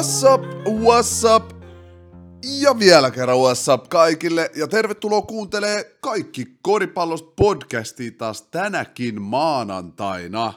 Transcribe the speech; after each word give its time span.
What's 0.00 0.24
up, 0.34 0.42
what's 0.66 1.36
up? 1.36 1.52
Ja 2.60 2.78
vielä 2.78 3.10
kerran 3.10 3.36
what's 3.36 3.74
up 3.74 3.88
kaikille 3.88 4.50
ja 4.56 4.68
tervetuloa 4.68 5.22
kuuntelee 5.22 5.96
kaikki 6.00 6.58
koripallosta 6.62 7.32
podcastia 7.36 8.10
taas 8.18 8.42
tänäkin 8.42 9.22
maanantaina. 9.22 10.52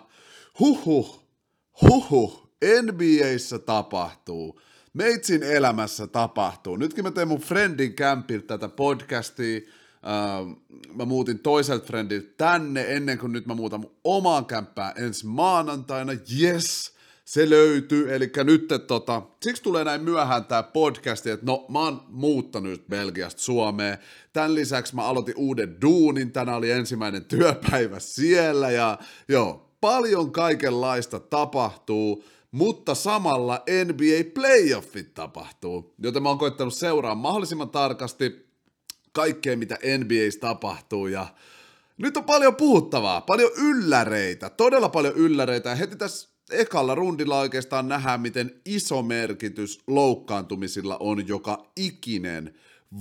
Huhhuh, 0.60 1.24
huhhuh, 1.82 2.54
NBAssä 2.82 3.60
tapahtuu. 3.60 4.62
Meitsin 4.94 5.44
elämässä 5.44 6.08
tapahtuu. 6.08 6.76
Nytkin 6.76 7.04
mä 7.04 7.12
teen 7.12 7.28
mun 7.28 7.42
friendin 7.42 7.94
kämpiltä 7.94 8.48
tätä 8.48 8.70
podcastia. 8.70 9.60
Uh, 9.60 10.58
mä 10.96 11.06
muutin 11.06 11.40
toiselta 11.40 11.86
friendiltä 11.86 12.34
tänne 12.38 12.86
ennen 12.88 13.18
kuin 13.18 13.32
nyt 13.32 13.46
mä 13.46 13.54
muutan 13.54 13.80
mun 13.80 13.96
omaan 14.04 14.46
kämppään 14.46 14.94
ensi 14.98 15.26
maanantaina. 15.26 16.14
Yes! 16.42 16.93
Se 17.26 17.50
löytyy, 17.50 18.16
eli 18.16 18.32
nyt, 18.44 18.68
tota, 18.88 19.22
siksi 19.42 19.64
tulee 19.64 19.84
näin 19.84 20.02
myöhään 20.02 20.46
tämä 20.46 20.64
podcasti, 20.64 21.30
että 21.30 21.46
no 21.46 21.66
mä 21.70 21.80
oon 21.80 22.02
muuttanut 22.08 22.88
Belgiasta 22.90 23.42
Suomeen, 23.42 23.98
tämän 24.34 24.56
lisäksi 24.56 24.96
mä 24.96 25.04
aloitin 25.04 25.38
uuden 25.38 25.82
duunin, 25.82 26.32
tänään 26.32 26.58
oli 26.58 26.72
ensimmäinen 26.72 27.26
työpäivä 27.36 28.00
siellä, 28.00 28.72
ja 28.72 28.98
joo, 29.28 29.70
paljon 29.82 30.32
kaikenlaista 30.32 31.20
tapahtuu, 31.20 32.24
mutta 32.52 32.96
samalla 32.96 33.64
NBA 33.86 34.32
playoffit 34.34 35.14
tapahtuu, 35.14 35.94
joten 36.00 36.24
mä 36.24 36.30
oon 36.30 36.38
koittanut 36.38 36.74
seuraa 36.74 37.16
mahdollisimman 37.16 37.70
tarkasti 37.70 38.48
kaikkea, 39.12 39.58
mitä 39.58 39.78
NBAssä 39.98 40.40
tapahtuu, 40.40 41.08
ja 41.08 41.28
nyt 41.98 42.18
on 42.18 42.24
paljon 42.24 42.56
puhuttavaa, 42.56 43.22
paljon 43.22 43.52
ylläreitä, 43.58 44.50
todella 44.50 44.90
paljon 44.90 45.14
ylläreitä, 45.14 45.70
ja 45.70 45.76
heti 45.76 45.96
tässä 45.96 46.33
ekalla 46.52 46.96
rundilla 46.96 47.40
oikeastaan 47.40 47.88
nähdään, 47.88 48.22
miten 48.22 48.62
iso 48.66 49.02
merkitys 49.02 49.80
loukkaantumisilla 49.88 50.98
on 51.00 51.28
joka 51.28 51.72
ikinen 51.76 52.54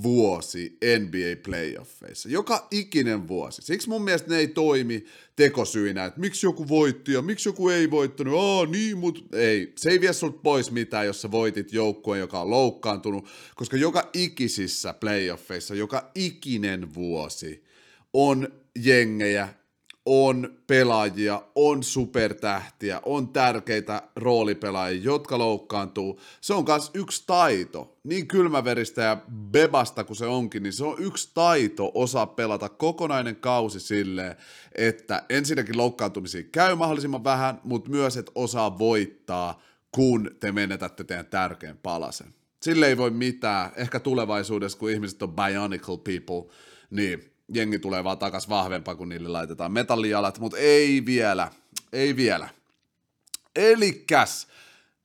vuosi 0.03 0.77
NBA 0.99 1.41
playoffeissa. 1.43 2.29
Joka 2.29 2.67
ikinen 2.71 3.27
vuosi. 3.27 3.61
Siksi 3.61 3.89
mun 3.89 4.01
mielestä 4.01 4.29
ne 4.29 4.37
ei 4.37 4.47
toimi 4.47 5.05
tekosyinä, 5.35 6.05
että 6.05 6.19
miksi 6.19 6.45
joku 6.45 6.67
voitti 6.67 7.13
ja 7.13 7.21
miksi 7.21 7.49
joku 7.49 7.69
ei 7.69 7.91
voittanut. 7.91 8.39
Aa, 8.39 8.65
niin, 8.65 8.97
mut 8.97 9.25
ei. 9.33 9.73
Se 9.77 9.89
ei 9.89 10.01
vie 10.01 10.13
sulta 10.13 10.39
pois 10.43 10.71
mitään, 10.71 11.05
jos 11.05 11.21
sä 11.21 11.31
voitit 11.31 11.73
joukkueen, 11.73 12.19
joka 12.19 12.41
on 12.41 12.49
loukkaantunut, 12.49 13.27
koska 13.55 13.77
joka 13.77 14.09
ikisissä 14.13 14.93
playoffeissa, 14.93 15.75
joka 15.75 16.11
ikinen 16.15 16.93
vuosi 16.93 17.63
on 18.13 18.47
jengejä, 18.75 19.49
on 20.05 20.57
pelaajia, 20.67 21.43
on 21.55 21.83
supertähtiä, 21.83 23.01
on 23.05 23.27
tärkeitä 23.27 24.01
roolipelaajia, 24.15 25.03
jotka 25.03 25.37
loukkaantuu. 25.37 26.19
Se 26.41 26.53
on 26.53 26.65
myös 26.67 26.91
yksi 26.93 27.23
taito. 27.27 27.97
Niin 28.03 28.27
kylmäveristä 28.27 29.01
ja 29.01 29.17
bebasta 29.51 30.03
kuin 30.03 30.17
se 30.17 30.25
onkin, 30.25 30.63
niin 30.63 30.73
se 30.73 30.85
on 30.85 30.95
yksi 30.99 31.31
taito 31.33 31.91
osaa 31.93 32.25
pelata 32.25 32.69
kokonainen 32.69 33.35
kausi 33.35 33.79
silleen, 33.79 34.35
että 34.75 35.23
ensinnäkin 35.29 35.77
loukkaantumisia 35.77 36.43
käy 36.51 36.75
mahdollisimman 36.75 37.23
vähän, 37.23 37.59
mutta 37.63 37.89
myös, 37.89 38.17
että 38.17 38.31
osaa 38.35 38.79
voittaa, 38.79 39.61
kun 39.91 40.31
te 40.39 40.51
menetätte 40.51 41.03
teidän 41.03 41.25
tärkeän 41.25 41.77
palasen. 41.83 42.33
Sille 42.61 42.87
ei 42.87 42.97
voi 42.97 43.11
mitään. 43.11 43.71
Ehkä 43.75 43.99
tulevaisuudessa, 43.99 44.77
kun 44.77 44.91
ihmiset 44.91 45.21
on 45.21 45.35
bionicle 45.35 45.97
people, 45.97 46.53
niin 46.89 47.32
jengi 47.53 47.79
tulee 47.79 48.03
vaan 48.03 48.17
takas 48.17 48.49
vahvempaa, 48.49 48.95
kun 48.95 49.09
niille 49.09 49.29
laitetaan 49.29 49.71
metallialat, 49.71 50.39
mutta 50.39 50.57
ei 50.57 51.05
vielä, 51.05 51.51
ei 51.93 52.15
vielä. 52.15 52.49
Elikäs, 53.55 54.47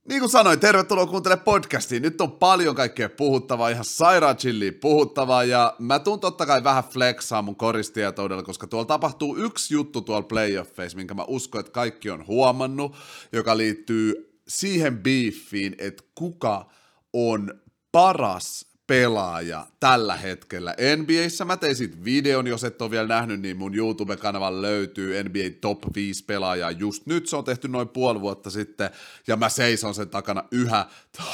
niin 0.08 0.20
kuin 0.20 0.30
sanoin, 0.30 0.60
tervetuloa 0.60 1.06
kuuntelemaan 1.06 1.44
podcastiin. 1.44 2.02
Nyt 2.02 2.20
on 2.20 2.32
paljon 2.32 2.74
kaikkea 2.74 3.08
puhuttavaa, 3.08 3.68
ihan 3.68 3.84
sairaan 3.84 4.36
chilliä 4.36 4.72
puhuttavaa, 4.72 5.44
ja 5.44 5.74
mä 5.78 5.98
tuun 5.98 6.20
totta 6.20 6.46
kai 6.46 6.64
vähän 6.64 6.84
flexaa 6.84 7.42
mun 7.42 7.56
koristietoudella, 7.56 8.42
koska 8.42 8.66
tuolla 8.66 8.86
tapahtuu 8.86 9.36
yksi 9.36 9.74
juttu 9.74 10.00
tuolla 10.00 10.22
playoffeissa, 10.22 10.98
minkä 10.98 11.14
mä 11.14 11.24
uskon, 11.26 11.60
että 11.60 11.72
kaikki 11.72 12.10
on 12.10 12.26
huomannut, 12.26 12.96
joka 13.32 13.56
liittyy 13.56 14.40
siihen 14.48 14.98
beefiin, 14.98 15.74
että 15.78 16.04
kuka 16.14 16.70
on 17.12 17.60
paras 17.92 18.67
pelaaja 18.88 19.66
tällä 19.80 20.16
hetkellä 20.16 20.74
NBAissä. 20.96 21.44
Mä 21.44 21.56
tein 21.56 21.76
siitä 21.76 22.04
videon, 22.04 22.46
jos 22.46 22.64
et 22.64 22.82
ole 22.82 22.90
vielä 22.90 23.08
nähnyt, 23.08 23.40
niin 23.40 23.56
mun 23.56 23.74
YouTube-kanavan 23.74 24.62
löytyy 24.62 25.22
NBA 25.22 25.58
Top 25.60 25.94
5 25.94 26.24
pelaajaa 26.24 26.70
just 26.70 27.06
nyt. 27.06 27.26
Se 27.26 27.36
on 27.36 27.44
tehty 27.44 27.68
noin 27.68 27.88
puoli 27.88 28.20
vuotta 28.20 28.50
sitten, 28.50 28.90
ja 29.26 29.36
mä 29.36 29.48
seison 29.48 29.94
sen 29.94 30.08
takana 30.08 30.44
yhä 30.52 30.86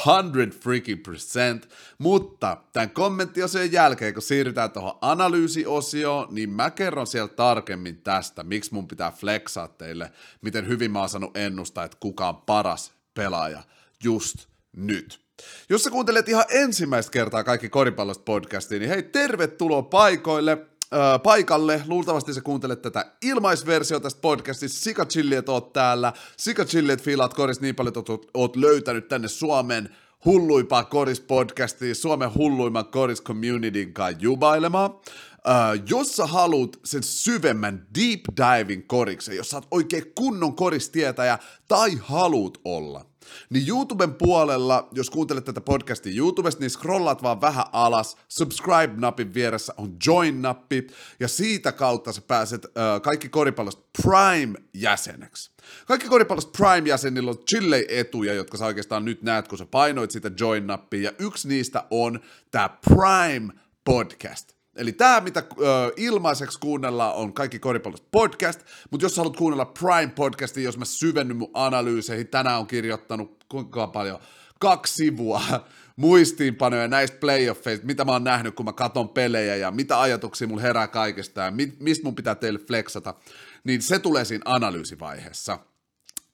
100 0.05 0.23
freaking 0.59 1.03
percent. 1.03 1.69
Mutta 1.97 2.57
tämän 2.73 2.89
kommenttiosion 2.89 3.71
jälkeen, 3.71 4.13
kun 4.13 4.23
siirrytään 4.23 4.71
tuohon 4.71 4.97
analyysiosioon, 5.01 6.27
niin 6.31 6.49
mä 6.49 6.71
kerron 6.71 7.07
siellä 7.07 7.27
tarkemmin 7.27 8.01
tästä, 8.01 8.43
miksi 8.43 8.73
mun 8.73 8.87
pitää 8.87 9.11
flexaa 9.11 9.67
teille, 9.67 10.11
miten 10.41 10.67
hyvin 10.67 10.91
mä 10.91 10.99
oon 10.99 11.09
saanut 11.09 11.37
ennustaa, 11.37 11.83
että 11.83 11.97
kuka 11.99 12.29
on 12.29 12.37
paras 12.37 12.93
pelaaja 13.13 13.63
just 14.03 14.35
nyt. 14.75 15.24
Jos 15.69 15.83
sä 15.83 15.89
kuuntelet 15.89 16.29
ihan 16.29 16.45
ensimmäistä 16.49 17.11
kertaa 17.11 17.43
kaikki 17.43 17.69
koripallosta 17.69 18.23
podcastiin, 18.23 18.79
niin 18.79 18.89
hei, 18.89 19.03
tervetuloa 19.03 19.81
paikoille, 19.81 20.51
äh, 20.93 21.21
paikalle. 21.23 21.81
Luultavasti 21.87 22.33
sä 22.33 22.41
kuuntelet 22.41 22.81
tätä 22.81 23.05
ilmaisversiota 23.21 24.03
tästä 24.03 24.21
podcastista. 24.21 24.79
Sika 24.79 25.05
chilli, 25.05 25.35
että 25.35 25.51
oot 25.51 25.73
täällä. 25.73 26.13
Sika 26.37 26.65
chilli, 26.65 26.91
että 26.91 27.05
fiilaat 27.05 27.33
koris 27.33 27.61
niin 27.61 27.75
paljon, 27.75 27.97
että 27.97 28.11
oot, 28.11 28.29
oot 28.33 28.55
löytänyt 28.55 29.07
tänne 29.07 29.27
Suomen 29.27 29.89
hulluimpaa 30.25 30.83
korispodcastia, 30.83 31.95
Suomen 31.95 32.33
hulluimman 32.35 32.85
koris-communityn 32.85 33.93
kanssa 33.93 34.21
jubailemaan. 34.21 34.91
Uh, 34.91 35.83
jos 35.89 36.15
sä 36.15 36.25
haluat 36.25 36.79
sen 36.85 37.03
syvemmän 37.03 37.87
deep 37.99 38.21
diving 38.37 38.83
koriksen, 38.87 39.35
jos 39.35 39.49
sä 39.49 39.57
oot 39.57 39.67
oikein 39.71 40.11
kunnon 40.15 40.55
koristietäjä 40.55 41.39
tai 41.67 41.91
haluut 42.01 42.61
olla, 42.65 43.05
niin 43.49 43.67
YouTuben 43.67 44.13
puolella, 44.13 44.87
jos 44.91 45.09
kuuntelet 45.09 45.45
tätä 45.45 45.61
podcastia 45.61 46.17
YouTubesta, 46.17 46.59
niin 46.59 46.69
scrollaat 46.69 47.23
vaan 47.23 47.41
vähän 47.41 47.65
alas, 47.71 48.17
subscribe-napin 48.27 49.33
vieressä 49.33 49.73
on 49.77 49.95
join-nappi, 50.05 50.87
ja 51.19 51.27
siitä 51.27 51.71
kautta 51.71 52.13
sä 52.13 52.21
pääset 52.21 52.65
uh, 52.65 53.01
kaikki 53.01 53.29
koripallosta 53.29 53.83
Prime-jäseneksi. 54.01 55.51
Kaikki 55.87 56.07
koripallosta 56.07 56.57
Prime-jäsenillä 56.57 57.31
on 57.31 57.37
chillei 57.49 57.99
etuja, 57.99 58.33
jotka 58.33 58.57
sä 58.57 58.65
oikeastaan 58.65 59.05
nyt 59.05 59.21
näet, 59.21 59.47
kun 59.47 59.57
sä 59.57 59.65
painoit 59.65 60.11
sitä 60.11 60.31
join-nappia, 60.39 61.01
ja 61.01 61.11
yksi 61.19 61.47
niistä 61.47 61.83
on 61.89 62.19
tämä 62.51 62.69
Prime 62.69 63.53
Podcast. 63.83 64.54
Eli 64.75 64.91
tämä, 64.91 65.21
mitä 65.21 65.43
ö, 65.61 65.63
ilmaiseksi 65.97 66.59
kuunnellaan, 66.59 67.15
on 67.15 67.33
kaikki 67.33 67.59
koripallosta 67.59 68.07
podcast, 68.11 68.59
mutta 68.91 69.05
jos 69.05 69.17
haluat 69.17 69.37
kuunnella 69.37 69.65
Prime 69.65 70.11
podcastia, 70.15 70.63
jos 70.63 70.77
mä 70.77 70.85
syvennyn 70.85 71.37
mun 71.37 71.51
analyyseihin, 71.53 72.27
tänään 72.27 72.59
on 72.59 72.67
kirjoittanut 72.67 73.45
kuinka 73.49 73.87
paljon, 73.87 74.19
kaksi 74.59 74.93
sivua 74.93 75.41
muistiinpanoja 75.95 76.87
näistä 76.87 77.17
playoffeista, 77.17 77.85
mitä 77.85 78.05
mä 78.05 78.11
oon 78.11 78.23
nähnyt, 78.23 78.55
kun 78.55 78.65
mä 78.65 78.73
katon 78.73 79.09
pelejä 79.09 79.55
ja 79.55 79.71
mitä 79.71 80.01
ajatuksia 80.01 80.47
mulla 80.47 80.61
herää 80.61 80.87
kaikesta 80.87 81.41
ja 81.41 81.51
mi- 81.51 81.77
mistä 81.79 82.03
mun 82.03 82.15
pitää 82.15 82.35
teille 82.35 82.59
flexata, 82.59 83.13
niin 83.63 83.81
se 83.81 83.99
tulee 83.99 84.25
siinä 84.25 84.43
analyysivaiheessa. 84.45 85.59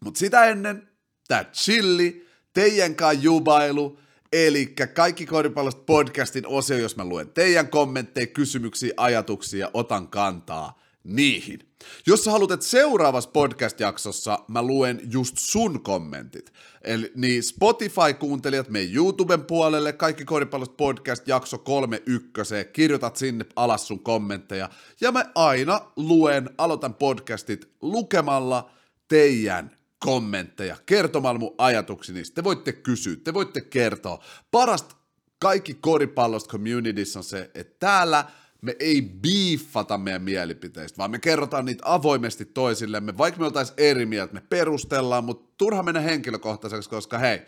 Mutta 0.04 0.18
sitä 0.18 0.46
ennen, 0.46 0.90
tämä 1.28 1.44
chilli, 1.44 2.28
teidän 2.54 2.96
kanssa 2.96 3.24
jubailu, 3.24 4.00
Eli 4.34 4.74
kaikki 4.94 5.26
koripallosta 5.26 5.84
podcastin 5.86 6.48
osio, 6.48 6.78
jos 6.78 6.96
mä 6.96 7.06
luen 7.06 7.30
teidän 7.30 7.68
kommentteja, 7.68 8.28
kysymyksiä, 8.28 8.94
ajatuksia, 8.98 9.70
otan 9.74 10.08
kantaa 10.08 10.80
niihin. 11.04 11.60
Jos 12.08 12.24
sä 12.24 12.32
haluat, 12.32 12.52
että 12.52 12.66
seuraavassa 12.66 13.30
podcast-jaksossa 13.30 14.40
mä 14.48 14.64
luen 14.64 15.02
just 15.12 15.36
sun 15.40 15.84
kommentit, 15.84 16.54
eli 16.82 17.12
niin 17.16 17.44
Spotify-kuuntelijat, 17.44 18.70
me 18.70 18.90
YouTuben 18.94 19.46
puolelle, 19.46 19.94
kaikki 19.94 20.26
koripallosta 20.26 20.76
podcast, 20.78 21.28
jakso 21.28 21.58
kolme 21.58 22.04
ykköseen, 22.06 22.66
kirjoitat 22.74 23.16
sinne 23.16 23.46
alas 23.56 23.88
sun 23.88 24.00
kommentteja, 24.00 24.70
ja 25.02 25.12
mä 25.12 25.26
aina 25.36 25.82
luen, 25.96 26.50
aloitan 26.58 26.94
podcastit 26.94 27.70
lukemalla 27.82 28.72
teidän 29.08 29.72
kommentteja, 30.06 30.78
kertomalla 30.86 31.40
mun 31.40 31.56
ajatukseni. 31.58 32.24
Te 32.36 32.44
voitte 32.44 32.74
kysyä, 32.74 33.16
te 33.24 33.34
voitte 33.34 33.62
kertoa. 33.62 34.24
Parasta 34.52 34.96
kaikki 35.40 35.74
koripallosta 35.74 36.52
communities 36.52 37.18
on 37.18 37.24
se, 37.24 37.52
että 37.56 37.76
täällä 37.80 38.26
me 38.62 38.76
ei 38.80 39.02
biiffata 39.02 39.98
meidän 39.98 40.22
mielipiteistä, 40.22 40.98
vaan 40.98 41.12
me 41.12 41.20
kerrotaan 41.20 41.66
niitä 41.66 41.84
avoimesti 41.86 42.46
toisillemme, 42.46 43.18
vaikka 43.18 43.40
me 43.40 43.46
oltaisiin 43.46 43.76
eri 43.80 44.06
mieltä, 44.06 44.34
me 44.34 44.42
perustellaan, 44.50 45.24
mutta 45.24 45.54
turha 45.58 45.84
mennä 45.84 46.02
henkilökohtaiseksi, 46.02 46.90
koska 46.90 47.18
hei, 47.18 47.42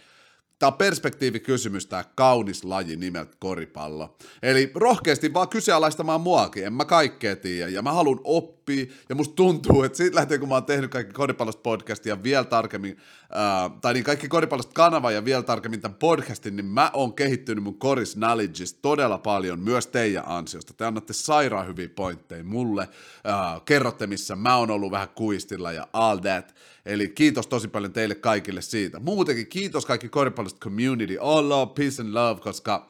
Tämä 0.60 0.72
on 0.72 0.78
perspektiivikysymys, 0.78 1.86
tämä 1.86 2.04
kaunis 2.16 2.64
laji 2.64 2.96
nimeltä 2.96 3.36
koripallo. 3.40 4.18
Eli 4.44 4.72
rohkeasti 4.76 5.34
vaan 5.34 5.50
kyseenalaistamaan 5.50 6.22
muakin, 6.22 6.66
en 6.66 6.74
mä 6.74 6.86
kaikkea 6.86 7.36
tiedä, 7.36 7.70
ja 7.70 7.82
mä 7.82 7.92
haluan 7.92 8.20
oppia 8.24 8.63
oppii, 8.64 8.92
ja 9.10 9.16
musta 9.16 9.36
tuntuu, 9.36 9.84
että 9.84 9.98
siitä 9.98 10.16
lähtee, 10.16 10.38
kun 10.38 10.50
mä 10.50 10.54
oon 10.56 10.66
tehnyt 10.66 10.92
kaikki 10.92 11.14
koripallosta 11.14 11.62
podcastia 11.62 12.24
vielä 12.24 12.44
tarkemmin, 12.44 12.98
ää, 13.30 13.70
tai 13.82 13.94
niin 13.94 14.04
kaikki 14.04 14.28
koripallosta 14.28 14.74
kanava 14.74 15.12
ja 15.12 15.26
vielä 15.26 15.44
tarkemmin 15.44 15.82
tämän 15.82 15.96
podcastin, 15.96 16.56
niin 16.56 16.66
mä 16.66 16.92
oon 16.94 17.14
kehittynyt 17.14 17.64
mun 17.64 17.80
koris 17.80 18.14
knowledgeista 18.14 18.80
todella 18.82 19.18
paljon 19.18 19.60
myös 19.60 19.88
teidän 19.88 20.24
ansiosta. 20.26 20.74
Te 20.74 20.86
annatte 20.86 21.14
sairaan 21.14 21.68
hyviä 21.68 21.90
pointteja 21.90 22.44
mulle, 22.44 22.90
ää, 23.24 23.62
kerrotte 23.66 24.08
missä 24.08 24.36
mä 24.36 24.58
oon 24.58 24.72
ollut 24.72 24.92
vähän 24.92 25.10
kuistilla 25.10 25.72
ja 25.72 25.88
all 25.94 26.18
that. 26.18 26.56
Eli 26.86 27.08
kiitos 27.10 27.48
tosi 27.48 27.68
paljon 27.68 27.94
teille 27.94 28.16
kaikille 28.16 28.62
siitä. 28.62 29.00
Muutenkin 29.00 29.48
kiitos 29.48 29.86
kaikki 29.86 30.10
koripallosta 30.10 30.60
community, 30.60 31.18
all 31.22 31.50
love, 31.50 31.72
peace 31.76 32.02
and 32.02 32.14
love, 32.14 32.42
koska 32.42 32.90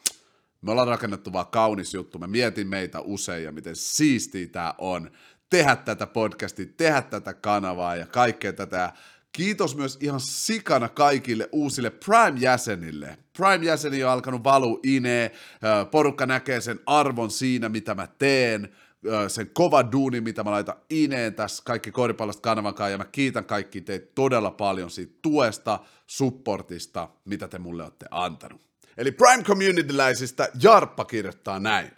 me 0.64 0.72
ollaan 0.72 0.88
rakennettu 0.88 1.34
vaan 1.34 1.48
kaunis 1.48 1.94
juttu. 1.94 2.20
Mä 2.20 2.28
mietin 2.28 2.68
meitä 2.68 3.00
usein 3.02 3.44
ja 3.44 3.52
miten 3.52 3.76
siistiä 3.76 4.48
tää 4.48 4.76
on 4.78 5.12
tehdä 5.54 5.76
tätä 5.76 6.08
podcastia, 6.08 6.66
tehdä 6.78 7.02
tätä 7.02 7.34
kanavaa 7.34 7.96
ja 7.96 8.06
kaikkea 8.06 8.54
tätä. 8.54 8.94
Kiitos 9.32 9.76
myös 9.76 9.98
ihan 10.02 10.20
sikana 10.20 10.90
kaikille 10.90 11.50
uusille 11.52 11.90
Prime-jäsenille. 11.90 13.18
Prime-jäseni 13.38 14.04
on 14.04 14.12
alkanut 14.12 14.44
valua 14.44 14.80
ineen, 14.84 15.32
porukka 15.92 16.26
näkee 16.26 16.62
sen 16.62 16.80
arvon 16.86 17.32
siinä, 17.32 17.70
mitä 17.70 17.96
mä 17.96 18.08
teen, 18.08 18.76
sen 19.28 19.50
kova 19.50 19.92
duuni, 19.92 20.22
mitä 20.22 20.44
mä 20.44 20.52
laitan 20.52 20.76
ineen 20.90 21.34
tässä 21.34 21.64
kaikki 21.66 21.92
koripallosta 21.92 22.42
kanavan 22.42 22.92
ja 22.92 22.98
mä 22.98 23.06
kiitän 23.06 23.46
kaikki 23.46 23.82
teitä 23.82 24.08
todella 24.16 24.52
paljon 24.52 24.92
siitä 24.92 25.14
tuesta, 25.22 25.80
supportista, 26.08 27.10
mitä 27.26 27.48
te 27.48 27.60
mulle 27.60 27.84
olette 27.84 28.06
antanut. 28.12 28.62
Eli 28.98 29.12
Prime 29.12 29.44
Communityläisistä 29.44 30.50
Jarppa 30.62 31.06
kirjoittaa 31.06 31.60
näin. 31.60 31.92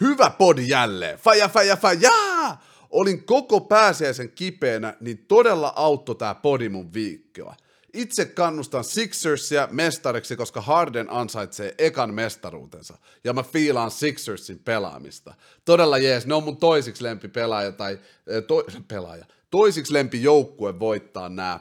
Hyvä 0.00 0.30
podi 0.30 0.68
jälleen. 0.68 1.18
Faja, 1.18 1.48
faja, 1.48 1.76
faja! 1.76 2.56
Olin 2.90 3.24
koko 3.24 3.60
pääsiäisen 3.60 4.30
kipeänä, 4.30 4.96
niin 5.00 5.18
todella 5.18 5.72
auttoi 5.76 6.14
tää 6.14 6.34
podi 6.34 6.68
mun 6.68 6.92
viikkoa. 6.92 7.54
Itse 7.94 8.24
kannustan 8.24 8.84
Sixersia 8.84 9.68
mestariksi, 9.70 10.36
koska 10.36 10.60
Harden 10.60 11.10
ansaitsee 11.10 11.74
ekan 11.78 12.14
mestaruutensa. 12.14 12.98
Ja 13.24 13.32
mä 13.32 13.42
fiilaan 13.42 13.90
Sixersin 13.90 14.58
pelaamista. 14.58 15.34
Todella 15.64 15.98
jees, 15.98 16.26
ne 16.26 16.34
on 16.34 16.44
mun 16.44 16.56
toisiksi 16.56 17.02
lempi 17.02 17.28
pelaaja 17.28 17.72
tai 17.72 17.98
to, 18.46 18.64
pelaaja. 18.88 19.24
Toisiksi 19.50 19.92
lempi 19.92 20.22
joukkue 20.22 20.78
voittaa 20.78 21.28
nämä 21.28 21.60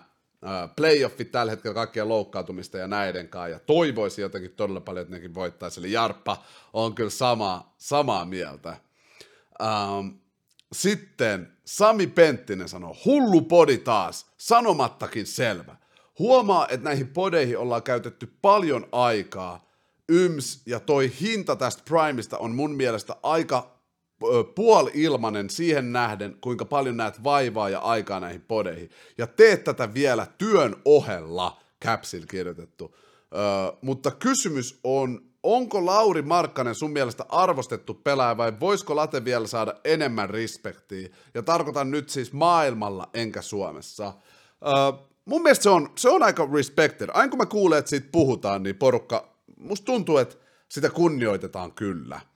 playoffit 0.75 1.31
tällä 1.31 1.49
hetkellä 1.49 1.73
kaikkien 1.73 2.09
loukkaantumista 2.09 2.77
ja 2.77 2.87
näiden 2.87 3.27
kanssa, 3.27 3.49
ja 3.49 3.59
toivoisi 3.59 4.21
jotenkin 4.21 4.51
todella 4.51 4.81
paljon, 4.81 5.01
että 5.01 5.15
nekin 5.15 5.33
voittaisi, 5.33 5.79
eli 5.79 5.91
Jarppa 5.91 6.43
on 6.73 6.95
kyllä 6.95 7.09
sama, 7.09 7.73
samaa 7.77 8.25
mieltä. 8.25 8.77
Um, 9.61 10.19
sitten 10.73 11.53
Sami 11.65 12.07
Penttinen 12.07 12.69
sanoo, 12.69 12.95
hullu 13.05 13.41
podi 13.41 13.77
taas, 13.77 14.25
sanomattakin 14.37 15.25
selvä. 15.25 15.75
Huomaa, 16.19 16.67
että 16.67 16.83
näihin 16.83 17.07
podeihin 17.07 17.57
ollaan 17.57 17.83
käytetty 17.83 18.33
paljon 18.41 18.87
aikaa, 18.91 19.69
yms, 20.09 20.61
ja 20.65 20.79
toi 20.79 21.11
hinta 21.21 21.55
tästä 21.55 21.83
Primesta 21.85 22.37
on 22.37 22.55
mun 22.55 22.75
mielestä 22.75 23.15
aika 23.23 23.79
puoli-ilmanen 24.55 25.49
siihen 25.49 25.93
nähden, 25.93 26.37
kuinka 26.41 26.65
paljon 26.65 26.97
näet 26.97 27.23
vaivaa 27.23 27.69
ja 27.69 27.79
aikaa 27.79 28.19
näihin 28.19 28.41
podeihin. 28.41 28.89
Ja 29.17 29.27
teet 29.27 29.63
tätä 29.63 29.93
vielä 29.93 30.27
työn 30.37 30.75
ohella, 30.85 31.57
Capsil 31.85 32.25
kirjoitettu. 32.29 32.95
Ö, 32.95 33.77
mutta 33.81 34.11
kysymys 34.11 34.79
on, 34.83 35.21
onko 35.43 35.85
Lauri 35.85 36.21
Markkanen 36.21 36.75
sun 36.75 36.91
mielestä 36.91 37.25
arvostettu 37.29 37.93
pelaaja 37.93 38.37
vai 38.37 38.59
voisiko 38.59 38.95
Late 38.95 39.25
vielä 39.25 39.47
saada 39.47 39.73
enemmän 39.83 40.29
respektiä? 40.29 41.09
Ja 41.33 41.43
tarkoitan 41.43 41.91
nyt 41.91 42.09
siis 42.09 42.33
maailmalla 42.33 43.09
enkä 43.13 43.41
Suomessa. 43.41 44.13
Ö, 44.61 45.03
mun 45.25 45.41
mielestä 45.41 45.63
se 45.63 45.69
on, 45.69 45.89
se 45.97 46.09
on 46.09 46.23
aika 46.23 46.49
respected. 46.53 47.09
Aina 47.13 47.29
kun 47.29 47.39
mä 47.39 47.45
kuulen, 47.45 47.79
että 47.79 47.89
siitä 47.89 48.07
puhutaan, 48.11 48.63
niin 48.63 48.75
porukka, 48.75 49.35
musta 49.57 49.85
tuntuu, 49.85 50.17
että 50.17 50.35
sitä 50.69 50.89
kunnioitetaan 50.89 51.71
kyllä. 51.71 52.32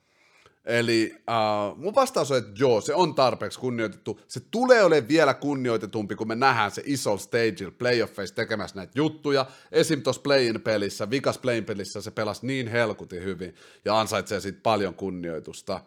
Eli 0.68 1.14
uh, 1.14 1.78
mun 1.78 1.94
vastaus 1.94 2.30
on, 2.30 2.38
että 2.38 2.50
joo, 2.58 2.80
se 2.80 2.94
on 2.94 3.14
tarpeeksi 3.14 3.58
kunnioitettu. 3.58 4.20
Se 4.28 4.40
tulee 4.50 4.84
olemaan 4.84 5.08
vielä 5.08 5.34
kunnioitetumpi, 5.34 6.14
kun 6.14 6.28
me 6.28 6.34
nähdään 6.34 6.70
se 6.70 6.82
iso 6.84 7.18
stage 7.18 7.70
playoffeissa 7.78 8.34
tekemässä 8.34 8.76
näitä 8.76 8.92
juttuja. 8.94 9.46
Esim. 9.72 10.02
tuossa 10.02 10.22
play 10.22 10.52
pelissä, 10.52 11.10
vikas 11.10 11.38
play 11.38 11.62
pelissä 11.62 12.00
se 12.00 12.10
pelasi 12.10 12.46
niin 12.46 12.68
helkutin 12.68 13.24
hyvin 13.24 13.54
ja 13.84 14.00
ansaitsee 14.00 14.40
siitä 14.40 14.60
paljon 14.62 14.94
kunnioitusta. 14.94 15.80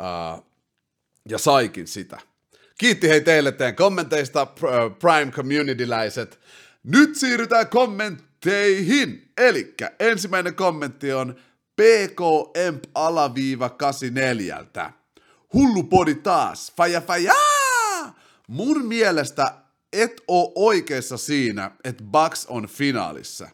Uh, 0.00 0.44
ja 1.28 1.38
saikin 1.38 1.86
sitä. 1.86 2.18
Kiitti 2.78 3.08
hei 3.08 3.20
teille 3.20 3.52
teidän 3.52 3.76
kommenteista, 3.76 4.46
Prime 4.98 5.32
Community-läiset. 5.32 6.40
Nyt 6.82 7.16
siirrytään 7.16 7.68
kommentteihin. 7.68 9.32
Eli 9.38 9.74
ensimmäinen 10.00 10.54
kommentti 10.54 11.12
on 11.12 11.36
PK 11.80 12.20
Emp 12.54 12.84
alaviiva 12.94 13.68
84. 13.68 14.66
Hullu 15.52 15.82
podi 15.82 16.14
taas, 16.14 16.72
faja 16.76 17.00
faja! 17.00 17.34
Mun 18.48 18.86
mielestä 18.86 19.54
et 19.92 20.20
oo 20.28 20.52
oikeassa 20.54 21.16
siinä, 21.16 21.70
että 21.84 22.04
Bucks 22.04 22.46
on 22.46 22.66
finaalissa. 22.66 23.48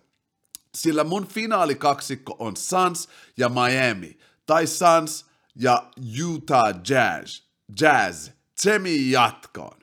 Sillä 0.74 1.04
mun 1.04 1.26
finaalikaksikko 1.26 2.36
on 2.38 2.56
Suns 2.56 3.08
ja 3.36 3.48
Miami, 3.48 4.18
tai 4.46 4.66
Suns 4.66 5.26
ja 5.56 5.90
Utah 6.24 6.74
Jazz. 6.88 7.40
Jazz, 7.80 8.30
semi 8.54 9.10
jatkoon. 9.10 9.78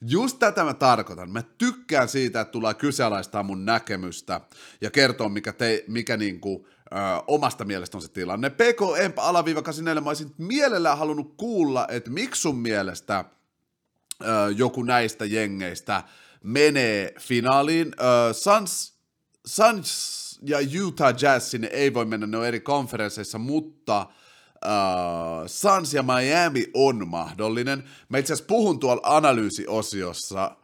Just 0.00 0.38
tätä 0.38 0.64
mä 0.64 0.74
tarkoitan. 0.74 1.30
Mä 1.30 1.42
tykkään 1.42 2.08
siitä, 2.08 2.40
että 2.40 2.52
tullaan 2.52 2.76
kyseenalaistaa 2.76 3.42
mun 3.42 3.64
näkemystä 3.64 4.40
ja 4.80 4.90
kertoa, 4.90 5.28
mikä, 5.28 5.52
te, 5.52 5.84
mikä 5.88 6.16
niinku, 6.16 6.66
ö, 6.92 6.96
omasta 7.26 7.64
mielestä 7.64 7.96
on 7.96 8.02
se 8.02 8.08
tilanne. 8.08 8.50
PK 8.50 8.98
Emp 9.00 9.18
alaviiva 9.18 9.62
84, 9.62 10.00
mä 10.00 10.10
olisin 10.10 10.34
mielellään 10.38 10.98
halunnut 10.98 11.34
kuulla, 11.36 11.86
että 11.90 12.10
miksi 12.10 12.40
sun 12.40 12.58
mielestä 12.58 13.24
ö, 14.22 14.26
joku 14.56 14.82
näistä 14.82 15.24
jengeistä 15.24 16.02
menee 16.42 17.14
finaaliin. 17.18 17.92
Ö, 18.00 18.32
Suns, 18.32 18.94
Suns 19.46 20.40
ja 20.42 20.58
Utah 20.86 21.14
Jazz 21.22 21.50
sinne 21.50 21.66
ei 21.66 21.94
voi 21.94 22.04
mennä, 22.04 22.26
ne 22.26 22.38
on 22.38 22.46
eri 22.46 22.60
konferensseissa, 22.60 23.38
mutta 23.38 24.06
uh, 24.64 25.46
Suns 25.46 25.94
ja 25.94 26.02
Miami 26.02 26.70
on 26.74 27.08
mahdollinen. 27.08 27.84
Mä 28.08 28.18
itse 28.18 28.32
asiassa 28.32 28.48
puhun 28.48 28.78
tuolla 28.78 29.02
analyysiosiossa 29.04 30.56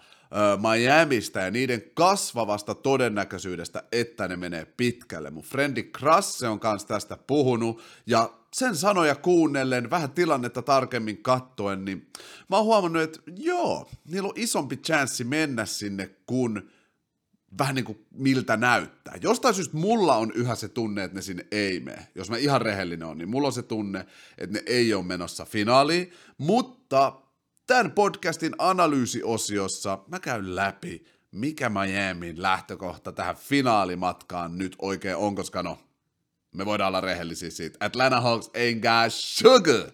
Miamista 0.57 1.41
ja 1.41 1.51
niiden 1.51 1.83
kasvavasta 1.95 2.75
todennäköisyydestä, 2.75 3.83
että 3.93 4.29
ne 4.29 4.37
menee 4.37 4.65
pitkälle. 4.65 5.31
Mun 5.31 5.43
frendi 5.43 5.83
Krasse 5.83 6.49
on 6.49 6.61
kanssa 6.61 6.89
tästä 6.89 7.17
puhunut, 7.27 7.83
ja 8.07 8.33
sen 8.53 8.77
sanoja 8.77 9.15
kuunnellen, 9.15 9.91
vähän 9.91 10.11
tilannetta 10.11 10.63
tarkemmin 10.63 11.23
kattoen, 11.23 11.85
niin 11.85 12.11
mä 12.49 12.57
oon 12.57 12.65
huomannut, 12.65 13.03
että 13.03 13.21
joo, 13.37 13.91
niillä 14.09 14.29
on 14.29 14.35
isompi 14.37 14.77
chanssi 14.77 15.25
mennä 15.25 15.67
sinne, 15.67 16.11
kun 16.27 16.71
vähän 17.59 17.75
niin 17.75 17.85
kuin 17.85 18.07
miltä 18.11 18.57
näyttää. 18.57 19.15
Jostain 19.23 19.55
syystä 19.55 19.77
mulla 19.77 20.17
on 20.17 20.33
yhä 20.35 20.55
se 20.55 20.69
tunne, 20.69 21.05
että 21.05 21.15
ne 21.15 21.23
sinne 21.23 21.47
ei 21.51 21.81
mene. 21.81 22.07
Jos 22.15 22.31
mä 22.31 22.37
ihan 22.37 22.61
rehellinen 22.61 23.09
on, 23.09 23.19
niin 23.19 23.29
mulla 23.29 23.47
on 23.47 23.53
se 23.53 23.63
tunne, 23.63 24.07
että 24.39 24.55
ne 24.55 24.63
ei 24.67 24.95
ole 24.95 25.05
menossa 25.05 25.45
finaaliin, 25.45 26.13
mutta 26.39 27.22
Tämän 27.73 27.93
podcastin 27.93 28.55
analyysiosiossa 28.59 29.99
mä 30.09 30.21
käyn 30.21 30.57
läpi, 30.57 31.05
mikä 31.31 31.71
Miamin 31.71 32.43
lähtökohta 32.43 33.13
tähän 33.13 33.37
finaalimatkaan 33.37 34.59
nyt 34.59 34.77
oikein 34.79 35.17
on, 35.17 35.35
koska 35.35 35.63
no, 35.63 35.79
me 36.55 36.67
voidaan 36.67 36.89
olla 36.89 37.01
rehellisiä 37.01 37.51
siitä. 37.51 37.87
Atlanta 37.87 38.21
Hawks 38.21 38.47
ain't 38.47 38.81
got 38.81 39.13
sugar. 39.13 39.91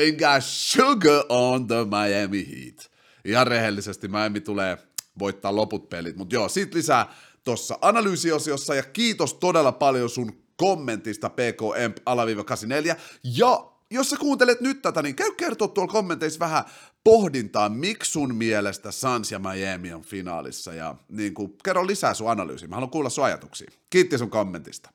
Ain't 0.00 0.18
got 0.18 0.44
sugar 0.44 1.24
on 1.28 1.66
the 1.66 1.76
Miami 1.84 2.46
Heat. 2.46 2.90
Ihan 3.24 3.46
rehellisesti 3.46 4.08
Miami 4.08 4.40
tulee 4.40 4.78
voittaa 5.18 5.56
loput 5.56 5.88
pelit. 5.88 6.16
Mutta 6.16 6.34
joo, 6.34 6.48
siitä 6.48 6.76
lisää 6.76 7.14
tuossa 7.44 7.78
analyysiosiossa 7.80 8.74
ja 8.74 8.82
kiitos 8.82 9.34
todella 9.34 9.72
paljon 9.72 10.10
sun 10.10 10.42
kommentista 10.56 11.28
PKM-84. 11.28 12.96
Ja 13.24 13.73
jos 13.90 14.10
sä 14.10 14.16
kuuntelet 14.16 14.60
nyt 14.60 14.82
tätä, 14.82 15.02
niin 15.02 15.14
käy 15.14 15.30
kertoa 15.36 15.68
tuolla 15.68 15.92
kommenteissa 15.92 16.40
vähän 16.40 16.64
pohdintaa, 17.04 17.68
miksi 17.68 18.10
sun 18.10 18.34
mielestä 18.34 18.90
Suns 18.90 19.32
ja 19.32 19.38
Miami 19.38 19.92
on 19.92 20.02
finaalissa, 20.02 20.74
ja 20.74 20.94
niin 21.08 21.34
kuin, 21.34 21.54
kerro 21.64 21.86
lisää 21.86 22.14
sun 22.14 22.30
analyysi. 22.30 22.66
Mä 22.66 22.76
haluan 22.76 22.90
kuulla 22.90 23.10
sun 23.10 23.24
ajatuksia. 23.24 23.70
Kiitti 23.90 24.18
sun 24.18 24.30
kommentista. 24.30 24.90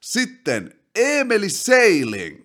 Sitten 0.00 0.74
Emeli 0.94 1.50
Sailing. 1.50 2.44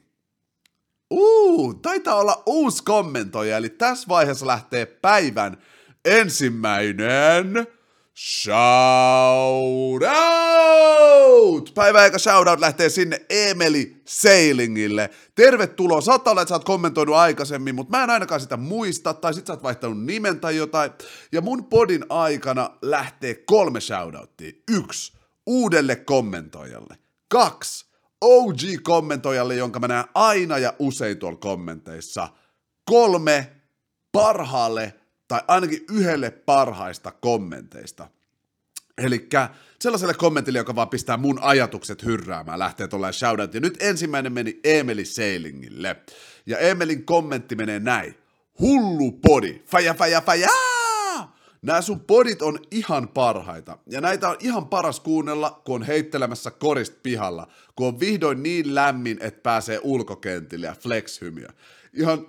Uu, 1.12 1.74
taitaa 1.74 2.16
olla 2.16 2.44
uusi 2.46 2.84
kommentoija, 2.84 3.58
eli 3.58 3.70
tässä 3.70 4.08
vaiheessa 4.08 4.48
lähtee 4.48 4.86
päivän 4.86 5.58
ensimmäinen 6.06 7.68
Shout 8.22 10.04
out! 10.04 11.72
Päivä 11.76 12.06
eikä 12.06 12.18
shoutout 12.18 12.60
lähtee 12.60 12.90
sinne 12.90 13.26
Emeli 13.30 14.02
Sailingille. 14.06 15.10
Tervetuloa. 15.36 16.02
Saattaa 16.02 16.32
olla, 16.32 16.42
että 16.42 16.50
sä 16.50 16.56
oot 16.56 16.64
kommentoinut 16.64 17.16
aikaisemmin, 17.16 17.76
mutta 17.76 17.98
mä 17.98 18.04
en 18.04 18.10
ainakaan 18.10 18.42
sitä 18.42 18.58
muista, 18.58 19.14
tai 19.14 19.34
sit 19.34 19.48
sä 19.48 19.54
oot 19.54 19.64
vaihtanut 19.64 20.04
nimen 20.04 20.40
tai 20.40 20.56
jotain. 20.56 20.92
Ja 21.32 21.42
mun 21.42 21.66
podin 21.66 22.06
aikana 22.10 22.70
lähtee 22.82 23.36
kolme 23.36 23.82
shoutouttia. 23.82 24.52
Yksi, 24.72 25.14
uudelle 25.46 25.96
kommentoijalle. 25.96 26.98
Kaksi, 27.28 27.86
OG-kommentoijalle, 28.22 29.56
jonka 29.56 29.80
mä 29.80 29.88
näen 29.88 30.06
aina 30.14 30.58
ja 30.58 30.74
usein 30.80 31.18
tuolla 31.18 31.38
kommenteissa. 31.38 32.30
Kolme, 32.86 33.52
parhaalle 34.12 34.99
tai 35.30 35.42
ainakin 35.48 35.86
yhdelle 35.92 36.32
parhaista 36.32 37.12
kommenteista. 37.12 38.08
Eli 38.98 39.30
sellaiselle 39.82 40.14
kommentille, 40.14 40.58
joka 40.58 40.76
vaan 40.76 40.90
pistää 40.90 41.18
mun 41.18 41.40
ajatukset 41.42 42.04
hyrräämään, 42.04 42.60
lähtee 42.60 42.88
tuollainen 42.88 43.14
shoutout. 43.20 43.54
Ja 43.54 43.60
nyt 43.60 43.78
ensimmäinen 43.80 44.34
meni 44.34 44.60
Emeli 44.64 45.06
Seilingille. 45.06 45.96
Ja 46.46 46.58
Emelin 46.58 47.06
kommentti 47.06 47.56
menee 47.56 47.80
näin. 47.80 48.16
Hullu 48.60 49.12
podi. 49.12 49.62
Faja, 49.66 49.94
faja, 49.94 50.22
faja! 50.22 50.50
Nämä 51.62 51.82
sun 51.82 52.00
podit 52.00 52.42
on 52.42 52.60
ihan 52.72 53.08
parhaita. 53.08 53.78
Ja 53.88 54.02
näitä 54.02 54.30
on 54.30 54.36
ihan 54.40 54.68
paras 54.68 55.00
kuunnella, 55.00 55.62
kun 55.66 55.76
on 55.76 55.84
heittelemässä 55.84 56.52
korist 56.52 56.94
pihalla. 57.04 57.48
Kun 57.76 57.88
on 57.88 58.00
vihdoin 58.00 58.44
niin 58.44 58.76
lämmin, 58.76 59.18
että 59.22 59.42
pääsee 59.42 59.80
ulkokentille 59.84 60.68
ja 60.68 60.76
flex-hymiö. 60.80 61.48
Ihan 61.94 62.28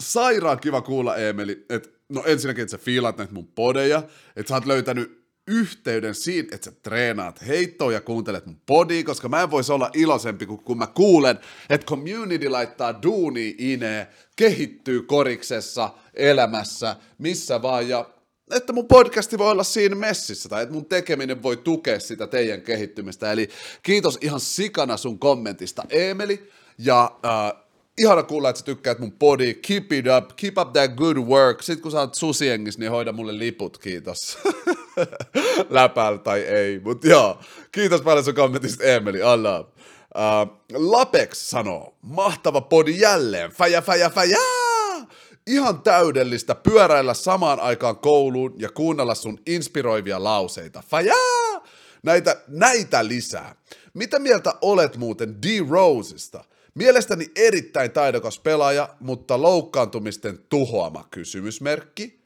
sairaan 0.00 0.60
kiva 0.60 0.80
kuulla, 0.80 1.16
Emeli, 1.16 1.66
että 1.68 1.88
no 2.08 2.22
ensinnäkin, 2.26 2.62
että 2.62 2.70
sä 2.70 2.78
fiilaat 2.78 3.18
näitä 3.18 3.34
mun 3.34 3.46
podeja, 3.46 4.02
että 4.36 4.48
sä 4.48 4.54
oot 4.54 4.66
löytänyt 4.66 5.24
yhteyden 5.48 6.14
siinä, 6.14 6.48
että 6.52 6.64
sä 6.64 6.72
treenaat 6.82 7.46
heittoa 7.46 7.92
ja 7.92 8.00
kuuntelet 8.00 8.46
mun 8.46 8.60
podia, 8.66 9.04
koska 9.04 9.28
mä 9.28 9.42
en 9.42 9.50
voisi 9.50 9.72
olla 9.72 9.90
iloisempi, 9.94 10.46
kuin 10.46 10.62
kun 10.64 10.78
mä 10.78 10.86
kuulen, 10.86 11.38
että 11.70 11.86
community 11.86 12.48
laittaa 12.48 13.02
duuni 13.02 13.54
ineen, 13.58 14.06
kehittyy 14.36 15.02
koriksessa, 15.02 15.90
elämässä, 16.14 16.96
missä 17.18 17.62
vaan, 17.62 17.88
ja 17.88 18.10
että 18.50 18.72
mun 18.72 18.88
podcasti 18.88 19.38
voi 19.38 19.50
olla 19.50 19.64
siinä 19.64 19.94
messissä, 19.94 20.48
tai 20.48 20.62
että 20.62 20.74
mun 20.74 20.86
tekeminen 20.86 21.42
voi 21.42 21.56
tukea 21.56 22.00
sitä 22.00 22.26
teidän 22.26 22.62
kehittymistä. 22.62 23.32
Eli 23.32 23.48
kiitos 23.82 24.18
ihan 24.20 24.40
sikana 24.40 24.96
sun 24.96 25.18
kommentista, 25.18 25.82
Emeli, 25.90 26.50
ja 26.78 27.18
äh, 27.24 27.63
ihana 27.98 28.22
kuulla, 28.22 28.48
että 28.48 28.58
sä 28.58 28.64
tykkäät 28.64 28.98
mun 28.98 29.12
body, 29.12 29.54
keep 29.54 29.92
it 29.92 30.04
up, 30.18 30.30
keep 30.36 30.58
up 30.58 30.72
that 30.72 30.94
good 30.94 31.16
work. 31.16 31.62
Sitten 31.62 31.82
kun 31.82 31.92
sä 31.92 32.00
oot 32.00 32.14
susiengissä, 32.14 32.80
niin 32.80 32.90
hoida 32.90 33.12
mulle 33.12 33.38
liput, 33.38 33.78
kiitos. 33.78 34.38
Läpäl 35.70 36.16
tai 36.16 36.40
ei, 36.40 36.78
mutta 36.78 37.08
joo. 37.08 37.38
Kiitos 37.72 38.02
paljon 38.02 38.24
sun 38.24 38.34
kommentista, 38.34 38.84
Emeli, 38.84 39.22
Allah. 39.22 39.60
Uh, 39.60 40.60
Lapex 40.72 41.36
sanoo, 41.36 41.96
mahtava 42.02 42.60
podi 42.60 43.00
jälleen, 43.00 43.50
fäjä, 43.50 43.82
fäjä, 43.82 44.10
fäjä! 44.10 44.38
Ihan 45.46 45.82
täydellistä 45.82 46.54
pyöräillä 46.54 47.14
samaan 47.14 47.60
aikaan 47.60 47.96
kouluun 47.96 48.54
ja 48.58 48.70
kuunnella 48.70 49.14
sun 49.14 49.38
inspiroivia 49.46 50.24
lauseita. 50.24 50.82
Fäjä! 50.90 51.14
Näitä, 52.02 52.36
näitä 52.48 53.08
lisää. 53.08 53.56
Mitä 53.94 54.18
mieltä 54.18 54.54
olet 54.60 54.96
muuten 54.96 55.42
D-Rosesta? 55.42 56.44
Mielestäni 56.74 57.30
erittäin 57.36 57.90
taidokas 57.90 58.38
pelaaja, 58.38 58.88
mutta 59.00 59.42
loukkaantumisten 59.42 60.38
tuhoama 60.48 61.08
kysymysmerkki. 61.10 62.20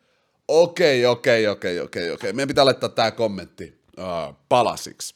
Okei, 0.49 1.07
okei, 1.07 1.47
okei, 1.49 1.81
okei, 1.81 2.11
okei. 2.11 2.33
Meidän 2.33 2.49
pitää 2.49 2.64
laittaa 2.64 2.88
tämä 2.88 3.11
kommentti 3.11 3.81
uh, 3.99 4.37
palasiksi. 4.49 5.14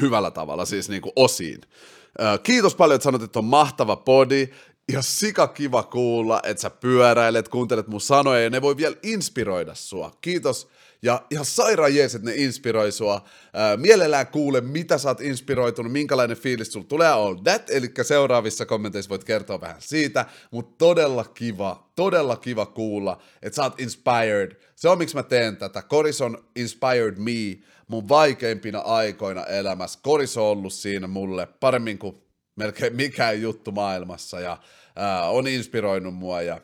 Hyvällä 0.00 0.30
tavalla, 0.30 0.64
siis 0.64 0.88
niinku 0.88 1.12
osiin. 1.16 1.60
Uh, 1.60 2.42
kiitos 2.42 2.74
paljon, 2.74 2.94
että 2.94 3.04
sanot, 3.04 3.22
että 3.22 3.38
on 3.38 3.44
mahtava 3.44 3.96
podi. 3.96 4.48
Ja 4.92 5.02
sika 5.02 5.48
kiva 5.48 5.82
kuulla, 5.82 6.40
että 6.42 6.60
sä 6.60 6.70
pyöräilet, 6.70 7.48
kuuntelet 7.48 7.86
mun 7.86 8.00
sanoja 8.00 8.40
ja 8.42 8.50
ne 8.50 8.62
voi 8.62 8.76
vielä 8.76 8.96
inspiroida 9.02 9.74
sua. 9.74 10.12
Kiitos 10.20 10.68
ja 11.06 11.22
ihan 11.30 11.44
sairaan 11.44 11.94
jees, 11.94 12.14
että 12.14 12.30
ne 12.30 12.36
inspiroi 12.36 12.92
sua. 12.92 13.24
Ää, 13.52 13.76
mielellään 13.76 14.26
kuule, 14.26 14.60
mitä 14.60 14.98
sä 14.98 15.08
oot 15.08 15.20
inspiroitunut, 15.20 15.92
minkälainen 15.92 16.36
fiilis 16.36 16.72
sulla 16.72 16.86
tulee 16.86 17.08
all 17.08 17.34
that, 17.34 17.70
eli 17.70 17.90
seuraavissa 18.02 18.66
kommenteissa 18.66 19.08
voit 19.08 19.24
kertoa 19.24 19.60
vähän 19.60 19.76
siitä, 19.78 20.26
mutta 20.50 20.74
todella 20.78 21.24
kiva, 21.24 21.90
todella 21.96 22.36
kiva 22.36 22.66
kuulla, 22.66 23.22
että 23.42 23.56
sä 23.56 23.62
oot 23.62 23.80
inspired. 23.80 24.56
Se 24.76 24.88
on 24.88 24.98
miksi 24.98 25.16
mä 25.16 25.22
teen 25.22 25.56
tätä. 25.56 25.82
Koris 25.82 26.20
on 26.20 26.44
inspired 26.56 27.14
me 27.16 27.62
mun 27.88 28.08
vaikeimpina 28.08 28.78
aikoina 28.78 29.44
elämässä. 29.44 29.98
Koris 30.02 30.36
on 30.36 30.44
ollut 30.44 30.72
siinä 30.72 31.06
mulle 31.06 31.46
paremmin 31.46 31.98
kuin 31.98 32.22
melkein 32.56 32.96
mikään 32.96 33.42
juttu 33.42 33.72
maailmassa 33.72 34.40
ja 34.40 34.58
ää, 34.96 35.28
on 35.30 35.48
inspiroinut 35.48 36.14
mua 36.14 36.42
ja 36.42 36.60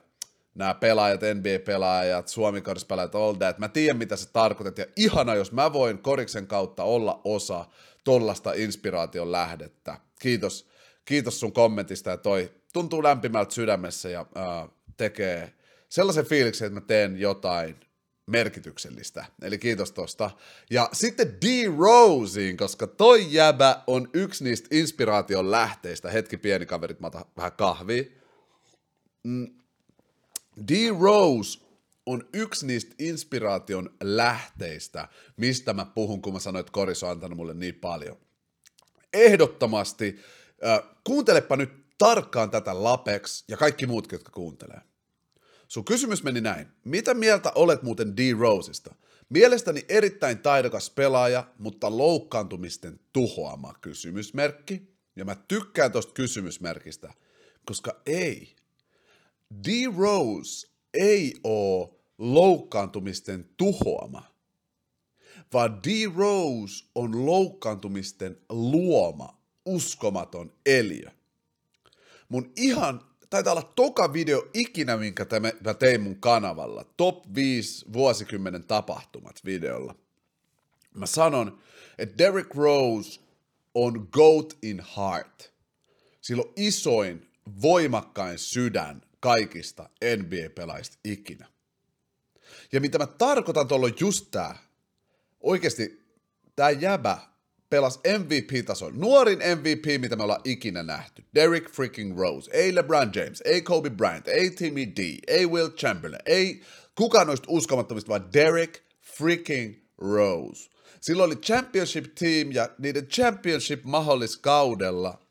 nämä 0.54 0.74
pelaajat, 0.74 1.20
NBA-pelaajat, 1.20 2.28
suomi 2.28 2.62
pelaajat, 2.88 3.14
all 3.14 3.34
that. 3.34 3.58
Mä 3.58 3.68
tiedän, 3.68 3.96
mitä 3.96 4.16
se 4.16 4.28
tarkoitat, 4.32 4.78
ja 4.78 4.86
ihana, 4.96 5.34
jos 5.34 5.52
mä 5.52 5.72
voin 5.72 5.98
Koriksen 5.98 6.46
kautta 6.46 6.84
olla 6.84 7.20
osa 7.24 7.64
tollasta 8.04 8.52
inspiraation 8.52 9.32
lähdettä. 9.32 9.98
Kiitos, 10.20 10.68
kiitos 11.04 11.40
sun 11.40 11.52
kommentista, 11.52 12.10
ja 12.10 12.16
toi 12.16 12.52
tuntuu 12.72 13.02
lämpimältä 13.02 13.54
sydämessä 13.54 14.08
ja 14.08 14.20
äh, 14.20 14.70
tekee 14.96 15.52
sellaisen 15.88 16.26
fiiliksen, 16.26 16.66
että 16.66 16.80
mä 16.80 16.86
teen 16.86 17.20
jotain 17.20 17.76
merkityksellistä. 18.26 19.24
Eli 19.42 19.58
kiitos 19.58 19.92
tosta. 19.92 20.30
Ja 20.70 20.88
sitten 20.92 21.36
D. 21.40 21.76
Roseen, 21.78 22.56
koska 22.56 22.86
toi 22.86 23.26
jäbä 23.30 23.82
on 23.86 24.08
yksi 24.14 24.44
niistä 24.44 24.68
inspiraation 24.70 25.50
lähteistä. 25.50 26.10
Hetki 26.10 26.36
pieni 26.36 26.66
kaverit, 26.66 27.00
mä 27.00 27.06
otan 27.06 27.24
vähän 27.36 27.52
kahvia. 27.52 28.02
Mm, 29.22 29.61
D. 30.68 30.70
Rose 31.00 31.58
on 32.06 32.28
yksi 32.32 32.66
niistä 32.66 32.94
inspiraation 32.98 33.94
lähteistä, 34.02 35.08
mistä 35.36 35.72
mä 35.72 35.84
puhun, 35.84 36.22
kun 36.22 36.32
mä 36.32 36.38
sanoin, 36.38 36.60
että 36.60 36.72
Koris 36.72 37.02
on 37.02 37.10
antanut 37.10 37.36
mulle 37.36 37.54
niin 37.54 37.74
paljon. 37.74 38.16
Ehdottomasti, 39.12 40.16
äh, 40.66 40.82
kuuntelepa 41.04 41.56
nyt 41.56 41.70
tarkkaan 41.98 42.50
tätä 42.50 42.82
Lapex 42.82 43.44
ja 43.48 43.56
kaikki 43.56 43.86
muut, 43.86 44.12
jotka 44.12 44.32
kuuntelee. 44.32 44.80
Sun 45.68 45.84
kysymys 45.84 46.22
meni 46.22 46.40
näin. 46.40 46.68
Mitä 46.84 47.14
mieltä 47.14 47.52
olet 47.54 47.82
muuten 47.82 48.16
D. 48.16 48.20
Roseista? 48.38 48.94
Mielestäni 49.28 49.84
erittäin 49.88 50.38
taidokas 50.38 50.90
pelaaja, 50.90 51.44
mutta 51.58 51.98
loukkaantumisten 51.98 53.00
tuhoama 53.12 53.74
kysymysmerkki. 53.80 54.92
Ja 55.16 55.24
mä 55.24 55.36
tykkään 55.48 55.92
tosta 55.92 56.12
kysymysmerkistä, 56.12 57.12
koska 57.64 58.00
ei, 58.06 58.56
D-Rose 59.66 60.68
ei 60.94 61.34
ole 61.44 61.88
loukkaantumisten 62.18 63.48
tuhoama, 63.56 64.22
vaan 65.52 65.80
D-Rose 65.82 66.84
on 66.94 67.26
loukkaantumisten 67.26 68.40
luoma, 68.48 69.42
uskomaton 69.66 70.52
eliö. 70.66 71.10
Mun 72.28 72.52
ihan, 72.56 73.00
taitaa 73.30 73.52
olla 73.52 73.72
toka 73.76 74.12
video 74.12 74.48
ikinä, 74.54 74.96
minkä 74.96 75.26
mä 75.64 75.74
tein 75.74 76.00
mun 76.00 76.20
kanavalla, 76.20 76.84
top 76.96 77.34
5 77.34 77.92
vuosikymmenen 77.92 78.64
tapahtumat 78.64 79.44
videolla. 79.44 79.94
Mä 80.94 81.06
sanon, 81.06 81.58
että 81.98 82.18
Derrick 82.18 82.54
Rose 82.54 83.20
on 83.74 84.08
GOAT 84.12 84.58
in 84.62 84.82
heart. 84.96 85.52
Sillä 86.20 86.42
on 86.42 86.52
isoin, 86.56 87.26
voimakkain 87.62 88.38
sydän 88.38 89.02
kaikista 89.22 89.88
NBA-pelaajista 90.16 90.98
ikinä. 91.04 91.46
Ja 92.72 92.80
mitä 92.80 92.98
mä 92.98 93.06
tarkoitan 93.06 93.68
tuolla 93.68 93.88
just 94.00 94.26
tää. 94.30 94.58
Oikeasti 95.40 96.06
tää 96.56 96.70
jäbä 96.70 97.18
pelasi 97.70 97.98
MVP-tasolla. 98.18 98.94
Nuorin 98.96 99.38
MVP, 99.38 100.00
mitä 100.00 100.16
me 100.16 100.22
ollaan 100.22 100.40
ikinä 100.44 100.82
nähty. 100.82 101.24
Derrick 101.34 101.70
freaking 101.70 102.18
Rose. 102.18 102.50
Ei 102.50 102.74
LeBron 102.74 103.10
James, 103.14 103.42
ei 103.44 103.62
Kobe 103.62 103.90
Bryant, 103.90 104.28
ei 104.28 104.50
Timmy 104.50 104.86
D, 104.86 105.18
ei 105.26 105.46
Will 105.46 105.68
Chamberlain, 105.68 106.22
ei 106.26 106.62
kukaan 106.94 107.26
noista 107.26 107.46
uskomattomista, 107.48 108.08
vaan 108.08 108.32
Derrick 108.32 108.82
freaking 109.00 109.74
Rose. 109.98 110.70
Silloin 111.00 111.26
oli 111.26 111.36
championship 111.36 112.04
team 112.14 112.52
ja 112.52 112.68
niiden 112.78 113.06
championship 113.06 113.84
mahdolliskaudella 113.84 115.26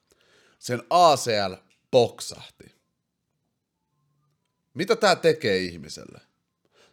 sen 0.60 0.83
ACL 0.89 1.53
poksahti. 1.91 2.80
Mitä 4.74 4.96
tämä 4.96 5.16
tekee 5.16 5.58
ihmiselle? 5.58 6.22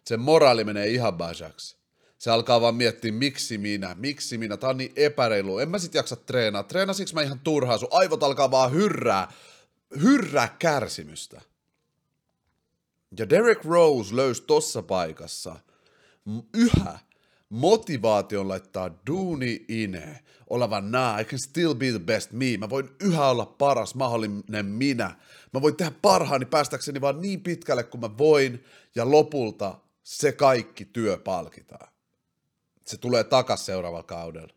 Se 0.05 0.17
moraali 0.17 0.65
menee 0.65 0.89
ihan 0.89 1.15
bajaksi. 1.15 1.79
Se 2.19 2.31
alkaa 2.31 2.61
vaan 2.61 2.75
miettiä, 2.75 3.13
miksi 3.13 3.59
minä, 3.59 3.95
miksi 3.99 4.39
minä, 4.39 4.57
tää 4.57 4.71
on 4.71 4.77
niin 4.77 4.93
epäreilu. 4.97 5.59
En 5.59 5.69
mä 5.69 5.79
sit 5.79 5.95
jaksa 5.95 6.17
treenaa. 6.17 6.63
Treenasiks 6.63 7.15
mä 7.15 7.23
ihan 7.23 7.41
turhaa, 7.41 7.79
sun 7.79 7.89
aivot 7.91 8.23
alkaa 8.23 8.51
vaan 8.51 8.73
hyrrää, 8.73 9.33
hyrrää 10.03 10.57
kärsimystä. 10.59 11.41
Ja 13.19 13.31
Derek 13.31 13.65
Rose 13.65 14.17
löysi 14.17 14.43
tossa 14.43 14.83
paikassa 14.83 15.57
yhä 16.55 16.99
motivaation 17.49 18.49
laittaa 18.49 18.91
duuni 19.07 19.65
ine, 19.69 20.25
olevan 20.51 20.91
naa, 20.91 21.19
I 21.19 21.25
can 21.25 21.39
still 21.39 21.75
be 21.75 21.91
the 21.91 21.99
best 21.99 22.33
me, 22.33 22.57
mä 22.59 22.71
voin 22.71 22.91
yhä 23.01 23.29
olla 23.29 23.47
paras 23.47 23.95
mahdollinen 23.95 24.67
minä, 24.67 25.17
mä 25.53 25.63
voin 25.63 25.77
tehdä 25.77 25.93
parhaani 26.03 26.45
päästäkseni 26.45 27.01
vaan 27.01 27.21
niin 27.21 27.41
pitkälle 27.41 27.83
kuin 27.83 28.01
mä 28.01 28.19
voin, 28.19 28.65
ja 28.95 29.11
lopulta 29.11 29.79
se 30.03 30.33
kaikki 30.33 30.85
työ 30.85 31.19
palkitaan. 31.19 31.93
Se 32.87 32.97
tulee 32.97 33.25
takas 33.25 33.67
seuraavalla 33.67 34.03
kaudella. 34.03 34.55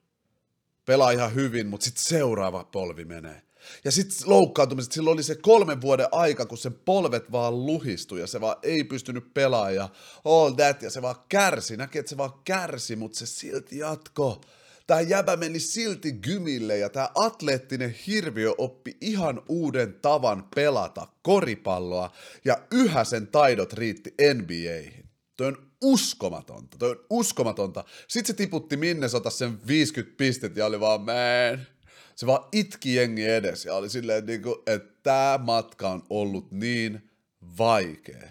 Pelaa 0.85 1.11
ihan 1.11 1.35
hyvin, 1.35 1.67
mutta 1.67 1.83
sitten 1.83 2.03
seuraava 2.03 2.63
polvi 2.63 3.05
menee. 3.05 3.41
Ja 3.83 3.91
sitten 3.91 4.29
loukkaantumiset, 4.29 4.91
silloin 4.91 5.13
oli 5.13 5.23
se 5.23 5.35
kolmen 5.35 5.81
vuoden 5.81 6.07
aika, 6.11 6.45
kun 6.45 6.57
sen 6.57 6.73
polvet 6.73 7.31
vaan 7.31 7.65
luhistui 7.65 8.19
ja 8.19 8.27
se 8.27 8.41
vaan 8.41 8.57
ei 8.63 8.83
pystynyt 8.83 9.33
pelaamaan 9.33 9.75
ja 9.75 9.89
all 10.25 10.51
that, 10.51 10.81
ja 10.81 10.89
se 10.89 11.01
vaan 11.01 11.15
kärsi, 11.29 11.77
näki, 11.77 11.99
että 11.99 12.09
se 12.09 12.17
vaan 12.17 12.33
kärsi, 12.43 12.95
mutta 12.95 13.19
se 13.19 13.25
silti 13.25 13.77
jatko. 13.77 14.41
Tämä 14.87 15.01
jäbä 15.01 15.35
meni 15.35 15.59
silti 15.59 16.11
gymille 16.11 16.77
ja 16.77 16.89
tämä 16.89 17.09
atleettinen 17.15 17.95
hirviö 18.07 18.53
oppi 18.57 18.97
ihan 19.01 19.41
uuden 19.49 19.93
tavan 20.01 20.47
pelata 20.55 21.07
koripalloa 21.21 22.11
ja 22.45 22.57
yhä 22.71 23.03
sen 23.03 23.27
taidot 23.27 23.73
riitti 23.73 24.13
NBAihin. 24.33 25.09
Toi 25.37 25.47
on 25.47 25.71
uskomatonta, 25.81 26.77
toi 26.77 26.89
on 26.89 27.05
uskomatonta. 27.09 27.83
Sitten 28.07 28.27
se 28.27 28.37
tiputti 28.37 28.77
Minnesota 28.77 29.29
sen 29.29 29.67
50 29.67 30.17
pistet 30.17 30.55
ja 30.55 30.65
oli 30.65 30.79
vaan, 30.79 31.01
man, 31.01 31.67
se 32.15 32.27
vaan 32.27 32.45
itki 32.51 32.95
jengi 32.95 33.29
edes 33.29 33.65
ja 33.65 33.75
oli 33.75 33.89
silleen, 33.89 34.25
niin 34.25 34.41
kuin, 34.41 34.55
että 34.65 34.93
tämä 35.03 35.39
matka 35.43 35.89
on 35.89 36.03
ollut 36.09 36.51
niin 36.51 37.09
vaikea. 37.57 38.29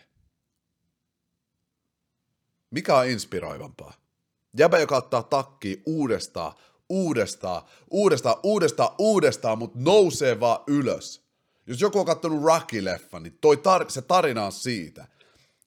Mikä 2.70 2.96
on 2.96 3.06
inspiroivampaa? 3.06 3.92
Jäbä, 4.58 4.78
joka 4.78 4.96
ottaa 4.96 5.22
takki 5.22 5.82
uudestaan, 5.86 6.52
uudestaan, 6.88 7.62
uudestaan, 7.90 8.36
uudestaan, 8.42 8.90
uudestaan, 8.98 9.58
mutta 9.58 9.78
nousee 9.80 10.40
vaan 10.40 10.60
ylös. 10.66 11.22
Jos 11.66 11.80
joku 11.80 11.98
on 11.98 12.06
katsonut 12.06 12.42
Rocky-leffan, 12.42 13.22
niin 13.22 13.38
toi 13.40 13.56
tar- 13.56 13.90
se 13.90 14.02
tarina 14.02 14.44
on 14.44 14.52
siitä– 14.52 15.06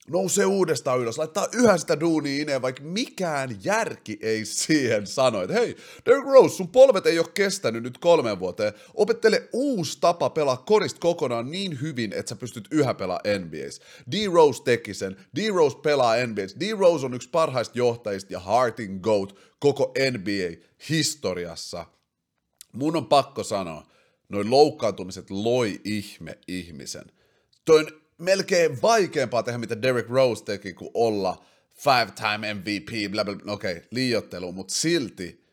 nousee 0.08 0.46
uudestaan 0.46 1.00
ylös, 1.00 1.18
laittaa 1.18 1.48
yhä 1.52 1.78
sitä 1.78 2.00
duunia 2.00 2.42
ineen, 2.42 2.62
vaikka 2.62 2.82
mikään 2.82 3.56
järki 3.64 4.18
ei 4.20 4.44
siihen 4.44 5.06
sano, 5.06 5.42
että 5.42 5.54
hei, 5.54 5.76
Derrick 6.06 6.26
Rose, 6.26 6.56
sun 6.56 6.68
polvet 6.68 7.06
ei 7.06 7.18
ole 7.18 7.28
kestänyt 7.34 7.82
nyt 7.82 7.98
kolmeen 7.98 8.40
vuoteen, 8.40 8.72
opettele 8.94 9.48
uusi 9.52 9.98
tapa 10.00 10.30
pelaa 10.30 10.56
korista 10.56 11.00
kokonaan 11.00 11.50
niin 11.50 11.80
hyvin, 11.80 12.12
että 12.12 12.28
sä 12.28 12.36
pystyt 12.36 12.68
yhä 12.70 12.94
pelaa 12.94 13.20
NBAs. 13.38 13.80
D. 14.12 14.26
Rose 14.32 14.62
teki 14.62 14.94
sen, 14.94 15.16
D. 15.36 15.48
Rose 15.48 15.76
pelaa 15.76 16.26
NBAs, 16.26 16.56
D. 16.60 16.72
Rose 16.78 17.06
on 17.06 17.14
yksi 17.14 17.28
parhaista 17.28 17.78
johtajista 17.78 18.32
ja 18.32 18.40
Harting 18.40 19.00
Goat 19.02 19.36
koko 19.58 19.94
NBA-historiassa. 20.10 21.86
Mun 22.72 22.96
on 22.96 23.06
pakko 23.06 23.42
sanoa, 23.42 23.86
noin 24.28 24.50
loukkaantumiset 24.50 25.30
loi 25.30 25.80
ihme 25.84 26.38
ihmisen. 26.48 27.04
Toi 27.64 27.78
on 27.78 28.03
melkein 28.18 28.82
vaikeampaa 28.82 29.42
tehdä, 29.42 29.58
mitä 29.58 29.82
Derek 29.82 30.08
Rose 30.08 30.44
teki, 30.44 30.72
kuin 30.72 30.90
olla 30.94 31.44
five-time 31.74 32.54
MVP, 32.54 33.10
bla 33.10 33.24
bla, 33.24 33.52
okei, 33.52 33.72
okay, 33.72 33.88
liiottelu, 33.90 34.52
mutta 34.52 34.74
silti 34.74 35.44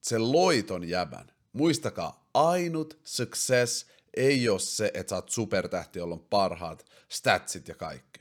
se 0.00 0.18
loiton 0.18 0.88
jäbän. 0.88 1.32
Muistakaa, 1.52 2.28
ainut 2.34 2.98
success 3.04 3.86
ei 4.16 4.48
ole 4.48 4.58
se, 4.58 4.90
että 4.94 5.10
sä 5.10 5.16
oot 5.16 5.28
supertähti, 5.28 5.98
jolla 5.98 6.14
on 6.14 6.26
parhaat 6.30 6.84
statsit 7.08 7.68
ja 7.68 7.74
kaikki. 7.74 8.20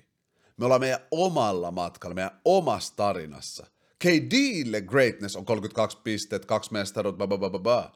Me 0.57 0.65
ollaan 0.65 0.81
meidän 0.81 1.00
omalla 1.12 1.72
matkalla, 1.72 2.15
meidän 2.15 2.41
omassa 2.46 2.96
tarinassa. 2.96 3.67
KDlle 4.00 4.81
greatness 4.81 5.36
on 5.36 5.46
32 5.46 5.98
pistet, 6.03 6.46
kaksi 6.46 6.74
mestaruutta, 6.74 7.27
ba, 7.27 7.38
ba, 7.38 7.50
ba, 7.50 7.60
ba. 7.60 7.91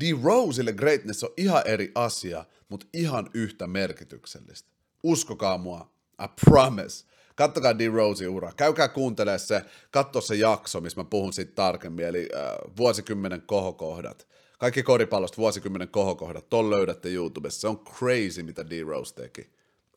D. 0.00 0.02
Roseille 0.22 0.72
greatness 0.72 1.24
on 1.24 1.30
ihan 1.36 1.62
eri 1.66 1.92
asia, 1.94 2.44
mutta 2.68 2.86
ihan 2.92 3.30
yhtä 3.34 3.66
merkityksellistä. 3.66 4.75
Uskokaa 5.06 5.58
mua. 5.58 5.90
I 6.24 6.28
promise. 6.44 7.04
Kattokaa 7.34 7.78
D. 7.78 7.88
Rosie 7.88 8.28
ura. 8.28 8.52
Käykää 8.56 8.88
kuuntelemaan 8.88 9.38
se, 9.38 9.62
katso 9.90 10.20
se 10.20 10.34
jakso, 10.34 10.80
missä 10.80 11.00
mä 11.00 11.04
puhun 11.04 11.32
siitä 11.32 11.52
tarkemmin, 11.54 12.04
eli 12.04 12.28
äh, 12.34 12.42
vuosikymmenen 12.76 13.42
kohokohdat. 13.42 14.28
Kaikki 14.58 14.82
koripallosta 14.82 15.36
vuosikymmenen 15.36 15.88
kohokohdat, 15.88 16.48
ton 16.48 16.70
löydätte 16.70 17.08
YouTubessa. 17.08 17.60
Se 17.60 17.68
on 17.68 17.84
crazy, 17.84 18.42
mitä 18.42 18.70
D. 18.70 18.82
Rose 18.82 19.14
teki. 19.14 19.50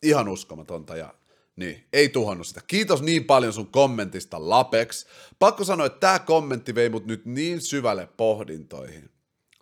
Ihan 0.04 0.28
uskomatonta 0.28 0.98
ja 0.98 1.14
niin, 1.56 1.88
ei 1.94 2.10
tuhannut 2.10 2.48
sitä. 2.48 2.62
Kiitos 2.68 3.02
niin 3.02 3.26
paljon 3.26 3.54
sun 3.54 3.68
kommentista, 3.68 4.50
Lapex. 4.50 5.06
Pakko 5.40 5.64
sanoa, 5.64 5.86
että 5.86 6.00
tämä 6.00 6.20
kommentti 6.20 6.76
vei 6.76 6.90
mut 6.90 7.06
nyt 7.06 7.26
niin 7.26 7.62
syvälle 7.62 8.08
pohdintoihin. 8.18 9.10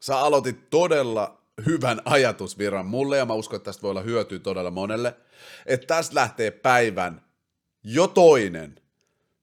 Sä 0.01 0.19
aloitit 0.19 0.69
todella 0.69 1.36
hyvän 1.65 2.01
ajatusvirran 2.05 2.85
mulle, 2.85 3.17
ja 3.17 3.25
mä 3.25 3.33
uskon, 3.33 3.57
että 3.57 3.65
tästä 3.65 3.81
voi 3.81 3.91
olla 3.91 4.01
hyötyä 4.01 4.39
todella 4.39 4.71
monelle, 4.71 5.15
että 5.65 5.87
tästä 5.87 6.15
lähtee 6.15 6.51
päivän 6.51 7.21
jo 7.83 8.07
toinen 8.07 8.81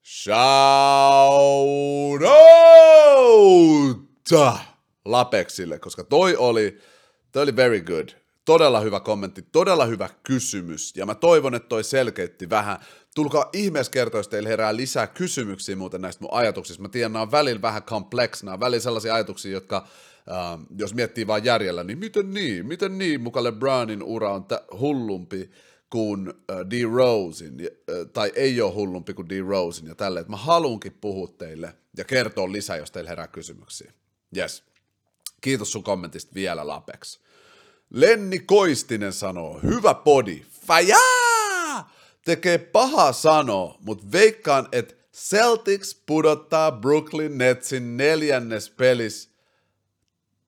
shout 0.05 0.35
out 2.23 2.55
Lapexille, 5.05 5.79
koska 5.79 6.05
toi 6.05 6.37
oli, 6.37 6.79
toi 7.33 7.43
oli 7.43 7.57
very 7.57 7.81
good. 7.81 8.09
Todella 8.45 8.81
hyvä 8.81 9.01
kommentti, 9.01 9.43
todella 9.43 9.87
hyvä 9.87 10.09
kysymys, 10.23 10.97
ja 10.97 11.07
mä 11.07 11.15
toivon, 11.15 11.55
että 11.55 11.69
toi 11.69 11.85
selkeytti 11.85 12.51
vähän. 12.51 12.79
Tulkaa 13.15 13.51
ihmeessä 13.53 13.91
kertoa, 13.91 14.19
jos 14.19 14.29
teillä 14.29 14.49
herää 14.49 14.77
lisää 14.77 15.07
kysymyksiä 15.07 15.77
muuten 15.77 16.01
näistä 16.01 16.25
mun 16.25 16.33
ajatuksista. 16.33 16.83
Mä 16.83 16.89
tiedän, 16.89 17.13
nämä 17.13 17.23
on 17.23 17.31
välillä 17.31 17.63
vähän 17.63 17.83
kompleks, 17.83 18.43
nämä 18.43 18.61
välillä 18.61 18.83
sellaisia 18.83 19.15
ajatuksia, 19.15 19.53
jotka 19.53 19.87
Uh, 20.29 20.67
jos 20.79 20.95
miettii 20.95 21.27
vain 21.27 21.45
järjellä, 21.45 21.85
niin 21.85 21.99
miten 21.99 22.35
niin? 22.35 22.67
Miten 22.67 22.99
niin 22.99 23.21
muka 23.21 23.45
LeBronin 23.45 24.03
ura 24.03 24.35
on 24.35 24.45
t- 24.45 24.79
hullumpi 24.81 25.51
kuin 25.91 26.29
uh, 26.29 26.35
D. 26.71 26.73
Rosein, 26.95 27.55
uh, 27.55 28.11
tai 28.13 28.33
ei 28.35 28.61
ole 28.61 28.73
hullumpi 28.73 29.15
kuin 29.15 29.29
D. 29.29 29.41
Rosein 29.49 29.89
ja 29.89 29.95
tälleen. 29.95 30.27
Mä 30.29 30.37
haluankin 30.37 30.93
puhua 31.01 31.29
teille 31.39 31.75
ja 31.97 32.05
kertoa 32.05 32.53
lisää, 32.53 32.77
jos 32.77 32.91
teillä 32.91 33.09
herää 33.11 33.29
kysymyksiä. 33.29 33.93
Yes. 34.37 34.65
Kiitos 35.41 35.73
sun 35.73 35.83
kommentista 35.83 36.35
vielä, 36.35 36.67
Lapex. 36.67 37.19
Lenni 37.91 38.39
Koistinen 38.39 39.13
sanoo, 39.13 39.61
hyvä 39.63 39.95
podi, 39.95 40.45
fajaa! 40.67 41.93
Tekee 42.25 42.59
paha 42.59 43.13
sanoa, 43.13 43.79
mutta 43.81 44.05
veikkaan, 44.13 44.69
että 44.73 44.95
Celtics 45.13 46.03
pudottaa 46.07 46.73
Brooklyn 46.73 47.39
Netsin 47.39 47.97
neljännes 47.97 48.71
pelissä 48.71 49.34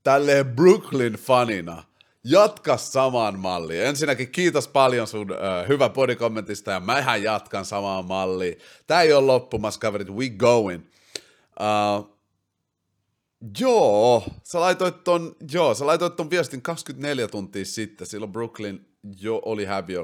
tälle 0.06 0.44
Brooklyn-fanina, 0.44 1.82
jatka 2.24 2.76
samaan 2.76 3.38
malliin. 3.38 3.86
Ensinnäkin 3.86 4.30
kiitos 4.30 4.68
paljon 4.68 5.06
sun 5.06 5.30
uh, 5.30 5.68
hyvä 5.68 5.88
podikommentista 5.88 6.70
ja 6.70 6.80
mähän 6.80 7.22
jatkan 7.22 7.64
samaan 7.64 8.04
malliin. 8.04 8.58
Tää 8.86 9.02
ei 9.02 9.12
ole 9.12 9.26
loppumassa, 9.26 9.80
kaverit, 9.80 10.10
we 10.10 10.28
going. 10.28 10.82
Uh, 11.60 12.18
joo, 13.58 14.24
sä 14.42 14.60
laitoit 14.60 15.04
ton, 15.04 15.36
joo, 15.52 15.74
sä 15.74 15.86
laitoit 15.86 16.16
ton 16.16 16.30
viestin 16.30 16.62
24 16.62 17.28
tuntia 17.28 17.64
sitten, 17.64 18.06
silloin 18.06 18.32
Brooklyn 18.32 18.86
jo 19.20 19.42
oli 19.44 19.64
häviö 19.64 20.02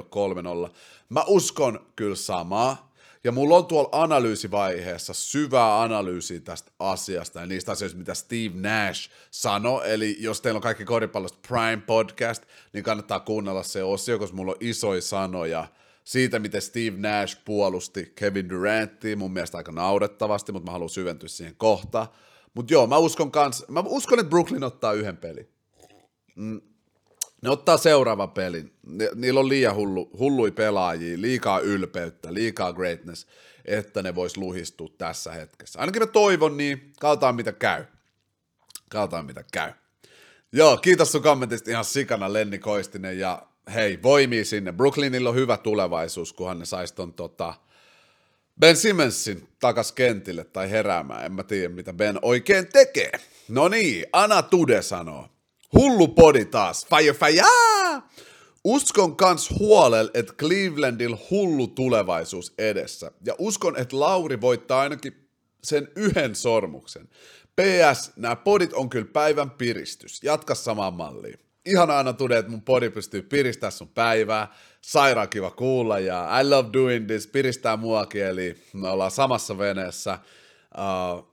3-0. 0.69 0.73
Mä 1.09 1.25
uskon 1.27 1.87
kyllä 1.97 2.17
samaa, 2.17 2.92
ja 3.25 3.33
mulla 3.33 3.57
on 3.57 3.67
tuolla 3.67 3.89
analyysivaiheessa 3.93 5.15
syvää 5.15 5.83
analyysiä 5.83 6.41
tästä 6.41 6.73
asiasta 6.79 7.41
ja 7.41 7.47
niistä 7.47 7.73
asioista, 7.73 7.99
mitä 7.99 8.15
Steve 8.15 8.55
Nash 8.55 9.11
sanoi. 9.31 9.93
Eli 9.93 10.17
jos 10.19 10.41
teillä 10.41 10.59
on 10.59 10.63
kaikki 10.63 10.85
koripallosta 10.85 11.49
Prime 11.49 11.83
Podcast, 11.87 12.43
niin 12.73 12.85
kannattaa 12.85 13.21
kuunnella 13.21 13.63
se 13.63 13.83
osio, 13.83 14.19
koska 14.19 14.37
mulla 14.37 14.53
on 14.53 14.59
isoja 14.61 15.03
sanoja 15.03 15.67
siitä, 16.05 16.39
miten 16.39 16.63
Steve 16.63 16.97
Nash 16.97 17.39
puolusti 17.45 18.13
Kevin 18.15 18.49
Durantia, 18.49 19.17
mun 19.17 19.33
mielestä 19.33 19.57
aika 19.57 19.73
naurettavasti, 19.73 20.53
mutta 20.53 20.67
mä 20.67 20.73
haluan 20.73 20.91
syventyä 20.91 21.29
siihen 21.29 21.57
kohta. 21.57 22.07
Mutta 22.55 22.73
joo, 22.73 22.87
mä 22.87 22.97
uskon, 22.97 23.31
kans, 23.31 23.65
mä 23.69 23.83
uskon, 23.87 24.19
että 24.19 24.31
Brooklyn 24.31 24.65
ottaa 24.65 24.93
yhden 24.93 25.17
pelin. 25.17 25.49
Mm, 26.37 26.61
ne 27.43 27.51
ottaa 27.51 27.77
seuraavan 27.77 28.31
pelin. 28.31 28.73
Ne, 28.87 29.11
niillä 29.15 29.41
on 29.41 29.49
liian 29.49 29.75
hullu, 29.75 30.11
hullui 30.19 30.51
pelaajia, 30.51 31.21
liikaa 31.21 31.61
ylpeyttä, 31.61 32.35
liikaa 32.35 32.73
greatness, 32.73 33.27
että 33.65 34.03
ne 34.03 34.15
vois 34.15 34.37
luhistua 34.37 34.89
tässä 34.99 35.33
hetkessä. 35.33 35.81
Ainakin 35.81 36.03
mä 36.03 36.07
toivon 36.07 36.57
niin, 36.57 36.93
katsotaan 37.01 37.35
mitä 37.35 37.53
käy. 37.53 37.85
Katsotaan 38.91 39.27
mitä 39.27 39.45
käy. 39.53 39.73
Joo, 40.53 40.77
kiitos 40.77 41.13
sun 41.13 41.23
kommentista 41.23 41.71
ihan 41.71 41.85
sikana 41.85 42.33
Lenni 42.33 42.59
Koistinen 42.59 43.19
ja 43.19 43.43
hei, 43.75 44.03
voimii 44.03 44.45
sinne. 44.45 44.73
Brooklynilla 44.73 45.29
on 45.29 45.35
hyvä 45.35 45.57
tulevaisuus, 45.57 46.33
kunhan 46.33 46.59
ne 46.59 46.65
sais 46.65 46.93
ton 46.93 47.13
tota, 47.13 47.55
Ben 48.61 48.77
Simmonsin 48.77 49.49
takas 49.61 49.93
kentille 49.93 50.45
tai 50.45 50.71
heräämään. 50.71 51.25
En 51.25 51.33
mä 51.33 51.43
tiedä, 51.43 51.75
mitä 51.75 51.93
Ben 51.93 52.19
oikein 52.23 52.67
tekee. 52.67 53.13
No 53.49 53.69
niin, 53.69 54.07
Ana 54.13 54.43
Tude 54.43 54.83
sanoo. 54.83 55.29
Hullu 55.79 56.09
podi 56.09 56.45
taas. 56.45 56.87
Faija 56.87 57.15
faja! 57.15 57.45
Uskon 58.65 59.17
kans 59.17 59.51
huolel, 59.59 60.11
että 60.15 60.33
Clevelandilla 60.33 61.19
hullu 61.31 61.67
tulevaisuus 61.67 62.55
edessä. 62.59 63.11
Ja 63.25 63.35
uskon, 63.39 63.77
että 63.77 64.01
Lauri 64.01 64.41
voittaa 64.41 64.81
ainakin 64.81 65.29
sen 65.65 65.89
yhden 65.97 66.35
sormuksen. 66.35 67.09
PS, 67.57 68.13
nämä 68.17 68.37
podit 68.37 68.73
on 68.73 68.91
kyllä 68.91 69.09
päivän 69.13 69.51
piristys. 69.51 70.23
Jatka 70.23 70.55
samaan 70.55 70.95
malliin. 70.95 71.39
Ihan 71.67 71.91
aina 71.91 72.13
tulee, 72.13 72.39
että 72.39 72.51
mun 72.51 72.63
podi 72.63 72.91
pystyy 72.91 73.23
piristämään 73.23 73.73
sun 73.73 73.89
päivää. 73.89 74.55
Sairaan 74.81 75.29
kiva 75.29 75.51
kuulla 75.51 75.99
ja 75.99 76.41
I 76.41 76.49
love 76.49 76.69
doing 76.73 77.07
this, 77.07 77.27
piristää 77.27 77.77
muakin, 77.77 78.25
eli 78.25 78.57
me 78.73 78.89
ollaan 78.89 79.11
samassa 79.11 79.59
veneessä. 79.59 80.19
Uh, 80.79 81.32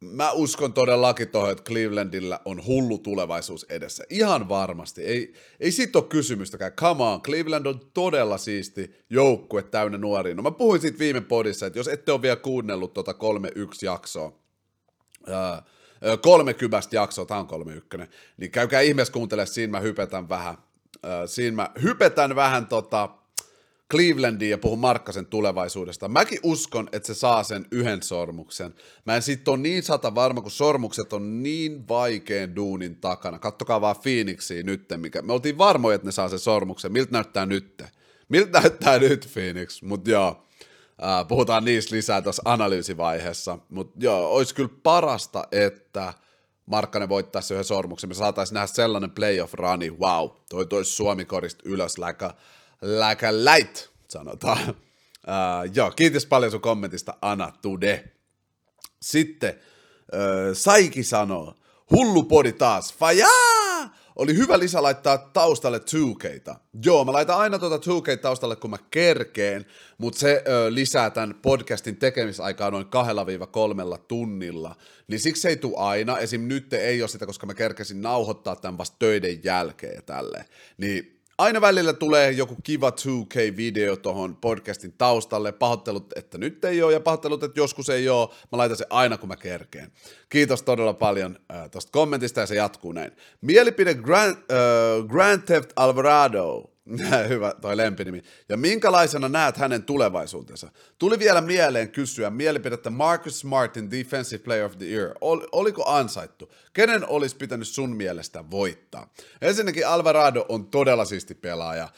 mä 0.00 0.32
uskon 0.32 0.72
todellakin 0.72 1.28
tuohon, 1.28 1.50
että 1.50 1.64
Clevelandilla 1.64 2.40
on 2.44 2.66
hullu 2.66 2.98
tulevaisuus 2.98 3.66
edessä. 3.68 4.04
Ihan 4.10 4.48
varmasti. 4.48 5.04
Ei, 5.04 5.32
ei 5.60 5.72
siitä 5.72 5.98
ole 5.98 6.06
kysymystäkään. 6.06 6.72
Come 6.72 7.04
on, 7.04 7.22
Cleveland 7.22 7.66
on 7.66 7.80
todella 7.94 8.38
siisti 8.38 9.04
joukkue 9.10 9.62
täynnä 9.62 9.98
nuoria. 9.98 10.34
No 10.34 10.42
mä 10.42 10.50
puhuin 10.50 10.80
siitä 10.80 10.98
viime 10.98 11.20
podissa, 11.20 11.66
että 11.66 11.78
jos 11.78 11.88
ette 11.88 12.12
ole 12.12 12.22
vielä 12.22 12.36
kuunnellut 12.36 12.94
tuota 12.94 13.12
3-1 13.12 13.14
jaksoa, 13.82 14.32
ää, 15.26 15.62
kolme 16.22 16.54
kypästä 16.54 16.96
jaksoa, 16.96 17.26
tämä 17.26 17.40
on 17.40 17.46
kolme 17.46 17.72
ykkönen, 17.74 18.08
niin 18.36 18.50
käykää 18.50 18.80
ihmeessä 18.80 19.12
kuuntele, 19.12 19.46
siinä 19.46 19.70
mä 19.70 19.80
hypetän 19.80 20.28
vähän, 20.28 20.58
siinä 21.26 21.56
mä 21.56 21.70
hypetän 21.82 22.36
vähän 22.36 22.66
tota, 22.66 23.08
Clevelandiin 23.90 24.50
ja 24.50 24.58
puhun 24.58 24.78
Markkasen 24.78 25.26
tulevaisuudesta. 25.26 26.08
Mäkin 26.08 26.38
uskon, 26.42 26.88
että 26.92 27.06
se 27.06 27.14
saa 27.14 27.42
sen 27.42 27.66
yhden 27.70 28.02
sormuksen. 28.02 28.74
Mä 29.04 29.16
en 29.16 29.22
siitä 29.22 29.50
ole 29.50 29.58
niin 29.58 29.82
sata 29.82 30.14
varma, 30.14 30.40
kun 30.40 30.50
sormukset 30.50 31.12
on 31.12 31.42
niin 31.42 31.88
vaikean 31.88 32.56
duunin 32.56 32.96
takana. 32.96 33.38
Kattokaa 33.38 33.80
vaan 33.80 33.96
Phoenixia 34.02 34.62
nyt, 34.62 34.84
mikä... 34.96 35.22
me 35.22 35.32
oltiin 35.32 35.58
varmoja, 35.58 35.94
että 35.94 36.06
ne 36.06 36.12
saa 36.12 36.28
sen 36.28 36.38
sormuksen. 36.38 36.92
Miltä 36.92 37.12
näyttää 37.12 37.46
nyt? 37.46 37.82
Miltä 38.28 38.60
näyttää 38.60 38.98
nyt 38.98 39.30
Phoenix? 39.32 39.82
Mutta 39.82 40.10
joo, 40.10 40.46
puhutaan 41.28 41.64
niistä 41.64 41.96
lisää 41.96 42.22
tuossa 42.22 42.42
analyysivaiheessa. 42.44 43.58
Mutta 43.68 43.96
joo, 44.00 44.30
olisi 44.30 44.54
kyllä 44.54 44.70
parasta, 44.82 45.44
että 45.52 46.14
Markkanen 46.66 47.08
voittaa 47.08 47.42
yhden 47.50 47.64
sormuksen. 47.64 48.10
Me 48.10 48.14
saataisiin 48.14 48.54
nähdä 48.54 48.66
sellainen 48.66 49.10
playoff 49.10 49.54
runi, 49.54 49.90
wow, 49.90 50.30
toi 50.50 50.66
toisi 50.66 50.92
Suomi-korista 50.92 51.62
ylös 51.64 51.96
a 51.98 52.34
like 52.82 53.26
a 53.26 53.32
light, 53.32 53.88
sanotaan. 54.08 54.74
Uh, 55.28 55.74
joo, 55.74 55.90
kiitos 55.90 56.26
paljon 56.26 56.50
sun 56.50 56.60
kommentista, 56.60 57.14
Ana 57.22 57.52
Tude. 57.62 58.04
Sitten 59.02 59.54
uh, 60.12 60.56
Saiki 60.56 61.04
sanoo, 61.04 61.54
hullu 61.90 62.22
podi 62.22 62.52
taas, 62.52 62.94
fajaa! 62.94 63.98
Oli 64.18 64.36
hyvä 64.36 64.58
lisä 64.58 64.82
laittaa 64.82 65.18
taustalle 65.18 65.80
2 65.80 65.96
Joo, 66.84 67.04
mä 67.04 67.12
laitan 67.12 67.38
aina 67.38 67.58
tuota 67.58 67.78
2 67.78 68.16
taustalle, 68.16 68.56
kun 68.56 68.70
mä 68.70 68.78
kerkeen, 68.90 69.66
mutta 69.98 70.18
se 70.18 70.44
ö, 70.48 70.74
lisää 70.74 71.10
tämän 71.10 71.34
podcastin 71.42 71.96
tekemisaikaa 71.96 72.70
noin 72.70 72.86
2-3 72.86 73.98
tunnilla. 74.08 74.76
Niin 75.08 75.20
siksi 75.20 75.42
se 75.42 75.48
ei 75.48 75.56
tule 75.56 75.76
aina. 75.76 76.18
Esim. 76.18 76.40
nyt 76.40 76.72
ei 76.72 77.02
ole 77.02 77.08
sitä, 77.08 77.26
koska 77.26 77.46
mä 77.46 77.54
kerkesin 77.54 78.02
nauhoittaa 78.02 78.56
tämän 78.56 78.78
vasta 78.78 78.96
töiden 78.98 79.44
jälkeen 79.44 80.02
tälle. 80.04 80.44
Niin 80.78 81.17
aina 81.38 81.60
välillä 81.60 81.92
tulee 81.92 82.30
joku 82.30 82.56
kiva 82.62 82.90
2K-video 82.90 83.96
tuohon 83.96 84.36
podcastin 84.36 84.92
taustalle. 84.92 85.52
Pahoittelut, 85.52 86.12
että 86.16 86.38
nyt 86.38 86.64
ei 86.64 86.82
ole 86.82 86.92
ja 86.92 87.00
pahoittelut, 87.00 87.42
että 87.42 87.60
joskus 87.60 87.88
ei 87.88 88.08
ole. 88.08 88.28
Mä 88.28 88.58
laitan 88.58 88.76
se 88.76 88.86
aina, 88.90 89.18
kun 89.18 89.28
mä 89.28 89.36
kerkeen. 89.36 89.92
Kiitos 90.28 90.62
todella 90.62 90.94
paljon 90.94 91.38
äh, 91.52 91.70
tuosta 91.70 91.92
kommentista 91.92 92.40
ja 92.40 92.46
se 92.46 92.54
jatkuu 92.54 92.92
näin. 92.92 93.12
Mielipide 93.40 93.94
Grand, 93.94 94.36
äh, 94.36 95.06
Grand 95.08 95.42
Theft 95.42 95.70
Alvarado 95.76 96.70
Hyvä, 97.28 97.54
toi 97.60 97.76
lempinimi. 97.76 98.22
Ja 98.48 98.56
minkälaisena 98.56 99.28
näet 99.28 99.56
hänen 99.56 99.82
tulevaisuutensa? 99.82 100.70
Tuli 100.98 101.18
vielä 101.18 101.40
mieleen 101.40 101.90
kysyä 101.90 102.30
mielipidettä 102.30 102.90
Marcus 102.90 103.40
Smartin 103.40 103.90
Defensive 103.90 104.42
Player 104.42 104.64
of 104.64 104.78
the 104.78 104.86
Year. 104.86 105.14
Ol, 105.20 105.40
oliko 105.52 105.84
ansaittu? 105.86 106.52
Kenen 106.72 107.08
olisi 107.08 107.36
pitänyt 107.36 107.68
sun 107.68 107.96
mielestä 107.96 108.44
voittaa? 108.50 109.12
Ensinnäkin 109.42 109.86
Alvarado 109.86 110.46
on 110.48 110.66
todella 110.66 111.04
siisti 111.04 111.34
pelaaja. 111.34 111.88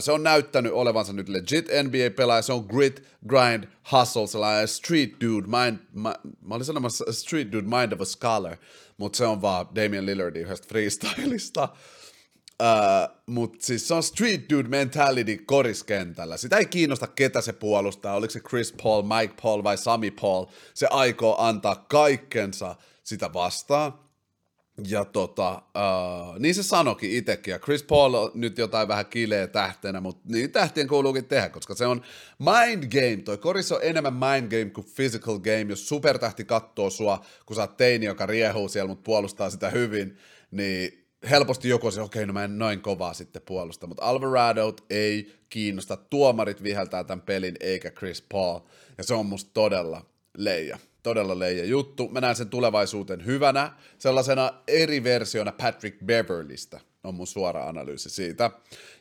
Se 0.00 0.12
on 0.12 0.22
näyttänyt 0.22 0.72
olevansa 0.72 1.12
nyt 1.12 1.28
legit 1.28 1.66
NBA-pelaaja. 1.82 2.42
Se 2.42 2.52
on 2.52 2.66
grit, 2.68 3.02
grind, 3.28 3.64
hustle, 3.92 4.26
sellainen 4.26 4.68
street 4.68 5.10
dude 5.20 5.46
mind. 5.46 5.78
Ma, 5.92 6.14
mä 6.42 6.54
olin 6.54 6.64
sanomassa 6.64 7.04
street 7.12 7.52
dude 7.52 7.68
mind 7.78 7.92
of 7.92 8.00
a 8.00 8.04
scholar, 8.04 8.56
mutta 8.96 9.16
se 9.16 9.26
on 9.26 9.42
vaan 9.42 9.66
Damian 9.74 10.06
Lillardin 10.06 10.42
yhdestä 10.42 10.68
freestylista. 10.68 11.68
Uh, 12.60 13.16
Mutta 13.26 13.58
siis 13.60 13.88
se 13.88 13.94
on 13.94 14.02
street 14.02 14.50
dude 14.50 14.68
mentality 14.68 15.36
koriskentällä. 15.36 16.36
Sitä 16.36 16.56
ei 16.56 16.66
kiinnosta, 16.66 17.06
ketä 17.06 17.40
se 17.40 17.52
puolustaa. 17.52 18.14
Oliko 18.14 18.30
se 18.30 18.40
Chris 18.40 18.74
Paul, 18.82 19.02
Mike 19.02 19.34
Paul 19.42 19.62
vai 19.62 19.78
Sami 19.78 20.10
Paul. 20.10 20.46
Se 20.74 20.86
aikoo 20.90 21.36
antaa 21.38 21.86
kaikkensa 21.88 22.76
sitä 23.02 23.32
vastaan. 23.32 23.94
Ja 24.88 25.04
tota, 25.04 25.62
uh, 25.74 26.38
niin 26.38 26.54
se 26.54 26.62
sanokin 26.62 27.10
itsekin. 27.10 27.52
Ja 27.52 27.58
Chris 27.58 27.82
Paul 27.82 28.14
on 28.14 28.30
nyt 28.34 28.58
jotain 28.58 28.88
vähän 28.88 29.06
kileä 29.06 29.46
tähtenä, 29.46 30.00
mutta 30.00 30.22
niin 30.32 30.52
tähtien 30.52 30.88
kuuluukin 30.88 31.24
tehdä, 31.24 31.48
koska 31.48 31.74
se 31.74 31.86
on 31.86 32.02
mind 32.38 32.88
game. 32.88 33.22
Toi 33.24 33.38
koris 33.38 33.72
on 33.72 33.80
enemmän 33.82 34.14
mind 34.14 34.50
game 34.50 34.70
kuin 34.70 34.86
physical 34.96 35.38
game. 35.38 35.66
Jos 35.68 35.88
supertähti 35.88 36.44
kattoo 36.44 36.90
sua, 36.90 37.24
kun 37.46 37.56
sä 37.56 37.62
oot 37.62 37.76
teini, 37.76 38.06
joka 38.06 38.26
riehuu 38.26 38.68
siellä, 38.68 38.88
mutta 38.88 39.04
puolustaa 39.04 39.50
sitä 39.50 39.70
hyvin, 39.70 40.18
niin 40.50 41.00
helposti 41.30 41.68
joku 41.68 41.90
se, 41.90 42.00
okei, 42.00 42.20
okay, 42.20 42.26
no 42.26 42.32
mä 42.32 42.44
en 42.44 42.58
noin 42.58 42.80
kovaa 42.80 43.14
sitten 43.14 43.42
puolusta, 43.42 43.86
mutta 43.86 44.04
Alvarado 44.04 44.74
ei 44.90 45.34
kiinnosta, 45.48 45.96
tuomarit 45.96 46.62
viheltää 46.62 47.04
tämän 47.04 47.22
pelin, 47.22 47.56
eikä 47.60 47.90
Chris 47.90 48.22
Paul, 48.32 48.60
ja 48.98 49.04
se 49.04 49.14
on 49.14 49.26
musta 49.26 49.50
todella 49.54 50.06
leija, 50.36 50.78
todella 51.02 51.38
leija 51.38 51.64
juttu. 51.64 52.08
Mä 52.08 52.20
näen 52.20 52.36
sen 52.36 52.48
tulevaisuuteen 52.48 53.26
hyvänä, 53.26 53.72
sellaisena 53.98 54.52
eri 54.68 55.04
versiona 55.04 55.52
Patrick 55.52 55.98
Beverlystä, 56.04 56.80
on 57.04 57.14
mun 57.14 57.26
suora 57.26 57.68
analyysi 57.68 58.10
siitä. 58.10 58.50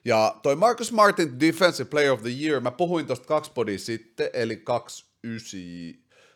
Ja 0.06 0.36
toi 0.44 0.56
Marcus 0.56 0.92
Martin 0.92 1.40
Defensive 1.40 1.90
Player 1.90 2.12
of 2.12 2.22
the 2.22 2.32
Year, 2.42 2.62
mä 2.62 2.72
puhuin 2.72 3.06
tosta 3.06 3.28
kaksi 3.28 3.52
podia 3.52 3.80
sitten, 3.80 4.30
eli 4.34 4.58
29, 4.58 5.60